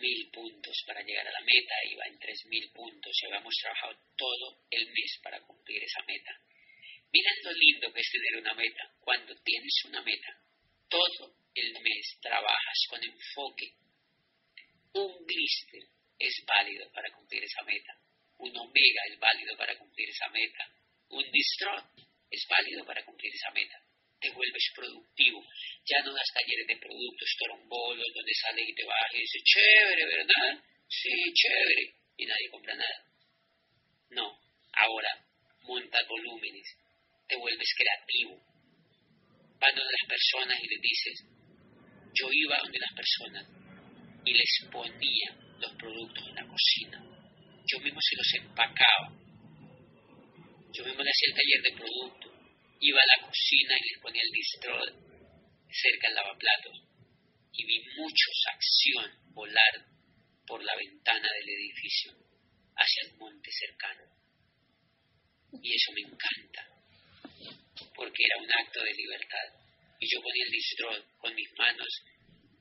mil 0.00 0.30
puntos 0.30 0.82
para 0.86 1.02
llegar 1.02 1.26
a 1.26 1.32
la 1.32 1.40
meta, 1.40 1.74
iba 1.90 2.04
en 2.06 2.18
tres 2.18 2.46
mil 2.46 2.70
puntos 2.72 3.12
y 3.20 3.26
habíamos 3.26 3.54
trabajado 3.60 3.98
todo 4.16 4.64
el 4.70 4.86
mes 4.86 5.20
para 5.22 5.40
cumplir 5.42 5.82
esa 5.84 6.02
meta. 6.06 6.32
Miren 7.12 7.34
lo 7.42 7.52
lindo 7.52 7.92
que 7.92 8.00
es 8.00 8.10
tener 8.10 8.40
una 8.40 8.54
meta. 8.54 8.94
Cuando 9.00 9.34
tienes 9.42 9.84
una 9.84 10.00
meta, 10.02 10.40
todo 10.88 11.34
el 11.54 11.72
mes 11.82 12.18
trabajas 12.22 12.86
con 12.88 13.02
enfoque 13.02 13.74
un 14.92 15.26
glister 15.26 15.82
es 16.18 16.34
válido 16.46 16.90
para 16.92 17.10
cumplir 17.12 17.42
esa 17.44 17.62
meta. 17.62 17.92
Un 18.38 18.56
omega 18.56 19.02
es 19.10 19.18
válido 19.18 19.56
para 19.56 19.76
cumplir 19.78 20.08
esa 20.08 20.28
meta. 20.28 20.64
Un 21.08 21.24
distrot 21.30 21.84
es 22.30 22.46
válido 22.48 22.84
para 22.84 23.04
cumplir 23.04 23.32
esa 23.34 23.50
meta. 23.50 23.76
Te 24.20 24.30
vuelves 24.30 24.64
productivo. 24.74 25.42
Ya 25.86 26.02
no 26.04 26.12
das 26.12 26.28
talleres 26.34 26.66
de 26.66 26.76
productos 26.76 27.36
torombolos 27.38 28.06
donde 28.14 28.32
sale 28.34 28.62
y 28.62 28.74
te 28.74 28.84
baja 28.84 29.16
y 29.16 29.20
dice, 29.20 29.38
chévere, 29.42 30.04
¿verdad? 30.06 30.64
Sí, 30.88 31.32
chévere. 31.32 31.94
Y 32.18 32.26
nadie 32.26 32.50
compra 32.50 32.74
nada. 32.74 33.04
No. 34.10 34.38
Ahora 34.72 35.26
montas 35.62 36.06
volúmenes. 36.06 36.68
Te 37.28 37.36
vuelves 37.36 37.68
creativo. 37.76 38.36
Vas 39.58 39.74
donde 39.74 39.92
las 39.92 40.08
personas 40.08 40.58
y 40.62 40.68
les 40.68 40.80
dices, 40.80 41.24
yo 42.14 42.28
iba 42.32 42.58
donde 42.58 42.78
las 42.78 42.92
personas 42.94 43.60
y 44.24 44.32
les 44.32 44.70
ponía 44.70 45.36
los 45.58 45.72
productos 45.76 46.28
en 46.28 46.34
la 46.34 46.46
cocina. 46.46 47.04
Yo 47.66 47.78
mismo 47.80 48.00
se 48.00 48.16
los 48.16 48.34
empacaba. 48.34 49.12
Yo 50.72 50.84
mismo 50.84 51.02
le 51.02 51.10
hacía 51.10 51.28
el 51.28 51.36
taller 51.36 51.62
de 51.62 51.78
productos. 51.78 52.32
Iba 52.80 52.98
a 53.00 53.20
la 53.20 53.26
cocina 53.26 53.74
y 53.78 53.88
les 53.92 54.02
ponía 54.02 54.22
el 54.22 54.32
distro 54.32 54.74
cerca 55.70 56.08
del 56.08 56.16
lavaplatos 56.16 56.90
y 57.52 57.64
vi 57.64 57.78
muchos 57.96 58.44
acción 58.54 59.34
volar 59.34 59.86
por 60.46 60.62
la 60.62 60.74
ventana 60.76 61.28
del 61.38 61.48
edificio 61.48 62.12
hacia 62.74 63.02
el 63.08 63.16
monte 63.18 63.50
cercano. 63.52 64.02
Y 65.62 65.74
eso 65.74 65.92
me 65.92 66.00
encanta, 66.02 66.62
porque 67.94 68.22
era 68.24 68.42
un 68.42 68.50
acto 68.50 68.82
de 68.82 68.94
libertad. 68.94 69.48
Y 70.00 70.06
yo 70.06 70.22
ponía 70.22 70.44
el 70.44 70.52
distrol 70.52 71.04
con 71.18 71.34
mis 71.34 71.52
manos 71.58 71.88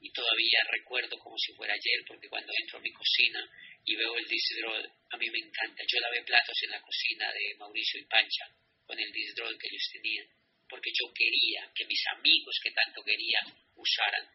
y 0.02 0.12
todavía 0.12 0.60
recuerdo 0.72 1.18
como 1.20 1.38
si 1.38 1.54
fuera 1.54 1.74
ayer, 1.74 2.00
porque 2.08 2.30
cuando 2.30 2.54
entro 2.58 2.80
a 2.80 2.82
mi 2.82 2.92
cocina 2.92 3.44
y 3.84 3.96
veo 3.96 4.16
el 4.18 4.26
disdrol, 4.26 4.92
a 5.12 5.18
mí 5.18 5.30
me 5.30 5.40
encanta. 5.40 5.84
Yo 5.88 6.00
lavé 6.00 6.24
platos 6.24 6.58
en 6.64 6.72
la 6.72 6.82
cocina 6.82 7.32
de 7.34 7.56
Mauricio 7.58 8.00
y 8.00 8.06
Pancha 8.06 8.46
con 8.86 8.98
el 9.00 9.12
disdrol 9.12 9.58
que 9.60 9.68
ellos 9.68 9.90
tenían, 9.92 10.28
porque 10.68 10.90
yo 10.94 11.12
quería 11.14 11.72
que 11.76 11.86
mis 11.86 12.04
amigos 12.16 12.56
que 12.64 12.72
tanto 12.72 13.04
querían 13.04 13.46
usaran 13.76 14.26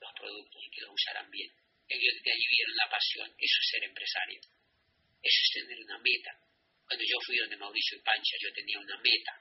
los 0.00 0.12
productos 0.18 0.62
y 0.64 0.70
que 0.70 0.80
los 0.82 0.94
usaran 0.94 1.30
bien. 1.30 1.50
Ellos 1.88 2.14
de 2.24 2.32
allí 2.32 2.46
vieron 2.48 2.76
la 2.76 2.88
pasión, 2.90 3.28
eso 3.28 3.58
es 3.60 3.68
ser 3.70 3.84
empresario, 3.84 4.40
eso 4.40 5.40
es 5.44 5.50
tener 5.52 5.78
una 5.84 5.98
meta. 5.98 6.32
Cuando 6.86 7.04
yo 7.04 7.16
fui 7.24 7.36
donde 7.36 7.56
Mauricio 7.56 7.98
y 7.98 8.02
Pancha, 8.02 8.36
yo 8.40 8.52
tenía 8.52 8.78
una 8.78 8.98
meta. 9.00 9.32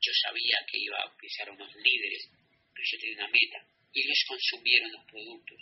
Yo 0.00 0.12
sabía 0.22 0.56
que 0.66 0.78
iba 0.78 0.98
a 0.98 1.14
ser 1.28 1.50
unos 1.50 1.74
líderes, 1.74 2.30
pero 2.74 2.84
yo 2.90 2.98
tenía 2.98 3.16
una 3.24 3.28
meta. 3.28 3.79
Y 3.92 4.00
ellos 4.00 4.24
consumieron 4.28 4.92
los 4.92 5.04
productos. 5.06 5.60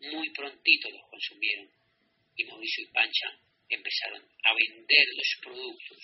Muy 0.00 0.30
prontito 0.30 0.90
los 0.90 1.08
consumieron. 1.10 1.68
Y 2.36 2.44
Mauricio 2.44 2.84
y 2.84 2.92
Pancha 2.92 3.38
empezaron 3.68 4.22
a 4.22 4.54
vender 4.54 5.06
los 5.14 5.38
productos. 5.42 5.98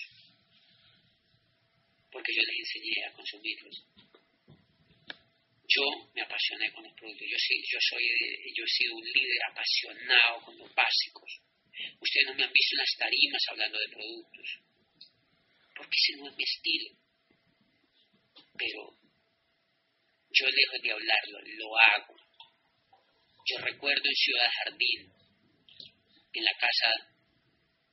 Porque 2.11 2.33
yo 2.33 2.41
les 2.41 2.59
enseñé 2.59 3.05
a 3.05 3.13
consumirlos 3.13 3.85
yo 5.69 5.85
me 6.15 6.21
apasioné 6.21 6.71
con 6.73 6.83
los 6.83 6.93
productos. 6.93 7.27
Yo, 7.29 7.37
yo, 7.37 7.79
soy, 7.79 8.03
yo 8.55 8.63
he 8.63 8.67
sido 8.67 8.95
un 8.95 9.05
líder 9.05 9.39
apasionado 9.51 10.41
con 10.41 10.57
los 10.57 10.73
básicos. 10.73 11.29
Ustedes 12.01 12.27
no 12.27 12.33
me 12.33 12.43
han 12.43 12.51
visto 12.51 12.73
en 12.73 12.79
las 12.79 12.95
tarimas 12.97 13.43
hablando 13.51 13.77
de 13.77 13.89
productos, 13.89 14.47
porque 15.75 15.95
ese 15.95 16.17
no 16.17 16.29
es 16.29 16.35
mi 16.35 16.43
estilo. 16.43 16.89
Pero 18.57 18.98
yo 20.31 20.45
lejos 20.45 20.81
de 20.81 20.91
hablarlo, 20.91 21.39
lo 21.41 21.79
hago. 21.79 22.15
Yo 23.45 23.57
recuerdo 23.59 24.03
en 24.05 24.15
Ciudad 24.15 24.49
Jardín, 24.63 25.11
en 26.33 26.43
la 26.43 26.53
casa 26.59 26.91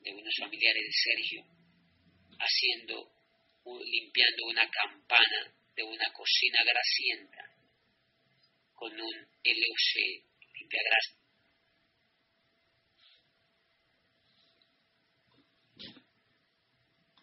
de 0.01 0.13
unos 0.13 0.35
familiares 0.39 0.83
de 0.83 0.93
Sergio, 0.93 1.45
haciendo, 2.39 3.11
limpiando 3.85 4.47
una 4.47 4.69
campana 4.71 5.55
de 5.75 5.83
una 5.83 6.13
cocina 6.13 6.59
grasienta 6.65 7.57
con 8.75 8.93
un 8.93 9.15
LUC 9.45 10.37
limpiagrasa. 10.55 11.17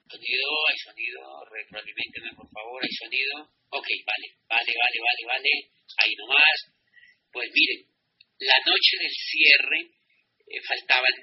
Sonido, 0.10 0.50
hay 0.70 0.78
sonido, 0.78 1.46
retroalimenteme 1.46 2.36
por 2.36 2.50
favor, 2.50 2.84
hay 2.84 2.92
sonido. 2.92 3.63
Ok, 3.74 3.88
vale, 4.06 4.28
vale, 4.48 4.72
vale, 4.78 4.98
vale, 5.02 5.24
vale, 5.26 5.52
ahí 5.98 6.14
nomás. 6.16 6.60
Pues 7.32 7.50
miren, 7.54 7.90
la 8.40 8.58
noche 8.66 8.94
del 9.02 9.14
cierre 9.14 9.80
eh, 10.48 10.62
faltaban, 10.62 11.16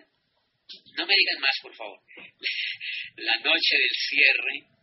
no 0.97 1.07
me 1.07 1.15
digan 1.15 1.41
más 1.41 1.57
por 1.63 1.75
favor, 1.77 2.01
la 3.17 3.37
noche 3.39 3.75
del 3.79 3.95
cierre 4.09 4.81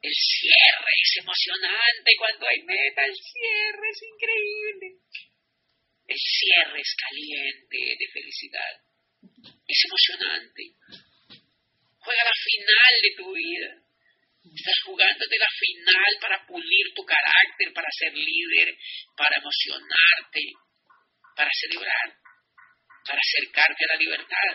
el 0.00 0.14
cierre 0.14 0.92
es 1.02 1.12
emocionante 1.18 2.10
cuando 2.18 2.46
hay 2.46 2.62
meta, 2.62 3.02
el 3.02 3.16
cierre 3.18 3.88
es 3.90 4.00
increíble. 4.14 4.86
El 6.06 6.16
cierre 6.16 6.80
es 6.80 6.94
caliente 6.94 7.78
de 7.98 8.06
felicidad. 8.12 8.74
Es 9.66 9.84
emocionante. 9.84 10.62
Juega 11.98 12.24
la 12.24 12.32
final 12.32 12.94
de 13.02 13.10
tu 13.16 13.34
vida. 13.34 13.87
Estás 14.54 14.80
jugándote 14.84 15.38
la 15.38 15.50
final 15.50 16.12
para 16.20 16.46
pulir 16.46 16.86
tu 16.94 17.04
carácter, 17.04 17.72
para 17.74 17.88
ser 17.90 18.12
líder, 18.14 18.76
para 19.16 19.36
emocionarte, 19.36 20.42
para 21.36 21.50
celebrar, 21.52 22.08
para 23.04 23.20
acercarte 23.20 23.84
a 23.84 23.94
la 23.94 24.00
libertad. 24.00 24.52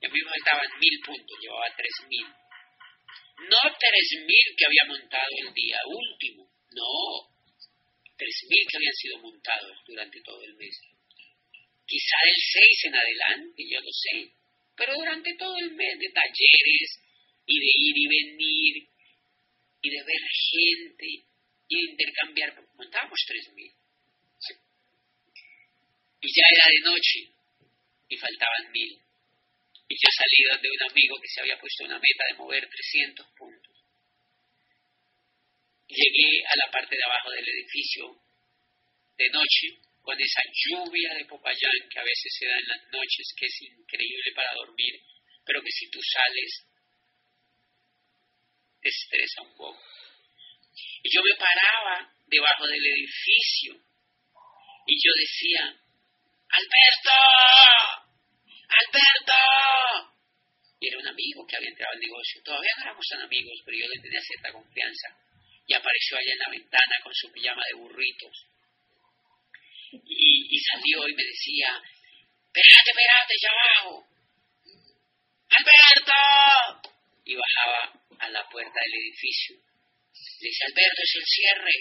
Mí 0.00 0.08
me 0.08 0.30
faltaban 0.30 0.78
mil 0.78 1.00
puntos, 1.04 1.38
llevaba 1.40 1.74
tres 1.76 1.94
mil 2.08 2.26
no 3.46 3.60
tres 3.78 4.08
mil 4.26 4.46
que 4.56 4.66
había 4.66 4.84
montado 4.88 5.30
el 5.46 5.54
día 5.54 5.78
último, 5.86 6.50
no, 6.74 7.30
tres 8.16 8.36
mil 8.50 8.66
que 8.66 8.76
habían 8.76 8.94
sido 8.94 9.18
montados 9.18 9.78
durante 9.86 10.20
todo 10.22 10.42
el 10.42 10.54
mes. 10.56 10.74
Quizá 11.86 12.16
el 12.26 12.40
seis 12.52 12.78
en 12.84 12.94
adelante, 12.96 13.62
yo 13.70 13.80
lo 13.80 13.92
sé, 13.92 14.32
pero 14.76 14.94
durante 14.94 15.34
todo 15.38 15.56
el 15.56 15.70
mes 15.72 15.98
de 15.98 16.10
talleres 16.12 16.90
y 17.46 17.60
de 17.60 17.70
ir 17.78 17.96
y 17.96 18.06
venir 18.08 18.88
y 19.82 19.90
de 19.90 20.02
ver 20.02 20.22
gente 20.50 21.06
y 21.68 21.76
de 21.76 21.90
intercambiar, 21.92 22.54
montábamos 22.74 23.18
tres 23.26 23.52
mil. 23.54 23.72
Y 26.20 26.28
ya 26.28 26.42
era 26.50 26.66
de 26.66 26.90
noche 26.90 27.30
y 28.08 28.16
faltaban 28.16 28.72
mil. 28.72 28.98
Y 29.88 29.94
yo 29.94 30.08
salí 30.12 30.60
de 30.60 30.68
un 30.68 30.90
amigo 30.90 31.20
que 31.20 31.28
se 31.28 31.40
había 31.40 31.60
puesto 31.60 31.84
una 31.84 31.96
meta 31.98 32.24
de 32.28 32.36
mover 32.36 32.68
300 32.68 33.26
puntos. 33.38 33.76
Llegué 35.88 36.44
a 36.44 36.56
la 36.56 36.70
parte 36.70 36.94
de 36.94 37.04
abajo 37.04 37.30
del 37.30 37.48
edificio 37.48 38.20
de 39.16 39.28
noche 39.30 39.80
con 40.02 40.16
esa 40.20 40.42
lluvia 40.52 41.14
de 41.14 41.24
Popayán 41.24 41.88
que 41.90 41.98
a 41.98 42.04
veces 42.04 42.32
se 42.38 42.46
da 42.46 42.58
en 42.58 42.68
las 42.68 42.82
noches, 42.92 43.34
que 43.36 43.46
es 43.46 43.62
increíble 43.62 44.32
para 44.34 44.54
dormir, 44.54 45.00
pero 45.44 45.62
que 45.62 45.72
si 45.72 45.90
tú 45.90 46.00
sales 46.02 46.66
estresa 48.82 49.42
un 49.42 49.56
poco. 49.56 49.80
Y 51.02 51.14
yo 51.14 51.22
me 51.22 51.34
paraba 51.36 52.12
debajo 52.26 52.66
del 52.66 52.84
edificio 52.84 53.74
y 54.86 54.94
yo 54.96 55.12
decía, 55.14 55.80
Alberto, 56.50 58.08
¡Alberto! 58.68 60.12
Y 60.80 60.88
era 60.88 60.98
un 60.98 61.08
amigo 61.08 61.46
que 61.46 61.56
había 61.56 61.70
entrado 61.70 61.92
al 61.92 62.00
negocio. 62.00 62.42
Todavía 62.44 62.70
no 62.76 62.82
éramos 62.84 63.06
tan 63.08 63.22
amigos, 63.22 63.58
pero 63.64 63.78
yo 63.78 63.86
le 63.88 64.02
tenía 64.02 64.20
cierta 64.20 64.52
confianza. 64.52 65.08
Y 65.66 65.74
apareció 65.74 66.16
allá 66.16 66.32
en 66.32 66.38
la 66.38 66.50
ventana 66.50 66.94
con 67.02 67.14
su 67.14 67.32
pijama 67.32 67.62
de 67.68 67.78
burritos. 67.78 68.46
Y, 69.90 70.60
salió 70.60 71.08
y 71.08 71.14
me 71.14 71.24
decía, 71.24 71.82
espérate, 72.46 72.90
espérate, 72.90 73.34
ya 73.42 73.52
bajo. 73.54 74.06
¡Alberto! 75.50 76.97
Y 77.28 77.36
bajaba 77.36 77.92
a 78.20 78.28
la 78.30 78.48
puerta 78.48 78.72
del 78.72 78.94
edificio. 79.04 79.56
Le 80.40 80.48
dice, 80.48 80.64
Alberto, 80.64 81.02
es 81.04 81.14
el 81.14 81.26
cierre. 81.26 81.76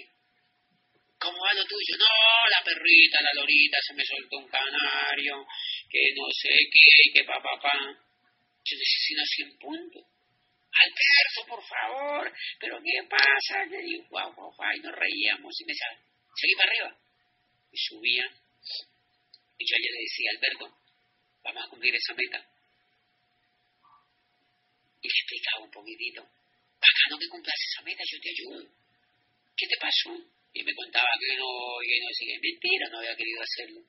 ¿Cómo 1.18 1.40
va 1.40 1.54
lo 1.54 1.64
tuyo? 1.64 1.96
No, 1.98 2.50
la 2.52 2.62
perrita, 2.64 3.24
la 3.24 3.34
lorita, 3.34 3.78
se 3.82 3.94
me 3.94 4.04
soltó 4.04 4.38
un 4.38 4.50
canario, 4.50 5.48
que 5.90 6.04
no 6.16 6.28
sé 6.36 6.50
qué, 6.52 7.14
que 7.14 7.24
pa, 7.24 7.42
pa, 7.42 7.60
pa. 7.62 7.74
Yo 7.80 8.76
necesito 8.76 9.24
100 9.24 9.58
puntos. 9.58 10.04
Alberto, 10.04 11.48
por 11.48 11.64
favor, 11.64 12.34
pero 12.60 12.78
¿qué 12.84 13.08
pasa? 13.10 13.66
Le 13.66 13.82
digo, 13.82 14.04
guau, 14.10 14.34
guau, 14.34 14.54
guau, 14.54 14.76
y 14.76 14.80
nos 14.82 14.94
reíamos 14.94 15.62
y 15.62 15.66
me 15.66 15.72
decía, 15.72 15.88
seguí 16.36 16.56
para 16.56 16.70
arriba. 16.70 17.00
Y 17.72 17.78
subía, 17.78 18.26
y 19.58 19.66
yo 19.66 19.76
le 19.80 20.02
decía, 20.02 20.30
Alberto, 20.36 20.78
vamos 21.42 21.66
a 21.66 21.70
cumplir 21.70 21.96
esa 21.96 22.14
meta. 22.14 22.57
Y 25.08 25.10
le 25.10 25.20
explicaba 25.24 25.64
un 25.64 25.72
poquitito, 25.72 26.22
no 26.22 27.18
que 27.18 27.28
cumplas 27.30 27.56
esa 27.56 27.82
meta, 27.84 28.04
yo 28.04 28.20
te 28.20 28.30
ayudo. 28.30 28.68
¿Qué 29.56 29.68
te 29.68 29.78
pasó? 29.80 30.12
y 30.58 30.64
me 30.64 30.74
contaba 30.74 31.08
que 31.20 31.38
no, 31.38 31.78
que 31.86 32.00
no 32.02 32.10
sigue 32.18 32.40
mentira, 32.40 32.90
no 32.90 32.98
había 32.98 33.16
querido 33.16 33.42
hacerlo. 33.42 33.82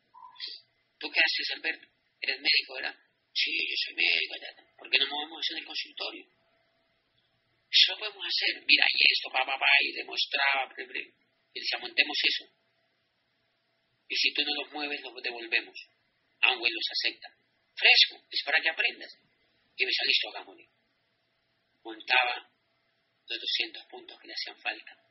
¿Tú 1.01 1.11
qué 1.11 1.21
haces, 1.21 1.57
Alberto? 1.57 1.87
¿Eres 2.21 2.41
médico, 2.41 2.75
verdad? 2.75 2.97
Sí, 3.33 3.53
yo 3.57 3.77
soy 3.87 3.95
médico, 3.95 4.35
¿por 4.77 4.91
qué 4.91 4.99
no 4.99 5.07
movemos 5.09 5.41
eso 5.41 5.55
en 5.55 5.61
el 5.61 5.67
consultorio? 5.67 6.27
Eso 7.71 7.97
podemos 7.99 8.25
hacer, 8.27 8.65
mira, 8.67 8.85
y 8.85 9.13
esto, 9.13 9.31
papá, 9.31 9.53
papá, 9.53 9.73
y 9.81 9.93
demostraba, 9.93 10.75
y 10.77 11.61
decía, 11.61 11.79
montemos 11.81 12.19
eso. 12.23 12.45
Y 14.09 14.17
si 14.17 14.33
tú 14.33 14.43
no 14.43 14.55
los 14.63 14.73
mueves, 14.73 15.01
los 15.01 15.23
devolvemos. 15.23 15.79
Aunque 16.41 16.71
los 16.71 16.87
acepta. 16.91 17.29
Fresco, 17.77 18.25
es 18.31 18.43
para 18.45 18.61
que 18.61 18.71
aprendas. 18.71 19.13
Y 19.77 19.85
me 19.85 19.93
salí 19.93 20.09
listo, 20.09 20.29
hagámosle. 20.31 20.78
Montaba 21.85 22.51
los 23.29 23.41
200 23.41 23.85
puntos 23.91 24.19
que 24.21 24.27
le 24.27 24.35
hacían 24.35 24.61
falta 24.61 25.09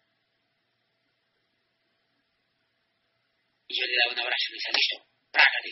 Y 3.67 3.75
yo 3.75 3.85
le 3.85 3.95
daba 3.99 4.13
un 4.13 4.19
abrazo 4.19 4.45
y 4.47 4.51
me 4.51 4.55
decía, 4.55 4.71
listo, 4.71 4.97
prágate. 5.31 5.71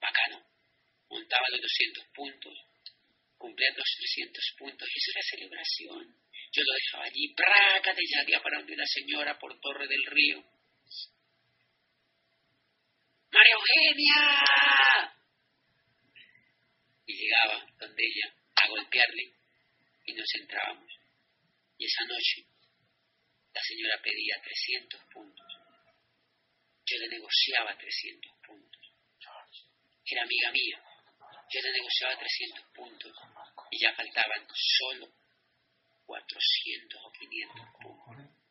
Bacano. 0.00 0.38
Montaba 1.10 1.44
los 1.50 1.60
200 1.60 2.06
puntos, 2.14 2.54
cumplía 3.36 3.68
los 3.76 3.84
300 3.84 4.54
puntos 4.58 4.88
y 4.88 4.98
eso 4.98 5.10
era 5.12 5.22
celebración. 5.28 6.22
Yo 6.52 6.62
lo 6.64 6.72
dejaba 6.72 7.04
allí, 7.04 7.34
prácate, 7.34 8.00
y 8.02 8.08
salía 8.08 8.40
para 8.40 8.58
donde 8.58 8.72
una 8.72 8.86
señora 8.86 9.38
por 9.38 9.60
Torre 9.60 9.86
del 9.86 10.06
Río. 10.06 10.42
¡María 13.30 13.54
Eugenia! 13.54 15.14
Y 17.06 17.12
llegaba 17.12 17.66
donde 17.78 18.02
ella 18.02 18.34
a 18.56 18.68
golpearle 18.68 19.41
y 20.06 20.14
nos 20.14 20.34
entrábamos. 20.40 20.92
Y 21.78 21.84
esa 21.84 22.04
noche 22.04 22.46
la 23.54 23.62
señora 23.62 24.00
pedía 24.02 24.40
300 24.42 25.00
puntos. 25.12 25.46
Yo 26.86 26.96
le 26.98 27.08
negociaba 27.08 27.76
300 27.76 28.32
puntos. 28.46 28.82
Era 30.04 30.22
amiga 30.22 30.50
mía. 30.52 30.82
Yo 31.52 31.60
le 31.60 31.72
negociaba 31.72 32.18
300 32.18 32.64
puntos 32.74 33.16
y 33.70 33.78
ya 33.78 33.94
faltaban 33.94 34.46
solo 34.54 35.12
400 36.06 37.00
o 37.04 37.12
500 37.12 37.66
puntos. 37.80 38.42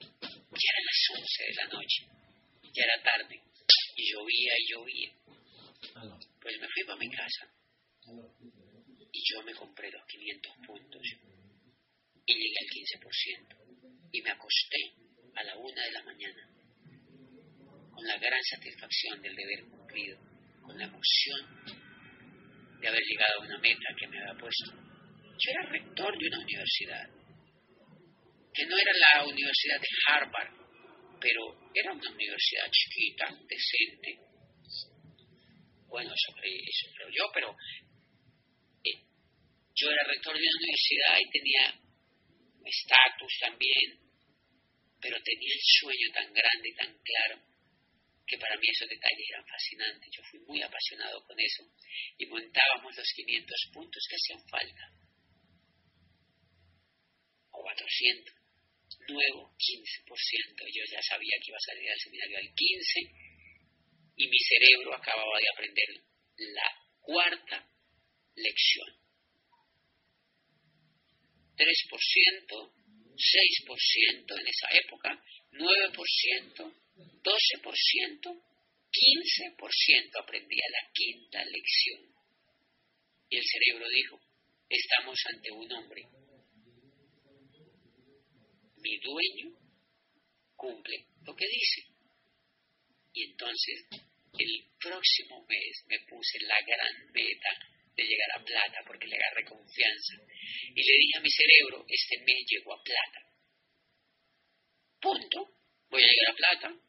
Ya 0.00 0.70
eran 0.72 0.84
las 0.86 1.00
11 1.10 1.44
de 1.44 1.54
la 1.54 1.66
noche. 1.66 2.06
Ya 2.72 2.84
era 2.84 3.02
tarde. 3.02 3.42
Y 3.96 4.12
llovía 4.12 4.52
y 4.58 4.72
llovía. 4.72 5.10
Pues 6.40 6.58
me 6.60 6.68
fui 6.68 6.84
para 6.84 6.98
mi 6.98 7.10
casa. 7.10 7.50
Yo 9.28 9.42
me 9.42 9.54
compré 9.54 9.90
los 9.90 10.06
500 10.06 10.52
puntos. 10.66 11.02
Y 12.26 12.34
llegué 12.34 12.54
al 12.60 12.68
15%. 12.68 14.10
Y 14.12 14.22
me 14.22 14.30
acosté 14.30 14.92
a 15.34 15.42
la 15.42 15.56
una 15.56 15.82
de 15.82 15.92
la 15.92 16.02
mañana. 16.04 16.48
Con 17.90 18.06
la 18.06 18.18
gran 18.18 18.42
satisfacción 18.42 19.20
del 19.22 19.34
deber 19.34 19.64
cumplido. 19.64 20.18
Con 20.62 20.78
la 20.78 20.84
emoción 20.84 21.86
de 22.80 22.88
haber 22.88 23.02
llegado 23.02 23.40
a 23.40 23.44
una 23.44 23.58
meta 23.58 23.88
que 23.98 24.06
me 24.08 24.20
había 24.20 24.38
puesto. 24.38 24.72
Yo 25.38 25.50
era 25.50 25.70
rector 25.70 26.16
de 26.18 26.26
una 26.28 26.38
universidad, 26.38 27.08
que 28.54 28.66
no 28.66 28.76
era 28.78 28.92
la 28.92 29.24
Universidad 29.24 29.80
de 29.80 29.88
Harvard, 30.08 30.52
pero 31.20 31.70
era 31.74 31.92
una 31.92 32.10
universidad 32.10 32.70
chiquita, 32.70 33.26
decente. 33.48 34.18
Bueno, 35.88 36.12
eso, 36.12 36.32
creo 36.94 37.08
yo, 37.10 37.24
pero 37.34 37.56
yo 39.76 39.90
era 39.90 40.02
rector 40.08 40.34
de 40.34 40.40
una 40.40 40.58
universidad 40.58 41.18
y 41.20 41.30
tenía 41.30 41.64
estatus 42.64 43.32
también, 43.40 44.00
pero 45.00 45.22
tenía 45.22 45.54
el 45.54 45.60
sueño 45.62 46.08
tan 46.12 46.32
grande 46.32 46.68
y 46.68 46.74
tan 46.74 46.98
claro 46.98 47.42
que 48.26 48.38
para 48.38 48.56
mí 48.56 48.66
esos 48.68 48.88
detalles 48.88 49.26
eran 49.30 49.46
fascinantes. 49.46 50.10
Yo 50.10 50.22
fui 50.24 50.40
muy 50.40 50.62
apasionado 50.62 51.22
con 51.24 51.38
eso 51.38 51.62
y 52.18 52.26
montábamos 52.26 52.96
los 52.96 53.12
500 53.14 53.70
puntos 53.72 54.06
que 54.08 54.16
hacían 54.16 54.48
falta. 54.48 54.84
O 57.52 57.62
400. 57.62 58.34
Nuevo 59.08 59.54
15%. 59.54 60.66
Yo 60.72 60.82
ya 60.90 61.02
sabía 61.02 61.36
que 61.38 61.50
iba 61.50 61.56
a 61.56 61.70
salir 61.70 61.90
al 61.90 62.00
seminario 62.00 62.38
al 62.38 62.48
15% 62.48 63.26
y 64.16 64.28
mi 64.28 64.38
cerebro 64.38 64.94
acababa 64.94 65.38
de 65.38 65.48
aprender 65.52 65.88
la 66.36 66.68
cuarta 67.00 67.68
lección. 68.34 69.05
3%, 71.56 72.72
6% 73.16 74.40
en 74.40 74.46
esa 74.46 74.68
época, 74.72 75.22
9%, 75.52 76.74
12%, 77.22 78.42
15% 78.92 80.22
aprendía 80.22 80.64
la 80.70 80.90
quinta 80.92 81.44
lección. 81.44 82.14
Y 83.28 83.36
el 83.36 83.44
cerebro 83.44 83.88
dijo, 83.88 84.20
estamos 84.68 85.18
ante 85.34 85.50
un 85.50 85.72
hombre. 85.72 86.02
Mi 88.76 88.98
dueño 88.98 89.58
cumple 90.54 91.06
lo 91.24 91.34
que 91.34 91.46
dice. 91.46 91.82
Y 93.14 93.24
entonces, 93.30 93.86
el 94.38 94.64
próximo 94.78 95.44
mes 95.48 95.84
me 95.88 95.98
puse 96.00 96.38
la 96.40 96.60
gran 96.66 97.12
meta 97.12 97.75
de 97.96 98.04
llegar 98.04 98.30
a 98.36 98.44
plata 98.44 98.78
porque 98.86 99.06
le 99.06 99.16
agarré 99.16 99.44
confianza. 99.44 100.14
Y 100.74 100.82
le 100.82 100.98
dije 100.98 101.18
a 101.18 101.20
mi 101.20 101.30
cerebro, 101.30 101.86
este 101.88 102.18
mes 102.18 102.44
llegó 102.46 102.74
a 102.74 102.82
plata. 102.82 103.20
Punto. 105.00 105.52
Voy 105.88 106.02
a 106.02 106.06
llegar 106.06 106.30
a 106.32 106.36
plata 106.36 106.86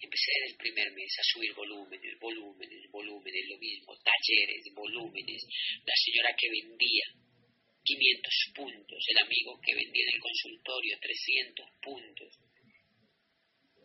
empecé 0.00 0.32
en 0.40 0.50
el 0.50 0.56
primer 0.56 0.92
mes 0.92 1.12
a 1.18 1.24
subir 1.24 1.52
volúmenes, 1.52 2.18
volúmenes, 2.18 2.90
volúmenes, 2.90 3.48
lo 3.48 3.58
mismo, 3.58 3.96
talleres, 4.00 4.64
volúmenes, 4.72 5.44
la 5.84 5.94
señora 5.94 6.34
que 6.36 6.48
vendía 6.48 7.04
500 7.84 8.52
puntos, 8.54 9.04
el 9.08 9.18
amigo 9.18 9.60
que 9.60 9.74
vendía 9.74 10.04
en 10.08 10.14
el 10.14 10.20
consultorio 10.20 10.98
300 11.00 11.66
puntos, 11.82 12.38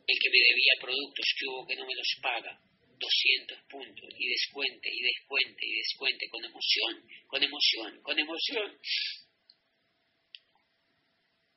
el 0.08 0.20
que 0.20 0.30
me 0.30 0.40
debía 0.40 0.74
productos 0.80 1.26
que 1.38 1.46
hubo 1.48 1.68
que 1.68 1.76
no 1.76 1.86
me 1.86 1.96
los 1.96 2.12
paga, 2.22 2.60
200 2.98 3.58
puntos, 3.70 4.10
y 4.18 4.30
descuente, 4.30 4.90
y 4.92 5.02
descuente, 5.02 5.66
y 5.66 5.78
descuente, 5.78 6.30
con 6.30 6.44
emoción, 6.44 7.08
con 7.28 7.44
emoción, 7.44 8.02
con 8.02 8.20
emoción. 8.20 8.80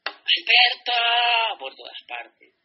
Alberto, 0.05 0.93
por 1.59 1.74
todas 1.74 2.03
partes 2.07 2.59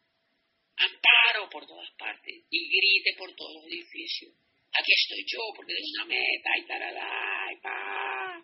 amparo 0.77 1.49
por 1.49 1.65
todas 1.65 1.89
partes 1.97 2.45
y 2.49 2.67
grite 2.67 3.17
por 3.17 3.33
todos 3.35 3.55
los 3.55 3.65
edificios. 3.65 4.33
Aquí 4.73 4.91
estoy 4.91 5.23
yo 5.27 5.39
porque 5.55 5.73
es 5.73 5.91
una 5.95 6.05
meta 6.05 6.49
y 6.57 6.65
taralá 6.65 7.53
y 7.53 7.61
pa. 7.61 8.41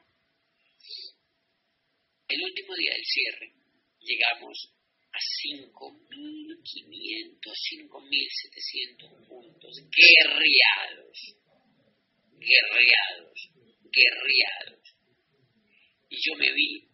El 2.28 2.44
último 2.44 2.76
día 2.76 2.92
del 2.92 3.06
cierre 3.06 3.54
llegamos 4.00 4.74
5.500, 5.20 7.44
5.700 7.44 9.28
puntos 9.28 9.84
guerreados, 9.92 11.36
guerreados, 12.40 13.52
guerreados. 13.92 14.96
Y 16.10 16.18
yo 16.18 16.36
me 16.38 16.50
vi 16.54 16.88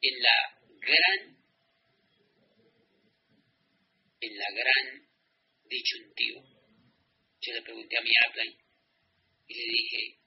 en 0.00 0.20
la 0.20 0.56
gran 0.80 1.38
en 4.20 4.36
la 4.36 4.50
gran 4.50 5.08
disyuntivo. 5.68 6.42
Yo 7.40 7.54
le 7.54 7.62
pregunté 7.62 7.96
a 7.96 8.02
mi 8.02 8.10
upline 8.28 8.58
y 9.46 9.54
le 9.54 9.64
dije, 9.64 10.18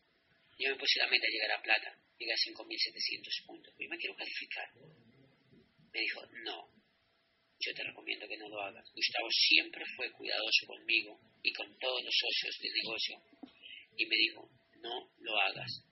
yo 0.60 0.70
me 0.70 0.78
puse 0.78 0.98
la 1.00 1.08
meta 1.08 1.28
de 1.28 1.34
llegar 1.34 1.52
a 1.52 1.62
plata, 1.62 1.94
llegar 2.18 2.36
a 2.36 2.40
5.700 2.40 3.46
puntos, 3.46 3.74
pero 3.78 3.90
me 3.90 3.98
quiero 3.98 4.16
calificar. 4.16 4.70
Me 5.94 6.00
dijo, 6.00 6.26
no, 6.46 6.81
yo 7.62 7.74
te 7.74 7.84
recomiendo 7.84 8.28
que 8.28 8.38
no 8.38 8.50
lo 8.50 8.62
hagas. 8.62 8.86
Gustavo 8.94 9.28
siempre 9.30 9.84
fue 9.96 10.12
cuidadoso 10.12 10.68
conmigo 10.68 11.20
y 11.44 11.54
con 11.54 11.78
todos 11.78 12.04
los 12.04 12.14
socios 12.14 12.58
del 12.60 12.74
negocio 12.74 13.16
y 13.98 14.06
me 14.06 14.16
dijo, 14.16 14.50
no 14.82 15.12
lo 15.20 15.40
hagas. 15.40 15.86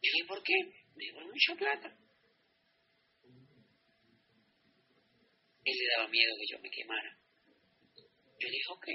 Dije, 0.00 0.24
¿por 0.26 0.42
qué? 0.42 0.54
Me 0.94 1.04
dijo, 1.04 1.20
mucha 1.20 1.54
plata. 1.56 1.88
Él 5.64 5.74
le 5.76 5.86
daba 5.96 6.08
miedo 6.08 6.34
que 6.38 6.46
yo 6.52 6.58
me 6.60 6.70
quemara. 6.70 7.18
Yo 8.40 8.48
dije, 8.48 8.64
ok. 8.68 8.86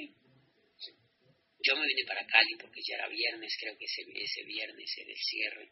Yo 1.66 1.76
me 1.76 1.88
vine 1.88 2.04
para 2.06 2.26
Cali 2.26 2.56
porque 2.60 2.82
ya 2.88 2.96
era 2.96 3.08
viernes, 3.08 3.56
creo 3.60 3.78
que 3.78 3.86
ese, 3.86 4.02
ese 4.02 4.44
viernes 4.44 4.94
era 4.98 5.12
el 5.12 5.18
cierre. 5.18 5.72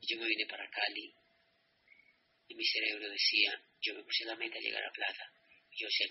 Y 0.00 0.14
yo 0.14 0.20
me 0.20 0.26
vine 0.26 0.46
para 0.46 0.68
Cali 0.70 1.12
y 2.48 2.54
mi 2.54 2.64
cerebro 2.64 3.08
decía, 3.08 3.62
yo 3.80 3.94
me 3.94 4.02
puse 4.02 4.24
la 4.24 4.34
meta 4.36 4.54
de 4.54 4.62
llegar 4.62 4.84
a 4.84 4.90
plata. 4.90 5.39
Yo 5.72 5.88
sé, 5.88 6.04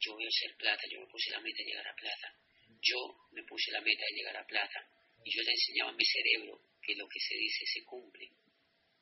yo 0.00 0.14
voy 0.14 0.26
a 0.26 0.30
ser 0.30 0.56
plata, 0.56 0.82
yo 0.90 1.00
me 1.00 1.06
puse 1.06 1.30
la 1.30 1.40
meta 1.40 1.58
de 1.58 1.64
llegar 1.64 1.88
a 1.88 1.94
plata. 1.94 2.34
Yo 2.80 3.28
me 3.32 3.42
puse 3.44 3.70
la 3.70 3.80
meta 3.80 4.04
de 4.08 4.16
llegar 4.16 4.36
a 4.36 4.46
plata. 4.46 4.80
Y 5.24 5.30
yo 5.30 5.42
le 5.42 5.52
enseñaba 5.52 5.90
a 5.90 5.94
mi 5.94 6.04
cerebro 6.04 6.60
que 6.82 6.96
lo 6.96 7.06
que 7.06 7.20
se 7.20 7.36
dice 7.36 7.64
se 7.66 7.84
cumple. 7.84 8.26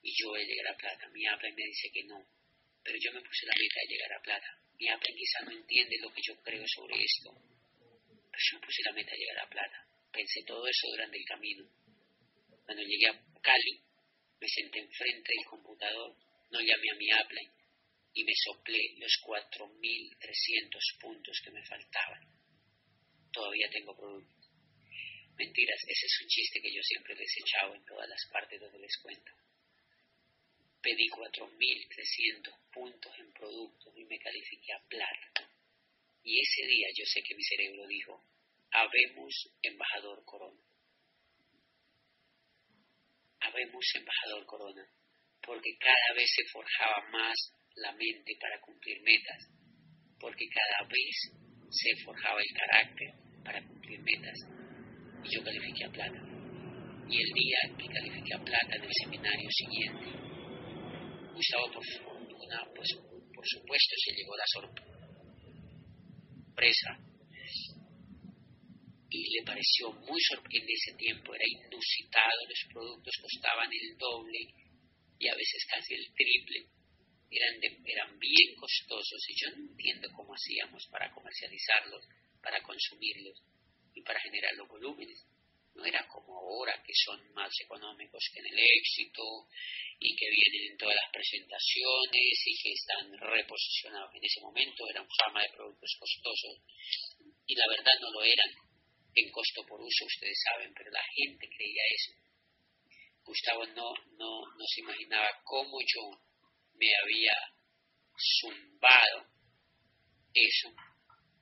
Y 0.03 0.13
yo 0.13 0.29
voy 0.29 0.43
a 0.43 0.45
llegar 0.45 0.75
a 0.75 0.77
plata. 0.77 1.09
Mi 1.09 1.23
y 1.25 1.53
me 1.55 1.65
dice 1.65 1.89
que 1.93 2.05
no. 2.05 2.21
Pero 2.83 2.99
yo 3.01 3.13
me 3.13 3.23
puse 3.23 3.47
la 3.47 3.55
meta 3.57 3.81
de 3.81 3.95
llegar 3.95 4.13
a 4.13 4.23
plata 4.23 4.61
mi 4.81 4.89
aprendizaje 4.89 5.45
no 5.45 5.53
entiende 5.53 5.97
lo 6.01 6.11
que 6.11 6.23
yo 6.25 6.35
creo 6.41 6.65
sobre 6.67 6.97
esto. 6.97 7.31
Pero 8.33 8.43
yo 8.53 8.61
puse 8.61 8.83
la 8.83 8.93
meta 8.93 9.11
de 9.13 9.19
llegar 9.19 9.45
a 9.45 9.51
plata. 9.51 9.87
Pensé 10.11 10.41
todo 10.47 10.67
eso 10.67 10.89
durante 10.89 11.19
el 11.19 11.25
camino. 11.27 11.65
Cuando 12.65 12.83
llegué 12.83 13.09
a 13.09 13.41
Cali, 13.43 13.79
me 14.41 14.49
senté 14.49 14.79
enfrente 14.79 15.33
del 15.37 15.45
computador, 15.45 16.17
no 16.51 16.61
llamé 16.61 16.91
a 16.93 16.97
mi 16.97 17.11
Apple 17.13 17.41
y 18.15 18.25
me 18.25 18.33
soplé 18.35 18.97
los 18.99 19.13
4.300 19.25 21.01
puntos 21.01 21.41
que 21.45 21.51
me 21.51 21.65
faltaban. 21.65 22.27
Todavía 23.33 23.69
tengo 23.71 23.97
producto. 23.97 24.35
Mentiras, 25.37 25.81
ese 25.87 26.07
es 26.07 26.19
un 26.23 26.29
chiste 26.29 26.61
que 26.61 26.75
yo 26.75 26.83
siempre 26.83 27.15
les 27.15 27.31
he 27.37 27.41
echado 27.41 27.75
en 27.75 27.85
todas 27.85 28.09
las 28.09 28.29
partes 28.33 28.61
donde 28.61 28.79
les 28.79 28.97
cuento 29.03 29.33
pedí 30.83 31.09
4.300 31.09 32.73
puntos 32.73 33.13
en 33.19 33.33
productos 33.33 33.93
y 33.97 34.05
me 34.05 34.19
califiqué 34.19 34.73
a 34.73 34.89
plata. 34.89 35.53
Y 36.23 36.41
ese 36.41 36.67
día 36.67 36.89
yo 36.97 37.05
sé 37.07 37.23
que 37.23 37.35
mi 37.35 37.43
cerebro 37.43 37.87
dijo, 37.87 38.25
habemos 38.73 39.35
embajador 39.63 40.25
Corona. 40.25 40.61
Habemos 43.41 43.85
embajador 43.95 44.47
Corona. 44.47 44.87
porque 45.43 45.75
cada 45.79 46.15
vez 46.15 46.29
se 46.37 46.45
forjaba 46.53 47.09
más 47.11 47.35
la 47.77 47.93
mente 47.93 48.37
para 48.41 48.61
cumplir 48.61 49.01
metas, 49.03 49.49
porque 50.19 50.47
cada 50.49 50.89
vez 50.89 51.33
se 51.71 52.05
forjaba 52.05 52.41
el 52.41 52.53
carácter 52.57 53.15
para 53.45 53.67
cumplir 53.67 54.01
metas. 54.01 54.39
Y 55.25 55.35
yo 55.35 55.45
califiqué 55.45 55.85
a 55.85 55.91
plata. 55.91 56.21
Y 57.09 57.17
el 57.17 57.33
día 57.35 57.59
que 57.77 57.87
califiqué 57.87 58.35
a 58.35 58.45
plata 58.45 58.77
en 58.77 58.85
el 58.85 58.93
seminario 59.03 59.51
siguiente, 59.51 60.07
Gustavo 61.35 61.73
por 61.73 61.85
fortuna, 61.85 62.65
pues 62.75 62.89
por 63.35 63.47
supuesto 63.47 63.95
se 63.97 64.15
llegó 64.15 64.37
la 64.37 64.47
sorpresa 64.47 64.91
y 69.11 69.19
le 69.35 69.43
pareció 69.45 69.93
muy 70.07 70.21
sorprendente 70.21 70.73
ese 70.73 70.97
tiempo, 70.97 71.35
era 71.35 71.45
inusitado, 71.49 72.47
los 72.49 72.73
productos 72.73 73.15
costaban 73.21 73.69
el 73.73 73.99
doble 73.99 74.39
y 75.19 75.29
a 75.29 75.35
veces 75.35 75.67
casi 75.69 75.95
el 75.95 76.07
triple, 76.15 76.67
eran, 77.31 77.55
eran 77.85 78.19
bien 78.19 78.55
costosos 78.57 79.23
y 79.29 79.35
yo 79.35 79.51
no 79.51 79.71
entiendo 79.71 80.09
cómo 80.15 80.35
hacíamos 80.35 80.87
para 80.91 81.11
comercializarlos, 81.13 82.05
para 82.43 82.63
consumirlos 82.63 83.43
y 83.95 84.03
para 84.03 84.21
generar 84.21 84.55
los 84.57 84.69
volúmenes. 84.69 85.25
No 85.75 85.85
era 85.85 86.07
como 86.09 86.37
ahora 86.37 86.83
que 86.85 86.93
son 87.05 87.33
más 87.33 87.53
económicos 87.63 88.21
que 88.33 88.41
en 88.41 88.47
el 88.47 88.59
éxito 88.59 89.23
y 90.01 90.17
que 90.17 90.27
vienen 90.29 90.73
en 90.73 90.77
todas 90.77 90.97
las 90.97 91.13
presentaciones 91.13 92.43
y 92.45 92.63
que 92.63 92.73
están 92.73 93.17
reposicionados. 93.17 94.11
En 94.15 94.25
ese 94.25 94.41
momento 94.41 94.89
eran 94.91 95.07
fama 95.17 95.43
de 95.43 95.55
productos 95.55 95.97
costosos 95.99 96.59
y 97.47 97.55
la 97.55 97.65
verdad 97.69 97.93
no 98.01 98.11
lo 98.11 98.23
eran 98.25 98.51
en 99.15 99.31
costo 99.31 99.65
por 99.67 99.81
uso, 99.81 100.05
ustedes 100.07 100.39
saben, 100.51 100.73
pero 100.75 100.91
la 100.91 101.03
gente 101.15 101.49
creía 101.49 101.83
eso. 101.95 102.13
Gustavo 103.23 103.67
no, 103.67 103.95
no, 104.19 104.41
no 104.57 104.65
se 104.67 104.81
imaginaba 104.81 105.29
cómo 105.45 105.79
yo 105.81 106.19
me 106.81 106.89
había 107.03 107.37
zumbado 108.41 109.29
eso 110.35 110.69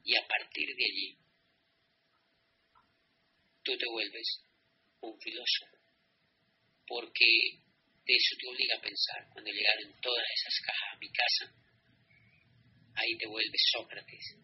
y 0.04 0.16
a 0.16 0.26
partir 0.26 0.68
de 0.76 0.84
allí 0.84 1.18
tú 3.62 3.76
te 3.76 3.86
vuelves 3.90 4.42
un 5.00 5.18
filósofo 5.20 5.78
porque 6.86 7.26
de 8.04 8.14
eso 8.14 8.36
te 8.40 8.48
obliga 8.48 8.76
a 8.76 8.82
pensar 8.82 9.28
cuando 9.32 9.50
llegaron 9.50 10.00
todas 10.00 10.24
esas 10.34 10.60
cajas 10.66 10.94
a 10.94 10.98
mi 10.98 11.10
casa 11.10 11.54
ahí 12.94 13.16
te 13.18 13.26
vuelves 13.26 13.62
Sócrates 13.72 14.38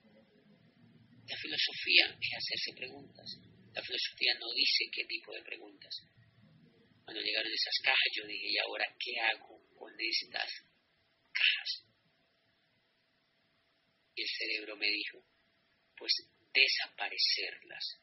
la 1.29 1.37
filosofía 1.39 2.05
es 2.21 2.31
hacerse 2.37 2.77
preguntas. 2.77 3.27
La 3.73 3.83
filosofía 3.83 4.35
no 4.39 4.53
dice 4.53 4.85
qué 4.93 5.05
tipo 5.05 5.33
de 5.33 5.43
preguntas. 5.43 5.95
Cuando 7.03 7.23
llegaron 7.23 7.53
esas 7.53 7.79
cajas 7.83 8.11
yo 8.17 8.27
dije, 8.27 8.49
¿y 8.51 8.59
ahora 8.59 8.85
qué 8.99 9.21
hago 9.21 9.61
con 9.75 9.93
estas 9.99 10.51
Y 14.17 14.23
el 14.23 14.29
cerebro 14.29 14.77
me 14.77 14.89
dijo, 14.89 15.25
pues 15.97 16.13
desaparecerlas. 16.53 18.01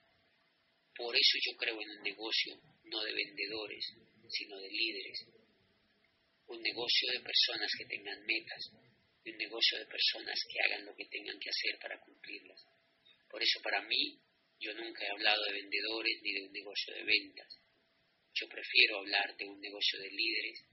Por 0.96 1.16
eso 1.16 1.38
yo 1.46 1.56
creo 1.58 1.82
en 1.82 1.90
un 1.90 2.04
negocio 2.04 2.60
no 2.84 3.02
de 3.02 3.14
vendedores, 3.14 3.86
sino 4.30 4.60
de 4.60 4.70
líderes. 4.70 5.26
Un 6.48 6.62
negocio 6.62 7.12
de 7.14 7.22
personas 7.22 7.72
que 7.78 7.86
tengan 7.86 8.26
metas 8.26 8.72
y 9.24 9.32
un 9.32 9.38
negocio 9.38 9.80
de 9.80 9.86
personas 9.86 10.40
que 10.50 10.60
hagan 10.62 10.86
lo 10.86 10.96
que 10.96 11.06
tengan 11.06 11.40
que 11.40 11.50
hacer 11.50 11.80
para 11.80 12.00
cumplirlas. 12.02 12.62
Por 13.30 13.42
eso 13.42 13.62
para 13.62 13.82
mí 13.84 14.20
yo 14.60 14.74
nunca 14.74 15.06
he 15.06 15.12
hablado 15.12 15.44
de 15.46 15.54
vendedores 15.54 16.22
ni 16.22 16.34
de 16.34 16.44
un 16.44 16.52
negocio 16.52 16.94
de 16.94 17.04
ventas. 17.04 17.58
Yo 18.34 18.48
prefiero 18.48 19.00
hablar 19.00 19.36
de 19.38 19.46
un 19.46 19.60
negocio 19.60 20.00
de 20.00 20.10
líderes 20.10 20.66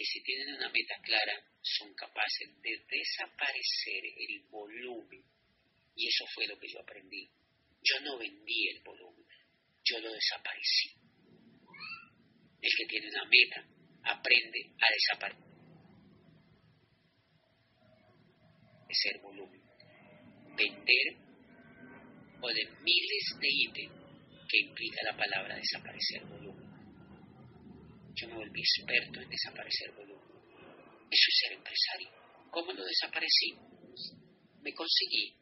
que 0.00 0.06
si 0.06 0.22
tienen 0.22 0.54
una 0.54 0.70
meta 0.70 0.94
clara 1.02 1.34
son 1.60 1.92
capaces 1.92 2.48
de 2.62 2.70
desaparecer 2.88 4.02
el 4.16 4.40
volumen. 4.48 5.22
Y 5.94 6.08
eso 6.08 6.24
fue 6.34 6.46
lo 6.46 6.58
que 6.58 6.68
yo 6.72 6.80
aprendí. 6.80 7.28
Yo 7.82 8.00
no 8.00 8.16
vendí 8.16 8.68
el 8.70 8.82
volumen, 8.82 9.26
yo 9.84 10.00
lo 10.00 10.10
desaparecí. 10.10 10.88
El 12.62 12.70
que 12.78 12.86
tiene 12.88 13.08
una 13.10 13.26
meta 13.26 13.62
aprende 14.04 14.72
a 14.80 14.86
desaparecer 14.90 15.44
volumen. 19.20 19.60
Vender 20.56 21.16
o 22.40 22.48
de 22.48 22.64
miles 22.80 23.36
de 23.38 23.48
ítems 23.50 24.00
que 24.48 24.60
implica 24.60 25.02
la 25.04 25.16
palabra 25.18 25.56
desaparecer 25.56 26.24
volumen. 26.24 26.49
Yo 28.14 28.28
me 28.28 28.34
volví 28.34 28.60
experto 28.60 29.20
en 29.20 29.30
desaparecer 29.30 29.92
volumen. 29.92 30.28
Eso 31.10 31.26
es 31.28 31.38
ser 31.40 31.52
empresario. 31.52 32.10
¿Cómo 32.50 32.72
lo 32.72 32.84
desaparecí? 32.84 33.54
Me 34.62 34.72
conseguí 34.74 35.34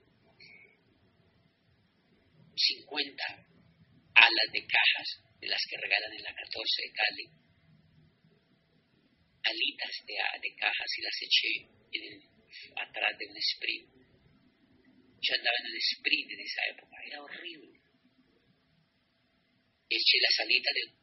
50 2.54 3.24
alas 4.14 4.52
de 4.52 4.66
cajas 4.66 5.22
de 5.40 5.48
las 5.48 5.60
que 5.68 5.76
regalan 5.76 6.12
en 6.12 6.22
la 6.22 6.34
14 6.34 6.82
de 6.82 6.92
Cali, 6.92 7.26
alitas 9.42 9.94
de, 10.06 10.14
de 10.42 10.56
cajas 10.56 10.90
y 10.98 11.02
las 11.02 11.22
eché 11.22 11.68
en 11.92 12.22
atrás 12.76 13.18
de 13.18 13.26
un 13.26 13.36
sprint 13.36 13.98
yo 15.20 15.34
andaba 15.34 15.56
en 15.58 15.66
el 15.66 15.78
sprint 15.78 16.30
en 16.30 16.40
esa 16.40 16.62
época, 16.70 16.96
era 17.04 17.22
horrible. 17.22 17.80
Eché 19.90 20.18
la 20.20 20.30
salita 20.36 20.70
de 20.72 20.97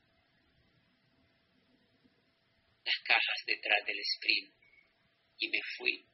las 2.85 2.99
cajas 3.03 3.39
detrás 3.45 3.85
del 3.85 3.99
sprint 3.99 4.53
y 5.39 5.49
me 5.49 5.59
fui 5.77 6.05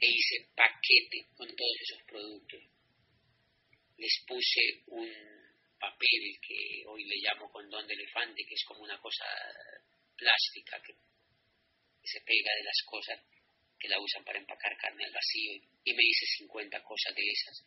e 0.00 0.06
hice 0.06 0.48
paquete 0.56 1.28
con 1.36 1.46
todos 1.54 1.76
esos 1.82 2.02
productos. 2.02 2.62
Les 3.96 4.24
puse 4.26 4.82
un 4.86 5.08
papel 5.78 6.40
que 6.40 6.84
hoy 6.86 7.04
le 7.04 7.16
llamo 7.20 7.50
condón 7.52 7.86
de 7.86 7.94
elefante, 7.94 8.44
que 8.48 8.54
es 8.54 8.64
como 8.64 8.80
una 8.80 8.98
cosa 9.00 9.24
plástica 10.16 10.80
que 10.82 10.94
se 12.02 12.20
pega 12.22 12.52
de 12.56 12.64
las 12.64 12.80
cosas 12.86 13.20
que 13.78 13.88
la 13.88 14.00
usan 14.00 14.24
para 14.24 14.38
empacar 14.38 14.76
carne 14.78 15.04
al 15.04 15.12
vacío 15.12 15.52
y 15.84 15.94
me 15.94 16.02
hice 16.02 16.26
50 16.38 16.82
cosas 16.82 17.14
de 17.14 17.22
esas. 17.22 17.64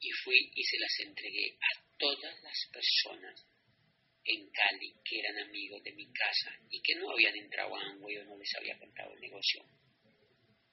Y 0.00 0.10
fui 0.24 0.52
y 0.54 0.62
se 0.62 0.78
las 0.78 0.94
entregué 1.00 1.56
a 1.56 1.98
todas 1.98 2.42
las 2.42 2.58
personas 2.72 3.46
en 4.28 4.50
Cali 4.50 4.92
que 5.04 5.18
eran 5.20 5.48
amigos 5.48 5.82
de 5.82 5.92
mi 5.92 6.04
casa 6.12 6.52
y 6.70 6.80
que 6.82 6.94
no 6.96 7.10
habían 7.10 7.34
entrado 7.34 7.74
a 7.74 7.82
Amway 7.90 8.18
o 8.18 8.24
no 8.24 8.36
les 8.36 8.54
había 8.56 8.78
contado 8.78 9.14
el 9.14 9.20
negocio. 9.20 9.64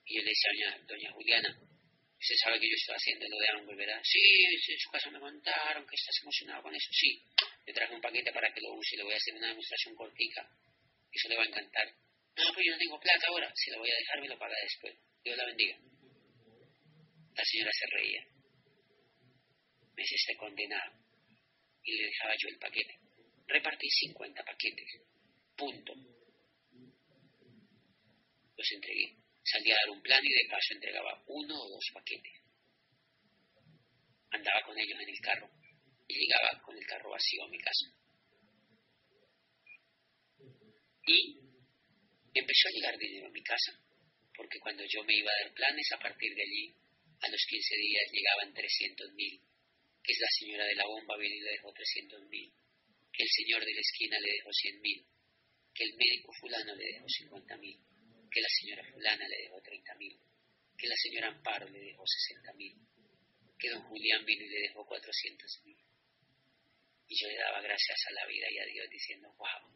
Y 0.05 0.17
yo 0.17 0.21
le 0.21 0.29
decía 0.29 0.75
a 0.75 0.79
doña, 0.85 1.11
Juliana, 1.13 1.49
usted 1.49 2.35
sabe 2.43 2.59
que 2.59 2.67
yo 2.67 2.75
estoy 2.75 2.95
haciendo 2.95 3.25
lo 3.29 3.37
de 3.37 3.49
Amway, 3.49 3.77
¿verdad? 3.77 4.01
Sí, 4.03 4.19
en 4.19 4.79
su 4.79 4.91
casa 4.91 5.09
me 5.09 5.19
contaron 5.19 5.87
que 5.87 5.95
estás 5.95 6.19
emocionado 6.21 6.63
con 6.63 6.75
eso. 6.75 6.89
Sí, 6.91 7.23
le 7.65 7.73
traje 7.73 7.95
un 7.95 8.01
paquete 8.01 8.31
para 8.33 8.53
que 8.53 8.61
lo 8.61 8.75
use 8.75 8.97
le 8.97 9.03
voy 9.03 9.13
a 9.13 9.17
hacer 9.17 9.33
una 9.35 9.47
demostración 9.47 9.95
cortica. 9.95 10.47
Eso 11.11 11.29
le 11.29 11.37
va 11.37 11.43
a 11.43 11.47
encantar. 11.47 11.87
No, 12.35 12.51
pues 12.53 12.65
yo 12.65 12.73
no 12.73 12.77
tengo 12.77 12.99
plata 12.99 13.27
ahora. 13.29 13.51
Si 13.55 13.71
la 13.71 13.77
voy 13.77 13.89
a 13.89 13.95
dejar, 13.95 14.21
me 14.21 14.27
lo 14.27 14.37
paga 14.37 14.55
después. 14.61 14.93
Dios 15.23 15.37
la 15.37 15.45
bendiga. 15.45 15.79
La 17.33 17.43
señora 17.45 17.71
se 17.71 17.85
reía. 17.95 18.23
Me 19.95 20.03
dice, 20.03 20.15
está 20.15 20.35
condenado. 20.37 20.91
Y 21.83 21.95
le 21.95 22.05
dejaba 22.07 22.35
yo 22.37 22.49
el 22.49 22.57
paquete. 22.57 23.04
Repartí 23.47 23.87
50 23.89 24.43
paquetes. 24.43 25.01
Punto. 25.55 25.93
Los 28.57 28.71
entregué. 28.71 29.15
Salí 29.43 29.71
a 29.71 29.75
dar 29.75 29.89
un 29.91 30.01
plan 30.01 30.21
y 30.23 30.29
de 30.29 30.49
paso 30.49 30.73
entregaba 30.73 31.23
uno 31.27 31.55
o 31.55 31.69
dos 31.69 31.85
paquetes. 31.93 32.33
Andaba 34.31 34.61
con 34.65 34.77
ellos 34.77 34.99
en 34.99 35.09
el 35.09 35.19
carro 35.21 35.49
y 36.07 36.13
llegaba 36.15 36.61
con 36.61 36.75
el 36.75 36.85
carro 36.85 37.11
vacío 37.11 37.43
a 37.43 37.49
mi 37.49 37.59
casa. 37.59 37.85
Y 41.07 41.37
empezó 42.33 42.67
a 42.67 42.71
llegar 42.71 42.97
dinero 42.97 43.27
a 43.27 43.31
mi 43.31 43.43
casa, 43.43 43.71
porque 44.35 44.59
cuando 44.59 44.83
yo 44.83 45.03
me 45.03 45.15
iba 45.15 45.31
a 45.31 45.43
dar 45.43 45.53
planes, 45.53 45.91
a 45.93 45.99
partir 45.99 46.33
de 46.33 46.41
allí, 46.41 46.75
a 47.21 47.29
los 47.29 47.45
15 47.47 47.75
días 47.77 48.11
llegaban 48.11 48.53
300 48.53 49.13
mil, 49.13 49.39
que 50.03 50.11
es 50.11 50.19
la 50.19 50.27
señora 50.39 50.65
de 50.65 50.75
la 50.75 50.85
bomba 50.85 51.17
vino 51.17 51.35
y 51.35 51.41
le 51.41 51.51
dejó 51.51 51.71
300 51.71 52.21
mil, 52.29 52.51
que 53.15 53.23
el 53.23 53.29
señor 53.29 53.63
de 53.63 53.73
la 53.73 53.79
esquina 53.79 54.19
le 54.19 54.31
dejó 54.33 54.51
100 54.51 54.81
mil, 54.81 55.07
que 55.73 55.83
el 55.83 55.95
médico 55.95 56.33
fulano 56.33 56.75
le 56.75 56.85
dejó 56.85 57.07
50 57.07 57.57
mil, 57.57 57.79
que 58.29 58.41
la 58.41 58.51
señora 58.59 58.83
fulana 58.91 59.27
le 59.27 59.37
dejó 59.43 59.61
30 59.61 59.95
mil, 59.95 60.19
que 60.77 60.87
la 60.87 60.95
señora 60.95 61.27
Amparo 61.29 61.69
le 61.69 61.79
dejó 61.79 62.03
60 62.05 62.53
mil, 62.53 62.75
que 63.57 63.69
don 63.69 63.83
Julián 63.83 64.25
vino 64.25 64.43
y 64.43 64.49
le 64.49 64.59
dejó 64.67 64.85
400 64.85 65.61
mil. 65.63 65.77
Y 67.07 67.15
yo 67.15 67.27
le 67.29 67.37
daba 67.37 67.61
gracias 67.61 67.99
a 68.09 68.13
la 68.13 68.25
vida 68.27 68.47
y 68.51 68.59
a 68.59 68.65
Dios 68.65 68.89
diciendo, 68.89 69.31
wow, 69.37 69.71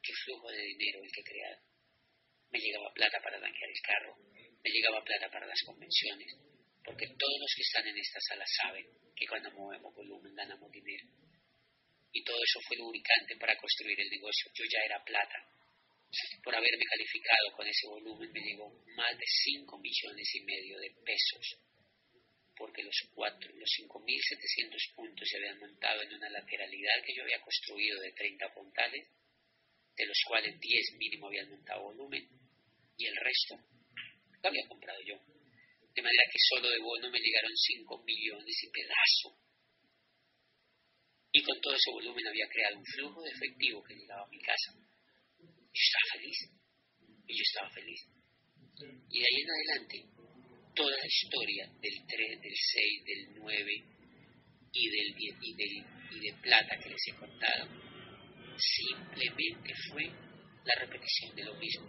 qué 0.00 0.12
flujo 0.24 0.50
de 0.50 0.62
dinero 0.62 1.02
el 1.02 1.12
que 1.12 1.20
he. 1.20 1.56
Me 2.50 2.58
llegaba 2.58 2.92
plata 2.94 3.20
para 3.22 3.38
blanquear 3.38 3.70
el 3.70 3.82
carro, 3.82 4.16
me 4.62 4.70
llegaba 4.70 5.04
plata 5.04 5.28
para 5.30 5.46
las 5.46 5.60
convenciones, 5.64 6.32
porque 6.84 7.06
todos 7.18 7.38
los 7.40 7.52
que 7.56 7.62
están 7.62 7.86
en 7.88 7.98
esta 7.98 8.20
sala 8.20 8.44
saben 8.46 8.86
que 9.16 9.26
cuando 9.26 9.50
movemos 9.52 9.94
volumen 9.94 10.34
ganamos 10.34 10.70
dinero. 10.70 11.21
Y 12.12 12.22
todo 12.24 12.36
eso 12.42 12.60
fue 12.68 12.76
lubricante 12.76 13.36
para 13.36 13.56
construir 13.56 13.98
el 14.00 14.10
negocio. 14.10 14.50
Yo 14.54 14.64
ya 14.70 14.84
era 14.84 15.04
plata. 15.04 15.48
por 16.44 16.54
haberme 16.54 16.84
calificado 16.84 17.56
con 17.56 17.66
ese 17.66 17.86
volumen, 17.88 18.30
me 18.32 18.40
llegó 18.40 18.68
más 18.96 19.16
de 19.16 19.24
5 19.24 19.78
millones 19.78 20.34
y 20.34 20.40
medio 20.44 20.78
de 20.78 20.90
pesos, 21.02 21.56
porque 22.54 22.82
los 22.82 22.96
cuatro, 23.14 23.50
los 23.54 23.70
5.700 23.80 24.94
puntos 24.94 25.26
se 25.26 25.38
habían 25.38 25.58
montado 25.58 26.02
en 26.02 26.12
una 26.12 26.28
lateralidad 26.28 27.02
que 27.06 27.14
yo 27.16 27.22
había 27.22 27.40
construido 27.40 27.98
de 28.00 28.12
30 28.12 28.52
puntales, 28.52 29.08
de 29.96 30.06
los 30.06 30.18
cuales 30.28 30.60
10 30.60 30.96
mínimo 30.98 31.28
habían 31.28 31.48
montado 31.48 31.82
volumen, 31.82 32.28
y 32.98 33.06
el 33.06 33.16
resto 33.16 33.56
lo 34.42 34.48
había 34.48 34.68
comprado 34.68 35.00
yo. 35.06 35.16
De 35.94 36.02
manera 36.02 36.24
que 36.30 36.38
solo 36.48 36.68
de 36.68 36.78
bono 36.78 37.10
me 37.10 37.20
llegaron 37.20 37.56
5 37.56 38.02
millones 38.04 38.56
y 38.64 38.70
pedazo. 38.70 39.36
Y 41.32 41.42
con 41.42 41.58
todo 41.62 41.74
ese 41.74 41.90
volumen 41.92 42.26
había 42.28 42.46
creado 42.48 42.76
un 42.76 42.84
flujo 42.84 43.22
de 43.22 43.30
efectivo 43.30 43.82
que 43.82 43.94
llegaba 43.94 44.24
a 44.24 44.28
mi 44.28 44.38
casa. 44.38 44.76
Yo 45.40 45.80
estaba 45.80 46.20
feliz. 46.20 46.38
Y 47.26 47.32
yo 47.32 47.42
estaba 47.42 47.70
feliz. 47.70 48.00
Y 49.08 49.18
de 49.18 49.24
ahí 49.24 49.40
en 49.40 49.50
adelante, 49.50 49.96
toda 50.74 50.90
la 50.90 51.06
historia 51.06 51.66
del 51.80 52.06
3, 52.06 52.40
del 52.40 52.56
6, 52.56 53.04
del 53.04 53.34
9 53.40 53.72
y 54.74 54.90
del 54.90 55.14
10 55.16 55.36
y, 55.40 55.54
del, 55.54 55.86
y 56.10 56.20
de 56.20 56.32
plata 56.42 56.78
que 56.82 56.90
les 56.90 57.08
he 57.08 57.16
contado, 57.16 57.68
simplemente 58.56 59.72
fue 59.88 60.04
la 60.04 60.74
repetición 60.80 61.34
de 61.34 61.44
lo 61.44 61.54
mismo. 61.56 61.88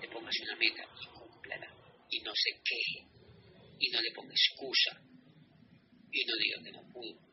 Te 0.00 0.08
pongas 0.08 0.34
una 0.48 0.56
meta 0.56 0.82
y 1.00 1.06
cúmplala. 1.12 1.68
Y 2.08 2.20
no 2.20 2.32
se 2.34 2.50
queje. 2.64 3.06
Y 3.78 3.90
no 3.90 4.00
le 4.00 4.12
ponga 4.12 4.32
excusa. 4.32 4.96
Y 6.10 6.24
no 6.24 6.36
diga 6.36 6.62
que 6.64 6.72
no 6.72 6.92
pudo. 6.92 7.31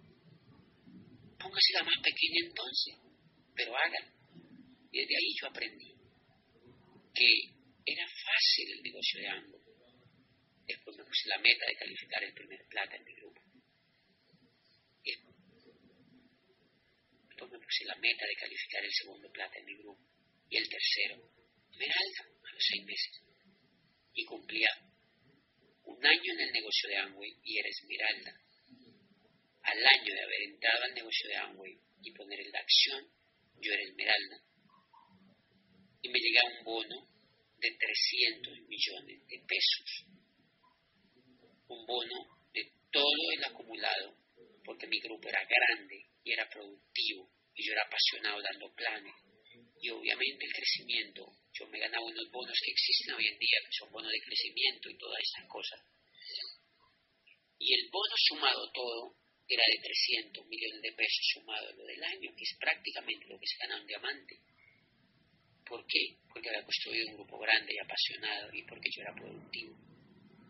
Póngase 1.40 1.74
la 1.74 1.84
más 1.84 2.00
pequeña 2.04 2.40
entonces, 2.46 2.96
pero 3.56 3.76
hágalo. 3.76 4.12
Y 4.92 5.00
desde 5.00 5.16
ahí 5.16 5.34
yo 5.40 5.48
aprendí 5.48 5.94
que 7.14 7.30
era 7.86 8.06
fácil 8.08 8.72
el 8.74 8.84
negocio 8.84 9.22
de 9.22 9.28
ambos. 9.28 9.62
Después 10.68 10.98
me 10.98 11.04
puse 11.06 11.30
la 11.30 11.40
meta 11.40 11.66
de 11.66 11.76
calificar 11.76 12.24
el 12.24 12.34
primer 12.34 12.60
plata 12.70 12.96
en 12.96 13.04
mi 13.04 13.14
grupo. 13.16 13.42
Después 17.30 17.52
me 17.52 17.66
puse 17.66 17.86
la 17.86 17.96
meta 17.96 18.26
de 18.28 18.36
calificar 18.36 18.84
el 18.84 18.94
segundo 18.94 19.32
plata 19.32 19.58
en 19.60 19.66
mi 19.66 19.76
grupo. 19.78 20.04
Y 20.50 20.58
el 20.58 20.68
tercero, 20.68 21.24
Esmeralda, 21.72 22.24
a 22.44 22.54
los 22.54 22.66
seis 22.68 22.86
meses. 22.86 23.24
Y 24.14 24.26
cumplía 24.26 24.68
un 25.86 26.06
año 26.06 26.34
en 26.34 26.40
el 26.42 26.52
negocio 26.52 26.90
de 26.90 26.98
Amway 26.98 27.32
y 27.44 27.58
era 27.60 27.70
Esmeralda. 27.70 28.49
Al 29.70 29.86
año 29.86 30.14
de 30.16 30.24
haber 30.24 30.42
entrado 30.50 30.84
al 30.84 30.94
negocio 30.96 31.30
de 31.30 31.36
Amway 31.36 31.78
y 32.02 32.12
poner 32.14 32.40
en 32.40 32.52
la 32.52 32.60
acción, 32.60 33.06
yo 33.62 33.72
era 33.72 33.84
Esmeralda 33.84 34.42
y 36.02 36.10
me 36.10 36.20
llega 36.20 36.42
un 36.58 36.64
bono 36.64 37.08
de 37.60 37.70
300 37.78 38.62
millones 38.68 39.28
de 39.28 39.38
pesos. 39.46 40.06
Un 41.68 41.86
bono 41.86 42.50
de 42.52 42.66
todo 42.90 43.32
el 43.38 43.44
acumulado, 43.44 44.18
porque 44.66 44.88
mi 44.88 45.00
grupo 45.02 45.28
era 45.30 45.46
grande 45.46 46.04
y 46.24 46.32
era 46.32 46.50
productivo 46.50 47.30
y 47.54 47.68
yo 47.68 47.74
era 47.74 47.84
apasionado 47.84 48.42
dando 48.42 48.74
planes. 48.74 49.14
Y 49.82 49.90
obviamente 49.92 50.46
el 50.46 50.54
crecimiento, 50.54 51.30
yo 51.54 51.68
me 51.68 51.80
ganaba 51.80 52.06
unos 52.06 52.32
bonos 52.32 52.58
que 52.58 52.72
existen 52.72 53.14
hoy 53.14 53.28
en 53.28 53.38
día, 53.38 53.60
que 53.66 53.78
son 53.78 53.92
bonos 53.92 54.12
de 54.12 54.20
crecimiento 54.20 54.90
y 54.90 54.98
todas 54.98 55.20
estas 55.22 55.48
cosas. 55.48 55.80
Y 57.60 57.74
el 57.74 57.90
bono 57.92 58.16
sumado 58.18 58.72
todo 58.74 59.19
era 59.50 59.64
de 59.66 59.82
300 59.82 60.46
millones 60.46 60.82
de 60.82 60.92
pesos 60.94 61.26
sumado 61.34 61.68
a 61.68 61.74
lo 61.74 61.84
del 61.86 62.04
año, 62.04 62.30
que 62.38 62.44
es 62.44 62.56
prácticamente 62.60 63.26
lo 63.28 63.40
que 63.40 63.48
se 63.48 63.58
gana 63.58 63.82
un 63.82 63.88
diamante. 63.88 64.38
¿Por 65.66 65.86
qué? 65.88 66.18
Porque 66.30 66.50
había 66.50 66.64
construido 66.64 67.10
un 67.10 67.16
grupo 67.16 67.40
grande 67.40 67.74
y 67.74 67.80
apasionado 67.80 68.54
y 68.54 68.64
porque 68.64 68.90
yo 68.94 69.02
era 69.02 69.16
productivo. 69.16 69.76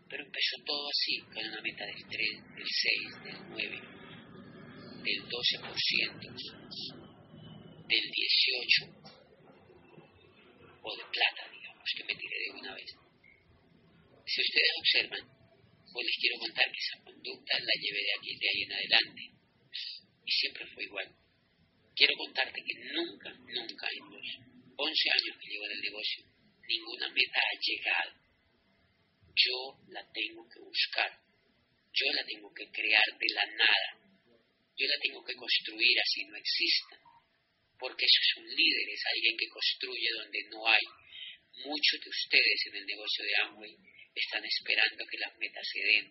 Pero 0.08 0.24
empezó 0.24 0.56
todo 0.66 0.88
así, 0.88 1.20
con 1.32 1.44
una 1.44 1.62
meta 1.62 1.84
del 1.86 2.04
3, 2.08 2.10
del 2.56 2.68
6, 2.68 3.24
del 3.24 3.40
9, 3.48 3.80
del 5.04 5.24
12%, 5.28 6.20
del 7.88 8.04
18% 8.04 9.20
o 10.82 10.96
de 10.96 11.04
plata, 11.04 11.50
digamos, 11.52 11.88
que 11.96 12.04
me 12.04 12.14
tiré 12.14 12.36
de 12.44 12.50
una 12.58 12.74
vez. 12.74 12.90
Si 14.26 14.40
ustedes 14.40 14.72
observan, 14.78 15.39
pues 15.92 16.06
les 16.06 16.16
quiero 16.20 16.38
contar 16.38 16.66
que 16.70 16.78
esa 16.78 17.04
conducta 17.04 17.58
la 17.58 17.74
llevé 17.80 18.00
de 18.02 18.14
aquí, 18.18 18.30
de 18.36 18.48
ahí 18.48 18.62
en 18.62 18.72
adelante. 18.72 19.22
Y 20.24 20.30
siempre 20.30 20.66
fue 20.74 20.84
igual. 20.84 21.08
Quiero 21.94 22.14
contarte 22.16 22.62
que 22.62 22.74
nunca, 22.94 23.30
nunca 23.30 23.86
en 23.90 24.04
los 24.10 24.26
11 24.76 25.10
años 25.10 25.36
que 25.36 25.50
llevo 25.50 25.66
en 25.66 25.72
el 25.72 25.80
negocio, 25.80 26.24
ninguna 26.66 27.08
meta 27.10 27.40
ha 27.40 27.56
llegado. 27.60 28.12
Yo 29.34 29.58
la 29.88 30.02
tengo 30.12 30.48
que 30.48 30.60
buscar, 30.60 31.10
yo 31.92 32.06
la 32.12 32.24
tengo 32.24 32.52
que 32.54 32.66
crear 32.70 33.08
de 33.18 33.34
la 33.34 33.46
nada, 33.46 33.88
yo 34.76 34.86
la 34.86 34.98
tengo 35.02 35.24
que 35.24 35.34
construir 35.34 35.96
así 36.00 36.24
no 36.24 36.36
exista, 36.36 36.96
porque 37.78 38.04
eso 38.04 38.20
es 38.22 38.36
un 38.38 38.48
líder, 38.48 38.88
es 38.88 39.02
alguien 39.14 39.36
que 39.36 39.48
construye 39.48 40.08
donde 40.16 40.40
no 40.50 40.66
hay. 40.66 40.86
Muchos 41.64 42.00
de 42.00 42.08
ustedes 42.08 42.66
en 42.66 42.76
el 42.76 42.86
negocio 42.86 43.24
de 43.24 43.36
Amway 43.42 43.76
están 44.14 44.44
esperando 44.44 45.04
que 45.06 45.18
las 45.18 45.36
metas 45.38 45.66
se 45.66 45.80
den, 45.80 46.06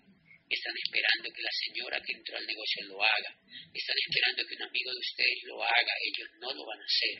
están 0.50 0.76
esperando 0.82 1.30
que 1.30 1.46
la 1.46 1.54
señora 1.54 2.02
que 2.02 2.14
entró 2.18 2.38
al 2.38 2.48
negocio 2.48 2.86
lo 2.88 3.04
haga, 3.04 3.32
están 3.74 3.98
esperando 4.02 4.42
que 4.48 4.56
un 4.56 4.64
amigo 4.64 4.92
de 4.92 5.00
ustedes 5.00 5.40
lo 5.46 5.64
haga, 5.64 5.94
ellos 6.02 6.30
no 6.42 6.50
lo 6.54 6.66
van 6.66 6.82
a 6.82 6.90
hacer. 6.90 7.18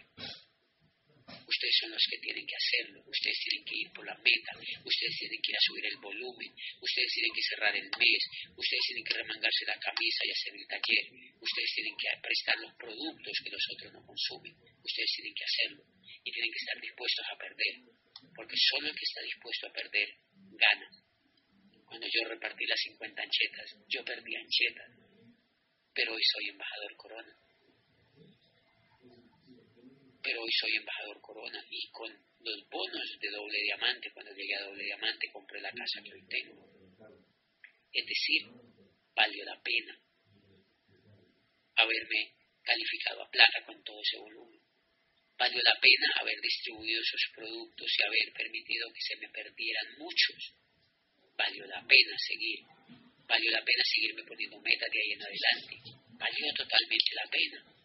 Ustedes 1.30 1.78
son 1.82 1.92
los 1.94 2.06
que 2.10 2.18
tienen 2.26 2.46
que 2.46 2.58
hacerlo, 2.58 3.06
ustedes 3.06 3.38
tienen 3.38 3.66
que 3.66 3.78
ir 3.86 3.90
por 3.94 4.06
la 4.06 4.18
meta, 4.18 4.52
ustedes 4.82 5.14
tienen 5.14 5.38
que 5.46 5.52
ir 5.54 5.58
a 5.58 5.68
subir 5.70 5.86
el 5.86 5.98
volumen, 6.02 6.50
ustedes 6.82 7.10
tienen 7.14 7.34
que 7.38 7.44
cerrar 7.54 7.74
el 7.78 7.86
mes, 7.86 8.22
ustedes 8.58 8.84
tienen 8.90 9.06
que 9.06 9.14
remangarse 9.14 9.64
la 9.70 9.78
camisa 9.78 10.22
y 10.26 10.32
hacer 10.34 10.54
el 10.58 10.66
taller, 10.66 11.06
ustedes 11.38 11.70
tienen 11.78 11.96
que 12.02 12.08
prestar 12.18 12.58
los 12.58 12.74
productos 12.82 13.34
que 13.46 13.54
los 13.54 13.66
otros 13.78 13.94
no 13.94 14.02
consumen, 14.10 14.58
ustedes 14.82 15.10
tienen 15.22 15.34
que 15.38 15.46
hacerlo. 15.46 15.84
Y 16.26 16.32
tienen 16.34 16.52
que 16.52 16.62
estar 16.66 16.82
dispuestos 16.82 17.26
a 17.30 17.38
perder, 17.38 17.74
porque 18.36 18.58
solo 18.58 18.90
el 18.90 18.96
que 18.98 19.06
está 19.06 19.22
dispuesto 19.22 19.68
a 19.68 19.74
perder 19.74 20.10
gana. 20.60 20.90
Cuando 21.86 22.08
yo 22.08 22.30
repartí 22.30 22.66
las 22.66 22.80
50 22.80 23.22
anchetas, 23.22 23.78
yo 23.88 24.04
perdí 24.04 24.36
anchetas, 24.36 24.92
pero 25.94 26.14
hoy 26.14 26.22
soy 26.24 26.50
embajador 26.50 26.96
corona 26.98 27.40
pero 30.30 30.42
hoy 30.42 30.52
soy 30.52 30.76
embajador 30.76 31.22
Corona 31.22 31.64
y 31.70 31.90
con 31.90 32.12
los 32.12 32.70
bonos 32.70 33.18
de 33.20 33.30
doble 33.30 33.58
diamante, 33.64 34.12
cuando 34.14 34.32
llegué 34.34 34.56
a 34.56 34.66
doble 34.66 34.84
diamante 34.84 35.32
compré 35.32 35.62
la 35.62 35.72
casa 35.72 36.02
que 36.04 36.14
hoy 36.14 36.24
tengo. 36.28 36.70
Es 37.92 38.06
decir, 38.06 38.46
valió 39.16 39.44
la 39.46 39.62
pena 39.62 40.00
haberme 41.76 42.36
calificado 42.62 43.24
a 43.24 43.32
plata 43.32 43.66
con 43.66 43.84
todo 43.84 44.00
ese 44.02 44.18
volumen. 44.18 44.62
Valió 45.40 45.62
la 45.64 45.80
pena 45.80 46.08
haber 46.20 46.40
distribuido 46.42 47.02
esos 47.02 47.24
productos 47.34 47.88
y 47.98 48.04
haber 48.04 48.34
permitido 48.36 48.92
que 48.92 49.02
se 49.02 49.16
me 49.18 49.30
perdieran 49.30 49.98
muchos. 49.98 50.54
Valió 51.38 51.66
la 51.66 51.82
pena 51.88 52.16
seguir. 52.28 52.60
Valió 53.26 53.50
la 53.52 53.64
pena 53.64 53.84
seguirme 53.86 54.24
poniendo 54.24 54.60
metas 54.60 54.90
de 54.92 55.00
ahí 55.00 55.12
en 55.14 55.24
adelante. 55.24 55.76
Valió 56.20 56.54
totalmente 56.54 57.12
la 57.16 57.30
pena 57.32 57.80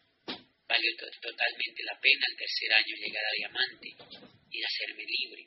Valió 0.67 0.91
totalmente 0.97 1.83
la 1.85 2.01
pena 2.01 2.25
el 2.27 2.37
tercer 2.37 2.73
año 2.73 2.97
llegar 2.97 3.23
a 3.25 3.37
diamante 3.37 3.89
y 4.51 4.65
hacerme 4.65 5.05
libre. 5.05 5.47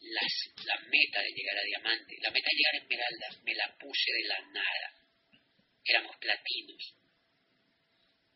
Las, 0.00 0.64
la 0.64 0.78
meta 0.88 1.20
de 1.20 1.32
llegar 1.36 1.58
a 1.58 1.62
diamante, 1.62 2.16
la 2.22 2.30
meta 2.30 2.48
de 2.50 2.56
llegar 2.56 2.74
a 2.74 2.82
esmeralda, 2.82 3.42
me 3.44 3.54
la 3.54 3.76
puse 3.78 4.10
de 4.12 4.28
la 4.28 4.40
nada. 4.48 4.88
Éramos 5.84 6.16
platinos. 6.16 6.94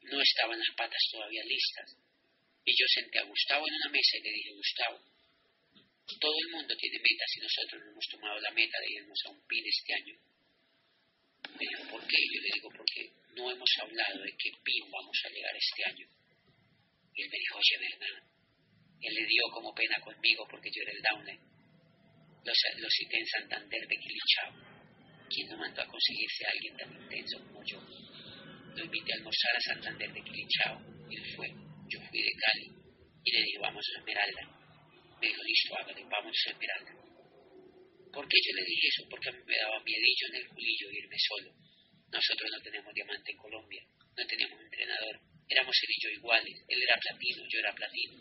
No 0.02 0.20
estaban 0.20 0.58
las 0.58 0.76
patas 0.76 1.02
todavía 1.10 1.42
listas. 1.44 2.01
Y 2.64 2.70
yo 2.72 2.86
senté 2.94 3.18
a 3.18 3.24
Gustavo 3.24 3.66
en 3.66 3.74
una 3.74 3.90
mesa 3.90 4.16
y 4.18 4.22
le 4.22 4.30
dije, 4.30 4.52
Gustavo, 4.54 4.98
todo 6.20 6.36
el 6.38 6.50
mundo 6.52 6.76
tiene 6.76 6.98
metas 6.98 7.30
y 7.36 7.40
nosotros 7.40 7.82
no 7.82 7.90
hemos 7.90 8.06
tomado 8.06 8.38
la 8.40 8.50
meta 8.50 8.78
de 8.80 8.92
irnos 8.92 9.20
a 9.26 9.30
un 9.30 9.46
PIN 9.46 9.64
este 9.66 9.94
año. 9.94 10.14
Me 11.58 11.66
dijo, 11.66 11.90
¿por 11.90 12.06
qué? 12.06 12.16
Yo 12.16 12.40
le 12.40 12.50
digo, 12.54 12.68
porque 12.70 13.10
no 13.34 13.50
hemos 13.50 13.70
hablado 13.80 14.22
de 14.22 14.32
qué 14.38 14.50
PIN 14.62 14.90
vamos 14.90 15.18
a 15.24 15.28
llegar 15.28 15.54
este 15.56 15.82
año. 15.90 16.06
Él 17.14 17.28
me 17.28 17.38
dijo, 17.38 17.58
oye, 17.58 17.76
¿verdad? 17.90 18.32
Él 19.02 19.14
le 19.14 19.26
dio 19.26 19.42
como 19.52 19.74
pena 19.74 19.98
conmigo 20.00 20.46
porque 20.48 20.70
yo 20.70 20.82
era 20.82 20.92
el 20.92 21.02
downline. 21.02 21.52
Los, 22.44 22.58
los 22.78 22.92
cité 22.94 23.18
en 23.18 23.26
Santander 23.26 23.86
de 23.86 23.96
Quilichao. 23.96 24.52
¿Quién 25.28 25.48
no 25.48 25.56
mandó 25.56 25.82
a 25.82 25.86
conseguirse 25.86 26.46
a 26.46 26.50
alguien 26.50 26.76
tan 26.76 26.92
intenso 27.02 27.38
como 27.46 27.62
yo? 27.64 27.80
Lo 28.76 28.84
invité 28.84 29.12
a 29.12 29.16
almorzar 29.16 29.56
a 29.56 29.60
Santander 29.60 30.12
de 30.12 30.22
Quilichao. 30.22 30.78
Y 31.10 31.16
él 31.16 31.36
fue. 31.36 31.71
Yo 31.92 32.00
fui 32.08 32.22
de 32.22 32.32
Cali. 32.40 32.68
Y 33.24 33.32
le 33.32 33.42
dije, 33.44 33.58
vamos 33.60 33.84
a 33.84 33.98
Esmeralda. 33.98 34.42
Me 35.20 35.28
dijo, 35.28 35.42
listo, 35.42 35.76
hágale, 35.76 36.02
vamos 36.08 36.36
a 36.46 36.50
Esmeralda. 36.50 36.92
¿Por 38.12 38.28
qué 38.28 38.36
yo 38.40 38.52
le 38.56 38.64
dije 38.64 38.86
eso? 38.88 39.08
Porque 39.08 39.28
a 39.28 39.32
mí 39.32 39.38
me 39.44 39.56
daba 39.56 39.84
miedillo 39.84 40.26
en 40.28 40.36
el 40.36 40.48
culillo 40.48 40.90
irme 40.90 41.16
solo 41.18 41.52
nosotros 42.12 42.50
no 42.52 42.60
tenemos 42.60 42.92
diamante 42.92 43.32
en 43.32 43.38
Colombia, 43.38 43.82
no 44.16 44.26
teníamos 44.26 44.60
entrenador, 44.60 45.16
éramos 45.48 45.74
él 45.82 45.90
y 45.96 46.02
yo 46.02 46.10
iguales, 46.10 46.56
él 46.68 46.82
era 46.82 47.00
platino, 47.00 47.42
yo 47.48 47.58
era 47.58 47.72
platino. 47.72 48.20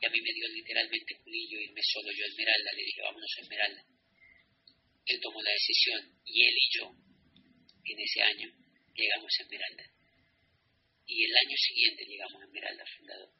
Y 0.00 0.06
a 0.06 0.10
mí 0.10 0.20
me 0.20 0.32
dio 0.32 0.46
literalmente 0.52 1.16
culillo 1.24 1.60
irme 1.60 1.80
solo 1.82 2.12
yo 2.12 2.24
a 2.24 2.28
Esmeralda. 2.28 2.70
Le 2.76 2.84
dije, 2.84 3.02
vámonos 3.02 3.34
a 3.36 3.40
Esmeralda. 3.40 3.82
Él 5.06 5.18
tomó 5.20 5.42
la 5.42 5.50
decisión 5.50 6.00
y 6.24 6.46
él 6.46 6.54
y 6.54 6.78
yo, 6.78 6.86
en 7.84 7.98
ese 7.98 8.22
año, 8.22 8.48
llegamos 8.94 9.32
a 9.32 9.42
Esmeralda. 9.42 9.84
Y 11.08 11.24
el 11.24 11.32
año 11.32 11.56
siguiente 11.56 12.04
llegamos 12.04 12.42
a 12.42 12.44
Esmeralda 12.44 12.84
Fundador. 12.84 13.32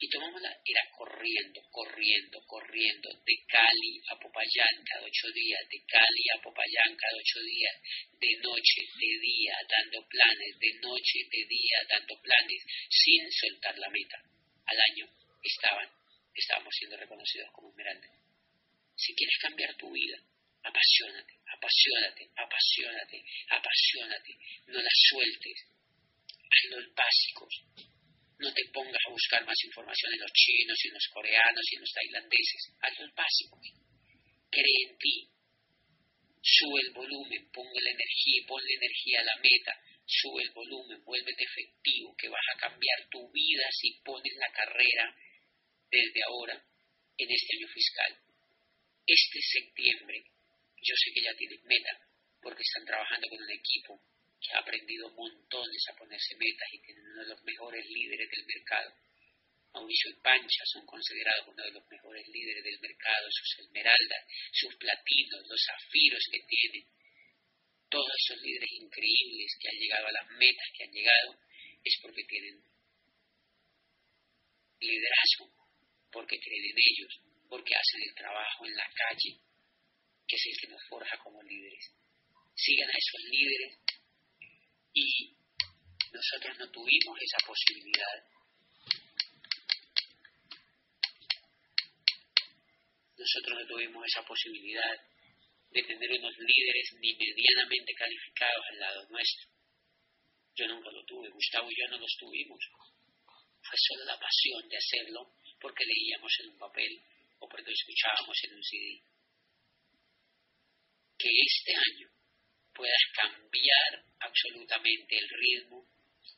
Y 0.00 0.08
tomámosla, 0.08 0.48
era 0.64 0.80
corriendo, 0.96 1.60
corriendo, 1.70 2.40
corriendo, 2.46 3.08
de 3.12 3.36
Cali 3.44 4.00
a 4.08 4.16
Popayán 4.16 4.80
cada 4.88 5.04
ocho 5.04 5.28
días, 5.36 5.60
de 5.68 5.84
Cali 5.84 6.24
a 6.32 6.40
Popayán 6.40 6.96
cada 6.96 7.12
ocho 7.20 7.40
días, 7.44 7.76
de 8.16 8.32
noche, 8.40 8.80
de 8.96 9.12
día, 9.20 9.52
dando 9.68 10.08
planes, 10.08 10.56
de 10.58 10.72
noche, 10.80 11.18
de 11.28 11.44
día, 11.44 11.76
dando 11.92 12.16
planes, 12.22 12.64
sin 12.88 13.30
soltar 13.30 13.76
la 13.76 13.90
meta. 13.90 14.16
Al 14.64 14.80
año 14.80 15.04
estaban, 15.44 15.92
estábamos 16.32 16.74
siendo 16.74 16.96
reconocidos 16.96 17.52
como 17.52 17.68
Esmeralda. 17.68 18.08
Si 18.96 19.12
quieres 19.14 19.36
cambiar 19.42 19.76
tu 19.76 19.92
vida, 19.92 20.16
apasionate, 20.64 21.34
apasionate, 21.44 22.24
apasionate, 22.40 23.24
apasionate, 23.52 24.32
no 24.72 24.80
la 24.80 24.94
sueltes, 25.10 25.68
haz 26.50 26.70
los 26.70 26.94
básicos, 26.94 27.54
no 28.40 28.52
te 28.52 28.64
pongas 28.72 29.02
a 29.06 29.12
buscar 29.12 29.44
más 29.44 29.56
información 29.64 30.12
en 30.14 30.20
los 30.20 30.32
chinos 30.32 30.78
y 30.82 30.88
en 30.88 30.94
los 30.94 31.08
coreanos 31.12 31.64
y 31.70 31.74
en 31.76 31.80
los 31.80 31.92
tailandeses. 31.92 32.62
Haz 32.80 32.98
los 32.98 33.12
básicos. 33.14 33.60
Cree 34.50 34.80
en 34.88 34.98
ti. 34.98 35.28
Sube 36.40 36.80
el 36.88 36.92
volumen, 36.94 37.50
ponle 37.52 37.80
la 37.84 37.90
energía, 37.90 38.40
ponle 38.48 38.72
energía 38.80 39.20
a 39.20 39.24
la 39.24 39.36
meta. 39.44 39.76
Sube 40.06 40.42
el 40.42 40.50
volumen, 40.52 41.04
vuélvete 41.04 41.44
efectivo, 41.44 42.16
que 42.16 42.28
vas 42.28 42.46
a 42.56 42.58
cambiar 42.58 42.98
tu 43.10 43.30
vida 43.30 43.64
si 43.70 44.00
pones 44.02 44.32
la 44.36 44.50
carrera 44.52 45.14
desde 45.90 46.20
ahora 46.26 46.56
en 47.18 47.28
este 47.30 47.56
año 47.60 47.68
fiscal. 47.68 48.16
Este 49.06 49.38
septiembre, 49.42 50.24
yo 50.80 50.94
sé 50.96 51.12
que 51.12 51.22
ya 51.22 51.34
tienes 51.36 51.62
meta, 51.64 51.92
porque 52.40 52.62
están 52.62 52.86
trabajando 52.86 53.28
con 53.28 53.38
un 53.38 53.50
equipo 53.50 54.00
ha 54.52 54.58
aprendido 54.58 55.10
montones 55.10 55.82
a 55.90 55.96
ponerse 55.96 56.34
metas 56.36 56.68
y 56.72 56.82
tienen 56.82 57.04
uno 57.04 57.22
de 57.22 57.28
los 57.28 57.42
mejores 57.44 57.84
líderes 57.86 58.28
del 58.30 58.46
mercado. 58.46 58.94
Mauricio 59.72 60.10
y 60.10 60.20
Pancha 60.20 60.64
son 60.64 60.84
considerados 60.86 61.46
uno 61.46 61.62
de 61.62 61.72
los 61.72 61.88
mejores 61.88 62.26
líderes 62.26 62.64
del 62.64 62.80
mercado, 62.80 63.28
sus 63.30 63.58
esmeraldas, 63.60 64.24
sus 64.52 64.74
platinos, 64.76 65.46
los 65.46 65.62
zafiros 65.64 66.24
que 66.32 66.40
tienen. 66.48 66.84
Todos 67.88 68.10
esos 68.26 68.42
líderes 68.42 68.70
increíbles 68.72 69.56
que 69.60 69.68
han 69.68 69.78
llegado 69.78 70.06
a 70.06 70.12
las 70.12 70.30
metas 70.30 70.68
que 70.74 70.84
han 70.84 70.92
llegado 70.92 71.38
es 71.84 71.98
porque 72.02 72.24
tienen 72.24 72.64
liderazgo, 74.80 75.52
porque 76.10 76.38
creen 76.40 76.64
en 76.64 76.78
ellos, 76.78 77.20
porque 77.48 77.74
hacen 77.74 78.02
el 78.08 78.14
trabajo 78.14 78.66
en 78.66 78.74
la 78.74 78.90
calle, 78.94 79.38
que 80.26 80.36
es 80.36 80.46
el 80.46 80.60
que 80.60 80.68
nos 80.68 80.82
forja 80.88 81.18
como 81.18 81.42
líderes. 81.42 81.94
Sigan 82.54 82.88
a 82.88 82.98
esos 82.98 83.22
líderes 83.30 83.78
y 84.94 85.36
nosotros 86.12 86.58
no 86.58 86.70
tuvimos 86.70 87.18
esa 87.20 87.46
posibilidad. 87.46 88.24
Nosotros 93.16 93.58
no 93.60 93.66
tuvimos 93.66 94.04
esa 94.06 94.22
posibilidad 94.26 94.96
de 95.70 95.82
tener 95.82 96.10
unos 96.18 96.34
líderes 96.38 96.92
ni 97.00 97.14
medianamente 97.14 97.92
calificados 97.94 98.64
al 98.72 98.78
lado 98.80 99.08
nuestro. 99.08 99.50
Yo 100.56 100.66
nunca 100.66 100.90
lo 100.90 101.04
tuve, 101.04 101.28
Gustavo 101.30 101.70
y 101.70 101.76
yo 101.78 101.88
no 101.88 101.98
los 101.98 102.16
tuvimos. 102.18 102.58
Fue 103.62 103.76
solo 103.76 104.04
la 104.04 104.18
pasión 104.18 104.68
de 104.68 104.76
hacerlo 104.76 105.32
porque 105.60 105.84
leíamos 105.84 106.32
en 106.40 106.50
un 106.50 106.58
papel 106.58 107.02
o 107.38 107.48
porque 107.48 107.70
escuchábamos 107.70 108.36
en 108.44 108.54
un 108.54 108.62
CD. 108.64 109.02
Que 111.16 111.28
este 111.28 111.76
año 111.76 112.19
puedas 112.80 113.04
cambiar 113.12 113.90
absolutamente 114.20 115.12
el 115.12 115.28
ritmo 115.28 115.84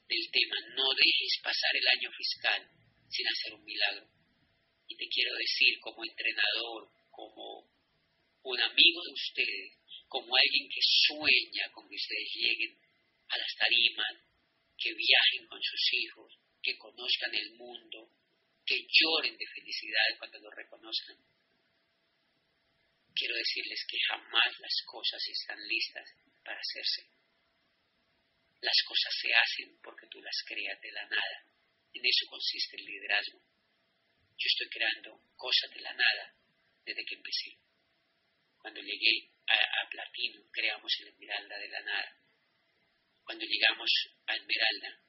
del 0.08 0.26
tema. 0.32 0.56
No 0.74 0.90
dejes 0.90 1.38
pasar 1.40 1.70
el 1.78 1.86
año 1.86 2.10
fiscal 2.10 2.66
sin 3.08 3.26
hacer 3.28 3.54
un 3.54 3.64
milagro. 3.64 4.10
Y 4.88 4.96
te 4.96 5.06
quiero 5.06 5.30
decir 5.38 5.78
como 5.78 6.02
entrenador, 6.02 6.90
como 7.12 7.70
un 8.42 8.60
amigo 8.60 9.00
de 9.06 9.12
ustedes, 9.12 9.78
como 10.08 10.34
alguien 10.34 10.68
que 10.68 10.82
sueña 10.82 11.70
con 11.70 11.88
que 11.88 11.94
ustedes 11.94 12.28
lleguen 12.34 12.76
a 13.28 13.38
las 13.38 13.54
tarimas, 13.54 14.14
que 14.76 14.90
viajen 14.92 15.46
con 15.46 15.62
sus 15.62 15.94
hijos, 15.94 16.34
que 16.60 16.76
conozcan 16.76 17.32
el 17.34 17.54
mundo, 17.54 18.10
que 18.66 18.82
lloren 18.82 19.38
de 19.38 19.46
felicidad 19.46 20.18
cuando 20.18 20.40
lo 20.40 20.50
reconozcan. 20.50 21.16
Quiero 23.14 23.36
decirles 23.36 23.86
que 23.86 23.98
jamás 24.08 24.58
las 24.58 24.82
cosas 24.86 25.22
están 25.28 25.68
listas 25.68 26.08
para 26.44 26.60
hacerse. 26.60 27.12
Las 28.60 28.78
cosas 28.86 29.12
se 29.20 29.28
hacen 29.34 29.80
porque 29.82 30.06
tú 30.06 30.20
las 30.22 30.36
creas 30.46 30.80
de 30.80 30.92
la 30.92 31.06
nada. 31.06 31.46
En 31.92 32.04
eso 32.04 32.26
consiste 32.30 32.76
el 32.76 32.84
liderazgo. 32.84 33.38
Yo 33.38 34.46
estoy 34.46 34.68
creando 34.70 35.20
cosas 35.36 35.70
de 35.74 35.80
la 35.80 35.92
nada 35.92 36.34
desde 36.84 37.04
que 37.04 37.14
empecé. 37.16 37.58
Cuando 38.58 38.80
llegué 38.80 39.28
a, 39.48 39.88
Platino, 39.90 40.40
creamos 40.52 40.92
el 41.00 41.08
Esmeralda 41.08 41.58
de 41.58 41.68
la 41.68 41.80
nada. 41.82 42.16
Cuando 43.24 43.44
llegamos 43.44 43.90
a 44.26 44.36
Esmeralda, 44.36 45.00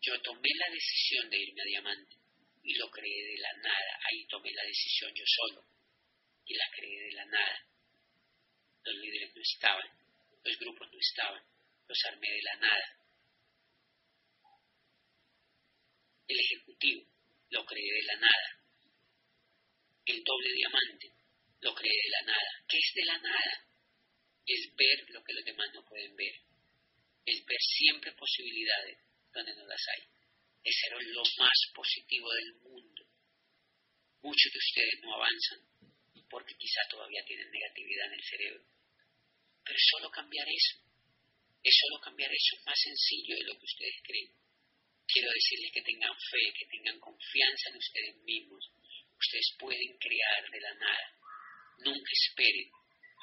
yo 0.00 0.20
tomé 0.22 0.48
la 0.58 0.72
decisión 0.72 1.30
de 1.30 1.38
irme 1.38 1.62
a 1.62 1.64
Diamante 1.64 2.16
y 2.62 2.74
lo 2.74 2.90
creé 2.90 3.22
de 3.32 3.38
la 3.38 3.52
nada. 3.62 4.00
Ahí 4.08 4.26
tomé 4.26 4.50
la 4.52 4.64
decisión 4.64 5.12
yo 5.14 5.24
solo 5.26 5.64
y 6.46 6.54
la 6.54 6.64
creé 6.74 7.00
de 7.04 7.12
la 7.12 7.24
nada. 7.26 7.68
Los 8.82 8.94
líderes 8.96 9.34
no 9.34 9.42
estaban 9.42 10.03
los 10.44 10.58
grupos 10.58 10.88
no 10.92 10.98
estaban, 10.98 11.42
los 11.88 11.98
armé 12.06 12.28
de 12.30 12.42
la 12.42 12.56
nada. 12.56 13.00
El 16.28 16.38
ejecutivo 16.40 17.06
lo 17.50 17.64
creé 17.64 17.92
de 17.94 18.02
la 18.04 18.16
nada. 18.16 18.60
El 20.06 20.22
doble 20.22 20.52
diamante 20.52 21.12
lo 21.60 21.74
creé 21.74 21.92
de 21.92 22.10
la 22.10 22.32
nada. 22.32 22.64
¿Qué 22.68 22.76
es 22.76 22.92
de 22.94 23.04
la 23.04 23.18
nada? 23.18 23.66
Es 24.46 24.76
ver 24.76 25.10
lo 25.10 25.24
que 25.24 25.32
los 25.32 25.44
demás 25.44 25.68
no 25.72 25.84
pueden 25.84 26.14
ver. 26.16 26.34
Es 27.24 27.44
ver 27.44 27.60
siempre 27.60 28.12
posibilidades 28.12 28.98
donde 29.32 29.54
no 29.54 29.66
las 29.66 29.80
hay. 29.88 30.04
Es 30.62 30.74
ser 30.80 30.92
lo 30.92 31.22
más 31.38 31.58
positivo 31.74 32.30
del 32.32 32.54
mundo. 32.60 33.06
Muchos 34.22 34.52
de 34.52 34.58
ustedes 34.58 35.00
no 35.02 35.14
avanzan 35.14 35.60
porque 36.28 36.54
quizá 36.56 36.80
todavía 36.90 37.24
tienen 37.24 37.50
negatividad 37.50 38.06
en 38.06 38.14
el 38.14 38.24
cerebro 38.24 38.64
pero 39.64 39.76
es 39.76 39.86
solo 39.90 40.10
cambiar 40.10 40.46
eso. 40.48 40.76
Es 41.64 41.74
solo 41.80 42.00
cambiar 42.00 42.30
eso. 42.30 42.56
Es 42.56 42.66
más 42.66 42.78
sencillo 42.78 43.36
de 43.36 43.44
lo 43.44 43.58
que 43.58 43.64
ustedes 43.64 43.96
creen. 44.04 44.30
Quiero 45.08 45.28
decirles 45.32 45.72
que 45.72 45.82
tengan 45.82 46.12
fe, 46.12 46.52
que 46.52 46.66
tengan 46.66 47.00
confianza 47.00 47.70
en 47.70 47.76
ustedes 47.76 48.16
mismos. 48.24 48.70
Ustedes 49.18 49.56
pueden 49.58 49.96
crear 49.98 50.50
de 50.50 50.60
la 50.60 50.74
nada. 50.74 51.06
Nunca 51.78 52.10
esperen 52.12 52.70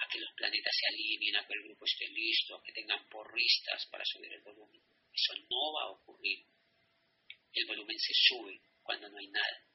a 0.01 0.07
que 0.09 0.19
los 0.19 0.33
planetas 0.33 0.73
se 0.73 0.87
alineen, 0.87 1.35
a 1.37 1.45
que 1.45 1.53
el 1.53 1.63
grupo 1.63 1.85
esté 1.85 2.07
listo, 2.09 2.55
a 2.55 2.63
que 2.63 2.73
tengan 2.73 3.07
porristas 3.09 3.85
para 3.91 4.05
subir 4.05 4.33
el 4.33 4.41
volumen. 4.41 4.81
Eso 5.13 5.33
no 5.49 5.73
va 5.73 5.83
a 5.83 5.91
ocurrir. 5.91 6.45
El 7.53 7.65
volumen 7.67 7.99
se 7.99 8.13
sube 8.13 8.59
cuando 8.81 9.09
no 9.09 9.17
hay 9.17 9.27
nada. 9.27 9.67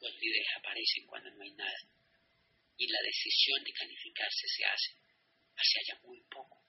Los 0.00 0.14
líderes 0.14 0.48
aparecen 0.56 1.06
cuando 1.06 1.30
no 1.30 1.42
hay 1.42 1.52
nada. 1.52 1.80
Y 2.78 2.86
la 2.86 3.00
decisión 3.02 3.64
de 3.64 3.72
calificarse 3.72 4.46
se 4.46 4.64
hace 4.64 5.07
hacia 5.58 5.80
allá 5.82 6.00
muy 6.06 6.20
poco. 6.30 6.62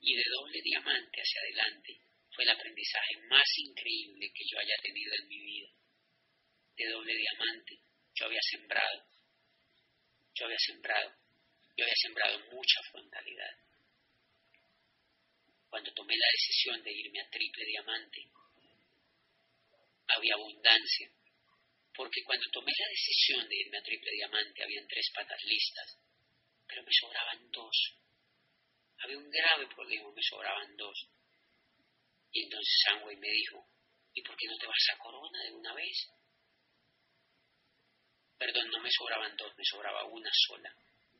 Y 0.00 0.14
de 0.14 0.24
doble 0.30 0.60
diamante 0.62 1.20
hacia 1.20 1.40
adelante 1.42 2.00
fue 2.30 2.44
el 2.44 2.50
aprendizaje 2.50 3.16
más 3.28 3.48
increíble 3.58 4.30
que 4.32 4.44
yo 4.48 4.58
haya 4.58 4.76
tenido 4.80 5.12
en 5.18 5.28
mi 5.28 5.38
vida. 5.38 5.68
De 6.76 6.88
doble 6.88 7.14
diamante 7.14 7.80
yo 8.14 8.26
había 8.26 8.40
sembrado, 8.42 9.06
yo 10.34 10.44
había 10.46 10.58
sembrado, 10.58 11.10
yo 11.76 11.84
había 11.84 12.00
sembrado 12.00 12.38
mucha 12.52 12.80
frontalidad. 12.90 13.56
Cuando 15.68 15.92
tomé 15.92 16.14
la 16.16 16.26
decisión 16.32 16.82
de 16.82 16.92
irme 16.92 17.20
a 17.20 17.30
triple 17.30 17.64
diamante, 17.66 18.30
había 20.06 20.34
abundancia, 20.34 21.10
porque 21.92 22.22
cuando 22.24 22.46
tomé 22.52 22.72
la 22.78 22.88
decisión 22.88 23.48
de 23.48 23.56
irme 23.56 23.78
a 23.78 23.82
triple 23.82 24.10
diamante 24.12 24.62
habían 24.62 24.86
tres 24.86 25.10
patas 25.12 25.42
listas 25.44 26.07
pero 26.68 26.82
me 26.82 26.92
sobraban 26.92 27.50
dos. 27.50 27.76
Había 28.98 29.18
un 29.18 29.30
grave 29.30 29.66
problema, 29.74 30.10
me 30.12 30.22
sobraban 30.22 30.76
dos. 30.76 31.08
Y 32.30 32.44
entonces 32.44 32.82
Sangway 32.84 33.16
me 33.16 33.30
dijo, 33.30 33.66
¿y 34.12 34.22
por 34.22 34.36
qué 34.36 34.46
no 34.46 34.58
te 34.58 34.66
vas 34.66 34.86
a 34.92 34.98
Corona 34.98 35.42
de 35.44 35.52
una 35.52 35.74
vez? 35.74 35.96
Perdón, 38.38 38.70
no 38.70 38.80
me 38.80 38.90
sobraban 38.90 39.36
dos, 39.36 39.56
me 39.56 39.64
sobraba 39.64 40.04
una 40.04 40.30
sola. 40.46 40.72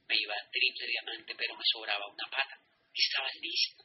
Me 0.07 0.16
iba 0.16 0.34
triple 0.53 0.86
diamante, 0.86 1.34
pero 1.34 1.57
me 1.57 1.64
sobraba 1.64 2.07
una 2.07 2.30
pata. 2.30 2.61
Estaba 2.94 3.28
listo. 3.40 3.84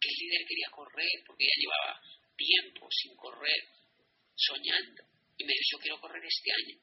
Que 0.00 0.08
el 0.08 0.14
líder 0.16 0.46
quería 0.46 0.70
correr, 0.70 1.24
porque 1.26 1.44
ya 1.44 1.60
llevaba 1.60 2.00
tiempo 2.36 2.88
sin 2.90 3.16
correr, 3.16 3.68
soñando. 4.34 5.04
Y 5.36 5.44
me 5.44 5.52
dijo, 5.52 5.78
quiero 5.80 6.00
correr 6.00 6.24
este 6.24 6.52
año. 6.52 6.80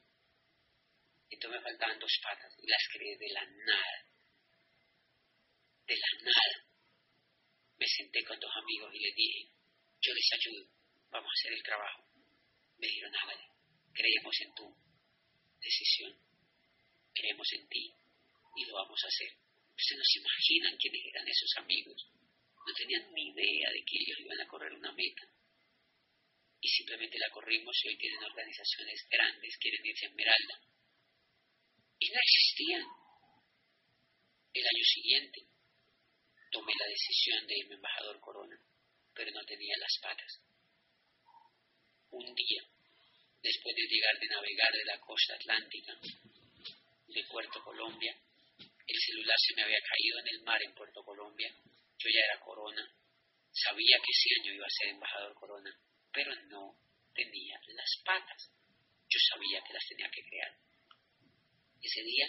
Entonces 1.30 1.60
me 1.60 1.64
faltaban 1.64 1.98
dos 1.98 2.12
patas 2.22 2.52
y 2.62 2.66
las 2.66 2.82
creé 2.92 3.16
de 3.18 3.28
la 3.32 3.44
nada. 3.44 4.07
De 5.88 5.96
la 5.96 6.12
nada. 6.20 6.56
Me 7.80 7.86
senté 7.88 8.22
con 8.24 8.38
dos 8.38 8.52
amigos 8.60 8.92
y 8.92 8.98
les 9.00 9.14
dije, 9.16 9.48
yo 10.04 10.12
les 10.12 10.28
ayudo, 10.36 10.68
vamos 11.08 11.30
a 11.32 11.36
hacer 11.40 11.52
el 11.56 11.62
trabajo. 11.62 12.04
Me 12.76 12.86
dijeron, 12.88 13.16
hágale, 13.16 13.48
creemos 13.94 14.36
en 14.44 14.52
tu 14.52 14.68
decisión, 15.56 16.12
creemos 17.14 17.48
en 17.56 17.68
ti 17.68 17.88
y 18.56 18.64
lo 18.66 18.74
vamos 18.74 19.00
a 19.00 19.08
hacer. 19.08 19.32
Ustedes 19.72 19.96
no 19.96 20.04
se 20.04 20.18
imaginan 20.20 20.76
quiénes 20.76 21.02
eran 21.08 21.24
esos 21.24 21.52
amigos. 21.56 21.98
No 22.52 22.72
tenían 22.76 23.08
ni 23.14 23.32
idea 23.32 23.68
de 23.72 23.80
que 23.88 23.96
ellos 23.96 24.20
iban 24.20 24.40
a 24.44 24.48
correr 24.48 24.72
una 24.74 24.92
meta. 24.92 25.24
Y 26.60 26.68
simplemente 26.68 27.16
la 27.16 27.30
corrimos 27.30 27.72
y 27.80 27.88
hoy 27.88 27.96
tienen 27.96 28.24
organizaciones 28.24 29.06
grandes, 29.08 29.56
quieren 29.56 29.86
irse 29.86 30.04
a 30.04 30.08
Esmeralda. 30.10 30.56
Y 31.98 32.10
no 32.10 32.20
existían. 32.20 32.84
El 34.52 34.64
año 34.66 34.84
siguiente 34.84 35.57
tomé 36.50 36.72
la 36.78 36.86
decisión 36.86 37.46
de 37.46 37.58
irme 37.58 37.74
embajador 37.74 38.20
Corona, 38.20 38.56
pero 39.14 39.30
no 39.32 39.44
tenía 39.44 39.74
las 39.78 39.98
patas. 40.02 40.40
Un 42.10 42.34
día, 42.34 42.62
después 43.42 43.74
de 43.76 43.88
llegar 43.88 44.18
de 44.18 44.28
navegar 44.28 44.72
de 44.72 44.84
la 44.84 45.00
costa 45.00 45.34
atlántica 45.34 45.92
de 47.06 47.24
Puerto 47.30 47.62
Colombia, 47.62 48.16
el 48.88 49.00
celular 49.00 49.36
se 49.36 49.54
me 49.54 49.62
había 49.64 49.80
caído 49.84 50.18
en 50.20 50.28
el 50.28 50.42
mar 50.44 50.60
en 50.62 50.74
Puerto 50.74 51.02
Colombia. 51.04 51.52
Yo 51.98 52.08
ya 52.08 52.24
era 52.24 52.40
corona. 52.40 52.82
Sabía 53.52 53.96
que 53.98 54.12
ese 54.12 54.40
año 54.40 54.54
iba 54.54 54.64
a 54.64 54.78
ser 54.80 54.88
embajador 54.94 55.34
corona, 55.34 55.70
pero 56.12 56.34
no 56.48 56.78
tenía 57.14 57.60
las 57.66 57.90
patas. 58.04 58.50
Yo 59.10 59.18
sabía 59.32 59.60
que 59.66 59.74
las 59.74 59.84
tenía 59.88 60.08
que 60.10 60.22
crear. 60.22 60.56
Ese 61.82 62.02
día 62.02 62.26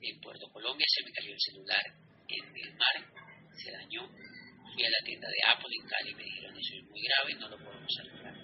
en 0.00 0.20
Puerto 0.20 0.46
Colombia 0.52 0.86
se 0.88 1.04
me 1.04 1.12
cayó 1.12 1.32
el 1.32 1.40
celular 1.40 1.84
en 2.28 2.56
el 2.56 2.74
mar, 2.76 3.37
se 3.58 3.72
dañó. 3.72 4.06
Fui 4.06 4.84
a 4.84 4.90
la 4.90 5.04
tienda 5.04 5.28
de 5.28 5.50
Apple 5.50 5.74
en 5.80 5.88
Cali 5.88 6.10
y 6.10 6.14
me 6.14 6.24
dijeron 6.24 6.56
eso 6.56 6.74
es 6.74 6.84
muy 6.84 7.02
grave, 7.02 7.34
no 7.34 7.48
lo 7.48 7.58
podemos 7.58 7.98
arreglar. 7.98 8.34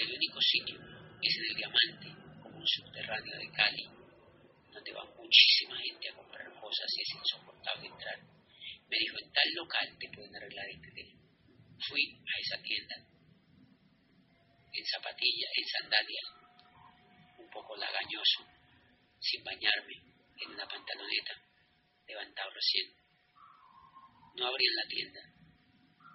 El 0.00 0.08
único 0.10 0.40
sitio 0.40 0.76
es 1.22 1.36
en 1.36 1.44
el 1.44 1.56
Diamante, 1.56 2.08
como 2.42 2.58
un 2.58 2.66
subterráneo 2.66 3.38
de 3.38 3.50
Cali, 3.52 3.86
donde 4.72 4.92
va 4.92 5.04
muchísima 5.16 5.76
gente 5.78 6.10
a 6.10 6.16
comprar 6.16 6.60
cosas 6.60 6.88
y 6.96 7.02
es 7.02 7.10
insoportable 7.14 7.86
entrar. 7.86 8.18
Me 8.88 8.96
dijo, 8.98 9.16
en 9.18 9.32
tal 9.32 9.50
local 9.54 9.96
te 9.98 10.08
pueden 10.14 10.36
arreglar 10.36 10.66
el 10.68 10.80
teléfono. 10.80 11.22
Fui 11.88 12.02
a 12.16 12.40
esa 12.40 12.62
tienda, 12.62 12.96
en 14.72 14.86
zapatilla, 14.86 15.48
en 15.54 15.66
sandalias, 15.68 16.26
un 17.38 17.50
poco 17.50 17.76
lagañoso, 17.76 18.46
sin 19.20 19.44
bañarme, 19.44 19.94
en 20.40 20.50
una 20.50 20.66
pantaloneta, 20.66 21.34
levantado 22.06 22.50
recién. 22.50 23.03
No 24.34 24.46
abrían 24.46 24.74
la 24.74 24.88
tienda. 24.88 25.20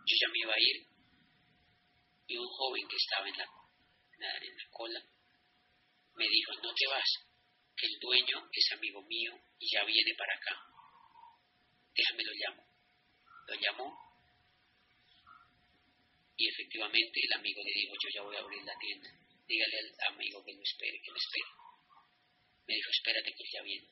Yo 0.06 0.16
ya 0.20 0.28
me 0.32 0.40
iba 0.40 0.54
a 0.54 0.60
ir 0.60 0.88
y 2.28 2.38
un 2.38 2.48
joven 2.48 2.88
que 2.88 2.96
estaba 2.96 3.28
en 3.28 3.38
la, 3.38 3.44
en 3.44 4.58
la 4.58 4.70
cola 4.72 5.04
me 6.16 6.28
dijo, 6.28 6.52
no 6.62 6.74
te 6.76 6.88
vas, 6.88 7.10
que 7.78 7.88
el 7.88 8.00
dueño 8.00 8.50
es 8.52 8.72
amigo 8.74 9.02
mío 9.04 9.32
y 9.58 9.72
ya 9.72 9.86
viene 9.86 10.12
para 10.18 10.36
acá. 10.36 10.54
Déjame 11.96 12.24
lo 12.24 12.34
llamo. 12.34 12.64
Lo 13.48 13.56
llamó 13.56 14.10
y 16.36 16.48
efectivamente 16.48 17.20
el 17.24 17.40
amigo 17.40 17.62
le 17.64 17.72
dijo, 17.72 17.94
yo 18.04 18.10
ya 18.16 18.22
voy 18.22 18.36
a 18.36 18.40
abrir 18.40 18.64
la 18.64 18.78
tienda. 18.80 19.10
Dígale 19.48 19.76
al 19.80 20.14
amigo 20.14 20.44
que 20.44 20.54
lo 20.54 20.62
espere, 20.62 21.00
que 21.04 21.12
lo 21.12 21.18
espere. 21.18 21.50
Me 22.68 22.76
dijo, 22.76 22.90
espérate 22.92 23.34
que 23.34 23.44
ya 23.52 23.62
viene. 23.64 23.88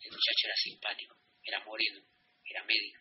El 0.00 0.10
muchacho 0.10 0.44
era 0.44 0.56
simpático, 0.56 1.16
era 1.44 1.64
moreno, 1.64 2.00
era 2.44 2.64
médico. 2.64 3.00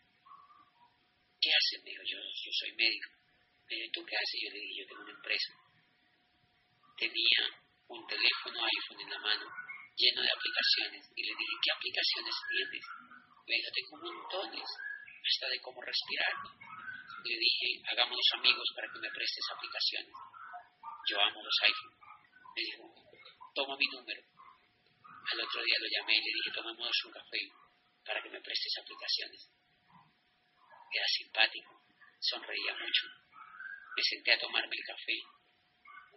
¿Qué 1.40 1.50
haces? 1.50 1.84
Me 1.84 1.92
dijo, 1.92 2.04
yo, 2.04 2.20
soy 2.52 2.72
médico. 2.76 3.10
Me 3.70 3.76
dijo, 3.76 3.90
¿tú 3.94 4.06
qué 4.06 4.16
haces? 4.16 4.40
Yo 4.44 4.50
le 4.52 4.60
dije, 4.60 4.76
yo 4.84 4.88
tengo 4.88 5.04
una 5.04 5.16
empresa. 5.16 5.52
Tenía 7.00 7.42
un 7.88 8.06
teléfono 8.08 8.60
iPhone 8.60 9.02
en 9.02 9.10
la 9.10 9.20
mano 9.20 9.46
lleno 9.96 10.22
de 10.22 10.32
aplicaciones. 10.32 11.04
Y 11.16 11.22
le 11.24 11.34
dije, 11.36 11.56
¿qué 11.64 11.72
aplicaciones 11.72 12.36
tienes? 12.52 12.86
Me 13.48 13.56
dijo, 13.56 13.70
tengo 13.72 13.96
montones, 14.04 14.68
hasta 14.68 15.48
de 15.48 15.60
cómo 15.64 15.80
respirar. 15.82 16.36
Le 17.24 17.36
dije, 17.36 17.68
hagámonos 17.88 18.30
amigos 18.36 18.68
para 18.76 18.88
que 18.92 19.00
me 19.00 19.12
prestes 19.12 19.46
aplicaciones. 19.56 20.16
Yo 21.08 21.16
amo 21.24 21.40
los 21.40 21.58
iPhone. 21.64 21.96
Me 22.56 22.62
dijo, 22.68 22.84
toma 23.56 23.76
mi 23.80 23.88
número. 23.96 24.22
Al 25.32 25.40
otro 25.40 25.64
día 25.64 25.78
lo 25.80 25.88
llamé 25.88 26.20
y 26.20 26.24
le 26.24 26.32
dije, 26.36 26.52
tomémonos 26.52 27.00
un 27.06 27.12
café 27.12 27.42
para 28.04 28.22
que 28.24 28.30
me 28.30 28.42
prestes 28.42 28.76
aplicaciones. 28.82 29.42
Era 30.92 31.06
simpático, 31.06 31.86
sonreía 32.20 32.74
mucho. 32.74 33.06
Me 33.96 34.04
senté 34.04 34.34
a 34.34 34.40
tomarme 34.40 34.76
el 34.76 34.86
café. 34.86 35.18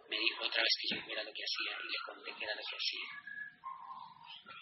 Me 0.09 0.17
dijo 0.17 0.43
otra 0.43 0.63
vez 0.63 0.73
que 0.81 0.95
yo 0.95 1.05
viera 1.05 1.23
lo 1.23 1.33
que 1.33 1.45
hacía 1.45 1.77
y 1.77 1.87
le 1.93 1.99
conté 2.05 2.33
que 2.33 2.43
era 2.45 2.55
lo 2.55 2.63
que 2.65 2.77
hacía. 2.77 3.09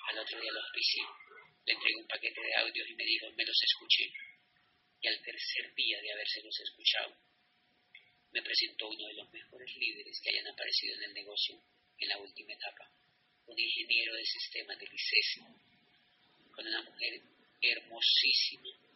Al 0.10 0.20
otro 0.20 0.42
día 0.42 0.52
los 0.52 0.64
auspicié. 0.64 1.04
Le 1.66 1.74
entregué 1.74 1.96
un 1.96 2.08
paquete 2.08 2.42
de 2.42 2.56
audios 2.60 2.88
y 2.90 2.96
me 2.96 3.06
dijo, 3.06 3.32
me 3.32 3.46
los 3.46 3.60
escuché. 3.64 4.12
Y 5.02 5.08
al 5.08 5.22
tercer 5.24 5.74
día 5.76 6.02
de 6.02 6.12
habérselos 6.12 6.60
escuchado, 6.60 7.16
me 8.34 8.42
presentó 8.42 8.88
uno 8.90 9.08
de 9.08 9.14
los 9.14 9.32
mejores 9.32 9.76
líderes 9.78 10.20
que 10.22 10.30
hayan 10.30 10.48
aparecido 10.48 10.96
en 10.96 11.04
el 11.04 11.14
negocio 11.14 11.56
en 12.00 12.10
la 12.10 12.18
última 12.18 12.54
etapa. 12.54 12.92
Un 13.48 13.58
ingeniero 13.58 14.14
de 14.14 14.26
sistemas 14.26 14.78
de 14.78 14.88
licencia, 14.88 15.48
con 16.52 16.68
una 16.68 16.84
mujer 16.84 17.22
hermosísima 17.62 18.91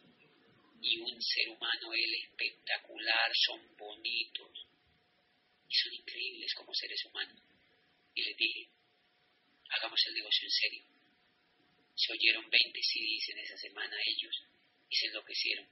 y 0.82 0.98
un 0.98 1.20
ser 1.20 1.48
humano 1.48 1.92
él 1.92 2.14
espectacular, 2.24 3.30
son 3.46 3.76
bonitos 3.76 4.66
y 5.68 5.74
son 5.74 5.94
increíbles 5.94 6.54
como 6.54 6.74
seres 6.74 7.04
humanos. 7.06 7.42
Y 8.14 8.22
les 8.22 8.36
dije, 8.36 8.68
hagamos 9.70 10.00
el 10.08 10.14
negocio 10.14 10.46
en 10.46 10.50
serio. 10.50 10.84
Se 11.94 12.12
oyeron 12.12 12.50
20 12.50 12.80
CDs 12.80 13.28
en 13.30 13.38
esa 13.38 13.56
semana 13.56 13.96
ellos 14.04 14.36
y 14.88 14.96
se 14.96 15.06
enloquecieron. 15.06 15.68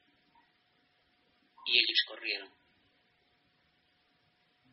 Y 1.66 1.78
ellos 1.78 2.00
corrieron 2.06 2.52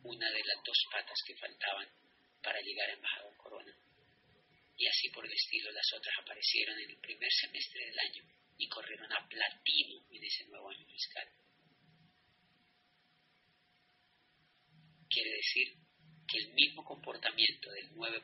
una 0.02 0.30
de 0.30 0.44
las 0.44 0.64
dos 0.64 0.78
patas 0.90 1.18
que 1.26 1.36
faltaban 1.36 1.88
para 2.42 2.60
llegar 2.60 2.90
a 2.90 2.94
Embajador 2.94 3.36
Corona. 3.36 3.74
Y 4.76 4.86
así 4.86 5.08
por 5.10 5.24
el 5.24 5.32
estilo 5.32 5.70
las 5.70 5.92
otras 5.94 6.14
aparecieron 6.20 6.78
en 6.80 6.90
el 6.90 6.98
primer 6.98 7.30
semestre 7.30 7.86
del 7.86 7.98
año 7.98 8.41
y 8.62 8.68
corrieron 8.68 9.12
a 9.12 9.26
platino 9.28 10.06
en 10.08 10.22
ese 10.22 10.46
nuevo 10.46 10.70
año 10.70 10.86
fiscal. 10.86 11.26
Quiere 15.10 15.30
decir 15.30 15.66
que 16.28 16.38
el 16.38 16.54
mismo 16.54 16.84
comportamiento 16.84 17.70
del 17.72 17.90
9% 17.90 18.22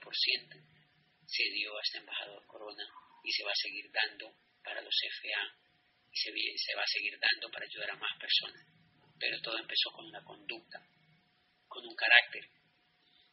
se 1.27 1.43
dio 1.51 1.77
a 1.77 1.83
este 1.83 1.99
embajador 1.99 2.47
Corona 2.47 2.85
y 3.25 3.33
se 3.33 3.43
va 3.43 3.51
a 3.51 3.63
seguir 3.63 3.91
dando 3.91 4.33
para 4.63 4.81
los 4.81 4.95
FA 4.95 5.43
y 6.13 6.17
se, 6.17 6.31
se 6.31 6.77
va 6.77 6.83
a 6.83 6.95
seguir 6.95 7.19
dando 7.19 7.51
para 7.51 7.67
ayudar 7.67 7.91
a 7.91 7.99
más 7.99 8.17
personas. 8.21 8.65
Pero 9.19 9.43
todo 9.43 9.59
empezó 9.59 9.91
con 9.91 10.07
una 10.07 10.23
conducta, 10.23 10.79
con 11.67 11.85
un 11.85 11.97
carácter, 11.97 12.49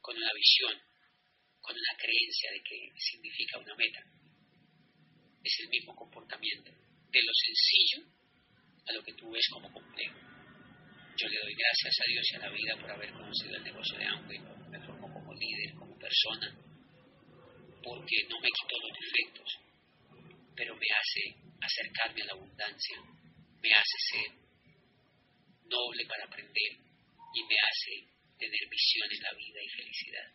con 0.02 0.18
una 0.18 0.34
visión, 0.34 0.82
con 1.61 1.76
una 1.77 1.98
creencia 2.02 2.52
de 2.52 2.64
que 2.64 2.90
significa 2.98 3.60
una 3.60 3.76
meta. 3.76 4.02
Es 5.44 5.60
el 5.60 5.69
mismo 5.69 5.95
comportamiento, 5.95 6.84
de 7.15 7.23
lo 7.23 7.31
sencillo 7.31 7.99
a 8.87 8.91
lo 8.91 9.01
que 9.01 9.13
tú 9.13 9.31
ves 9.31 9.47
como 9.53 9.71
complejo. 9.71 10.19
Yo 11.15 11.27
le 11.29 11.39
doy 11.39 11.55
gracias 11.55 11.95
a 11.95 12.09
Dios 12.11 12.25
y 12.27 12.35
a 12.35 12.39
la 12.39 12.51
vida 12.51 12.75
por 12.75 12.91
haber 12.91 13.11
conocido 13.13 13.55
el 13.55 13.63
negocio 13.63 13.97
de 13.97 14.05
Amway, 14.05 14.39
me 14.67 14.85
formó 14.85 15.07
como 15.13 15.33
líder, 15.33 15.73
como 15.75 15.97
persona, 15.97 16.51
porque 17.81 18.17
no 18.27 18.35
me 18.41 18.51
quitó 18.51 18.75
los 18.83 18.91
defectos, 18.99 19.49
pero 20.57 20.75
me 20.75 20.87
hace 20.91 21.23
acercarme 21.61 22.21
a 22.21 22.25
la 22.25 22.33
abundancia, 22.33 22.97
me 23.63 23.71
hace 23.71 23.97
ser 24.11 24.31
noble 25.71 26.05
para 26.05 26.25
aprender 26.25 26.71
y 27.31 27.43
me 27.47 27.55
hace 27.55 28.11
tener 28.37 28.63
visión 28.69 29.07
en 29.09 29.23
la 29.23 29.33
vida 29.39 29.59
y 29.63 29.69
felicidad. 29.69 30.27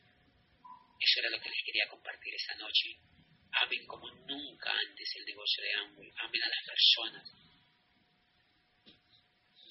Eso 0.99 1.21
era 1.21 1.31
lo 1.31 1.41
que 1.41 1.51
les 1.51 1.63
quería 1.65 1.89
compartir 1.91 2.35
esta 2.35 2.57
noche. 2.57 3.10
Amen 3.53 3.87
como 3.87 4.11
nunca 4.27 4.71
antes 4.71 5.09
el 5.17 5.25
negocio 5.25 5.63
de 5.63 5.75
Amway, 5.75 6.11
amen 6.17 6.43
a 6.43 6.49
las 6.49 6.65
personas, 6.67 7.33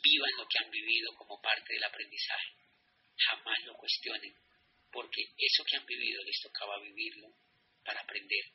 vivan 0.03 0.31
lo 0.37 0.47
que 0.47 0.63
han 0.63 0.71
vivido 0.71 1.13
como 1.15 1.41
parte 1.41 1.73
del 1.73 1.83
aprendizaje, 1.83 2.53
jamás 3.17 3.57
lo 3.65 3.73
cuestionen, 3.75 4.33
porque 4.91 5.21
eso 5.37 5.63
que 5.63 5.77
han 5.77 5.85
vivido 5.85 6.23
les 6.23 6.41
tocaba 6.41 6.79
vivirlo 6.81 7.33
para 7.83 8.01
aprender. 8.01 8.45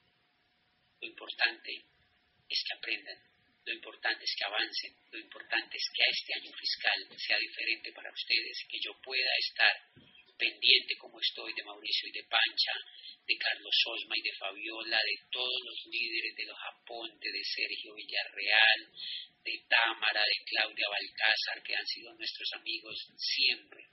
Lo 1.01 1.09
importante 1.09 1.73
es 2.49 2.65
que 2.67 2.77
aprendan, 2.77 3.19
lo 3.65 3.73
importante 3.73 4.25
es 4.25 4.35
que 4.37 4.45
avancen, 4.45 4.97
lo 5.11 5.19
importante 5.19 5.77
es 5.77 5.91
que 5.95 6.03
este 6.11 6.35
año 6.35 6.53
fiscal 6.53 7.19
sea 7.19 7.39
diferente 7.39 7.93
para 7.93 8.13
ustedes, 8.13 8.65
que 8.69 8.79
yo 8.81 8.93
pueda 9.03 9.31
estar 9.39 9.75
pendiente 10.45 10.97
como 11.01 11.21
estoy 11.21 11.53
de 11.55 11.65
Mauricio 11.65 12.09
y 12.09 12.13
de 12.13 12.25
Pancha, 12.29 12.73
de 13.25 13.37
Carlos 13.39 13.77
Osma 13.87 14.15
y 14.17 14.23
de 14.23 14.37
Fabiola, 14.37 15.01
de 15.01 15.17
todos 15.33 15.61
los 15.65 15.79
líderes 15.89 16.37
de 16.37 16.45
los 16.45 16.59
Aponte, 16.69 17.33
de 17.33 17.45
Sergio 17.45 17.95
Villarreal, 17.95 18.81
de 19.45 19.55
Támara, 19.69 20.21
de 20.21 20.45
Claudia 20.45 20.89
Balcázar, 20.89 21.63
que 21.65 21.77
han 21.77 21.87
sido 21.87 22.13
nuestros 22.15 22.49
amigos 22.61 22.97
siempre, 23.17 23.89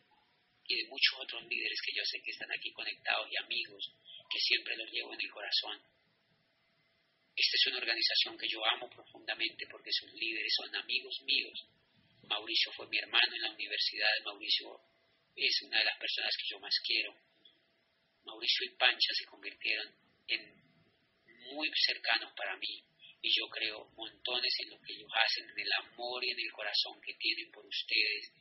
y 0.68 0.76
de 0.76 0.90
muchos 0.90 1.19
otros 1.19 1.44
líderes 1.48 1.80
que 1.86 1.95
yo 1.95 2.03
sé 2.03 2.19
que 2.22 2.32
están 2.32 2.52
aquí 2.52 2.72
conectados 2.72 3.28
y 3.32 3.38
amigos, 3.38 3.84
que 4.30 4.40
siempre 4.40 4.76
los 4.76 4.91
llevo 4.91 5.14
en 5.14 5.22
el 5.22 5.32
corazón. 5.32 5.80
Esta 7.36 7.56
es 7.56 7.68
una 7.68 7.80
organización 7.80 8.38
que 8.38 8.48
yo 8.48 8.60
amo 8.65 8.90
profundamente 8.90 9.65
porque 9.72 9.91
sus 9.91 10.11
líderes 10.14 10.52
son 10.60 10.76
amigos 10.76 11.15
míos. 11.23 11.57
Mauricio 12.28 12.72
fue 12.73 12.88
mi 12.88 12.98
hermano 12.98 13.36
en 13.36 13.41
la 13.41 13.52
universidad, 13.52 14.11
Mauricio 14.26 14.80
es 15.35 15.61
una 15.63 15.79
de 15.79 15.85
las 15.85 15.97
personas 15.97 16.31
que 16.37 16.49
yo 16.49 16.59
más 16.59 16.75
quiero. 16.85 17.15
Mauricio 18.23 18.67
y 18.67 18.75
Pancha 18.77 19.13
se 19.13 19.25
convirtieron 19.25 19.87
en 20.27 20.61
muy 21.53 21.69
cercanos 21.75 22.31
para 22.35 22.55
mí 22.57 22.83
y 23.21 23.29
yo 23.29 23.47
creo 23.49 23.85
montones 23.95 24.53
en 24.63 24.69
lo 24.71 24.81
que 24.81 24.93
ellos 24.93 25.11
hacen, 25.13 25.49
en 25.49 25.59
el 25.59 25.71
amor 25.85 26.23
y 26.23 26.31
en 26.31 26.39
el 26.39 26.51
corazón 26.51 26.99
que 27.01 27.13
tienen 27.13 27.51
por 27.51 27.65
ustedes, 27.65 28.31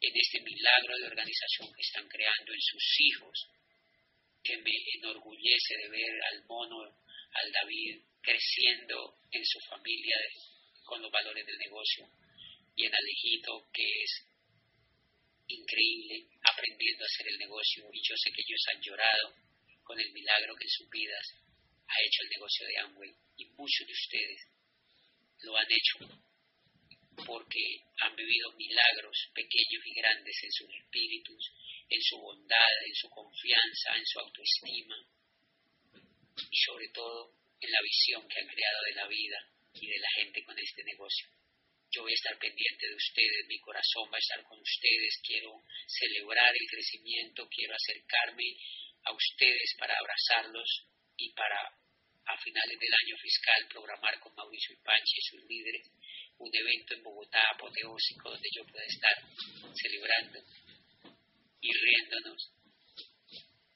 en 0.00 0.16
este 0.16 0.40
milagro 0.40 0.96
de 0.98 1.06
organización 1.06 1.72
que 1.74 1.82
están 1.82 2.08
creando 2.08 2.52
en 2.52 2.60
sus 2.60 3.00
hijos, 3.00 3.48
que 4.42 4.56
me 4.58 4.72
enorgullece 4.98 5.74
de 5.82 5.88
ver 5.88 6.22
al 6.32 6.44
mono, 6.46 6.78
al 6.80 7.52
David, 7.52 8.02
creciendo 8.22 9.18
en 9.32 9.44
su 9.44 9.60
familia 9.68 10.16
con 10.84 11.02
los 11.02 11.10
valores 11.10 11.44
del 11.44 11.58
negocio 11.58 12.08
y 12.76 12.86
en 12.86 12.94
Alejito, 12.94 13.68
que 13.72 13.82
es 13.82 14.29
increíble 15.54 16.26
aprendiendo 16.42 17.04
a 17.04 17.06
hacer 17.06 17.26
el 17.28 17.38
negocio 17.38 17.84
y 17.92 18.00
yo 18.02 18.14
sé 18.16 18.30
que 18.32 18.42
ellos 18.42 18.62
han 18.72 18.82
llorado 18.82 19.34
con 19.82 19.98
el 19.98 20.12
milagro 20.12 20.54
que 20.56 20.64
en 20.64 20.70
sus 20.70 20.88
vidas 20.90 21.26
ha 21.86 21.96
hecho 22.06 22.22
el 22.22 22.30
negocio 22.30 22.66
de 22.66 22.78
Amway 22.78 23.14
y 23.36 23.44
muchos 23.56 23.86
de 23.86 23.92
ustedes 23.92 24.40
lo 25.42 25.56
han 25.56 25.66
hecho 25.70 25.98
porque 27.26 27.82
han 28.00 28.16
vivido 28.16 28.52
milagros 28.52 29.16
pequeños 29.34 29.82
y 29.84 29.94
grandes 29.94 30.36
en 30.42 30.52
sus 30.52 30.70
espíritus, 30.74 31.52
en 31.88 32.02
su 32.02 32.16
bondad, 32.18 32.74
en 32.86 32.94
su 32.94 33.10
confianza, 33.10 33.96
en 33.96 34.06
su 34.06 34.20
autoestima 34.20 34.96
y 36.50 36.56
sobre 36.64 36.88
todo 36.94 37.34
en 37.60 37.70
la 37.70 37.82
visión 37.82 38.26
que 38.28 38.40
han 38.40 38.48
creado 38.48 38.80
de 38.88 38.94
la 38.94 39.06
vida 39.06 39.38
y 39.74 39.86
de 39.86 39.98
la 39.98 40.10
gente 40.16 40.44
con 40.44 40.58
este 40.58 40.82
negocio. 40.84 41.28
Yo 41.90 42.02
voy 42.02 42.12
a 42.12 42.20
estar 42.22 42.38
pendiente 42.38 42.86
de 42.86 42.94
ustedes, 42.94 43.46
mi 43.48 43.58
corazón 43.58 44.06
va 44.06 44.16
a 44.16 44.22
estar 44.22 44.42
con 44.46 44.60
ustedes, 44.60 45.18
quiero 45.26 45.50
celebrar 45.86 46.54
el 46.54 46.66
crecimiento, 46.70 47.48
quiero 47.50 47.74
acercarme 47.74 48.46
a 49.04 49.12
ustedes 49.12 49.74
para 49.76 49.98
abrazarlos 49.98 50.86
y 51.16 51.32
para 51.32 51.58
a 52.30 52.38
finales 52.38 52.78
del 52.78 52.94
año 52.94 53.16
fiscal 53.18 53.66
programar 53.68 54.20
con 54.20 54.34
Mauricio 54.36 54.76
Panche 54.84 55.18
y 55.18 55.22
sus 55.22 55.42
líderes 55.50 55.90
un 56.38 56.50
evento 56.54 56.94
en 56.94 57.02
Bogotá 57.02 57.42
apoteósico 57.50 58.30
donde 58.30 58.48
yo 58.54 58.64
pueda 58.66 58.84
estar 58.86 59.16
celebrando 59.74 60.38
y 61.60 61.70
riéndonos 61.72 62.52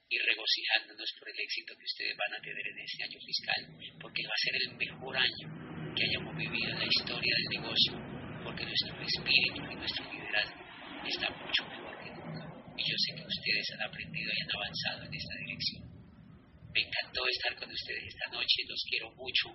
y 0.08 0.18
regocijándonos 0.18 1.10
por 1.18 1.28
el 1.28 1.40
éxito 1.40 1.74
que 1.76 1.84
ustedes 1.84 2.16
van 2.16 2.34
a 2.34 2.40
tener 2.40 2.66
en 2.68 2.78
este 2.78 3.02
año 3.02 3.18
fiscal, 3.18 3.98
porque 4.00 4.22
va 4.22 4.34
a 4.34 4.44
ser 4.46 4.54
el 4.54 4.76
mejor 4.76 5.16
año 5.16 5.63
que 5.94 6.04
hayamos 6.10 6.34
vivido 6.36 6.70
la 6.74 6.86
historia 6.86 7.32
del 7.38 7.62
negocio, 7.62 7.92
porque 8.42 8.66
nuestro 8.66 8.92
espíritu 8.98 9.60
y 9.70 9.76
nuestro 9.78 10.04
liderazgo 10.10 10.60
está 11.06 11.26
mucho 11.30 11.62
mejor 11.70 11.94
que 12.02 12.10
nunca. 12.10 12.42
Y 12.76 12.82
yo 12.82 12.96
sé 12.98 13.08
que 13.14 13.22
ustedes 13.22 13.66
han 13.74 13.82
aprendido 13.86 14.30
y 14.34 14.42
han 14.42 14.52
avanzado 14.58 15.00
en 15.06 15.14
esta 15.14 15.34
dirección. 15.38 15.82
Me 16.74 16.80
encantó 16.82 17.22
estar 17.30 17.54
con 17.56 17.70
ustedes 17.70 18.04
esta 18.10 18.26
noche, 18.34 18.66
los 18.66 18.82
quiero 18.90 19.10
mucho 19.14 19.46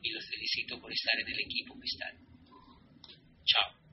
y 0.00 0.10
los 0.12 0.24
felicito 0.30 0.80
por 0.80 0.92
estar 0.92 1.18
en 1.18 1.28
el 1.28 1.40
equipo 1.40 1.74
que 1.74 1.86
están. 1.90 2.14
Chao. 3.44 3.87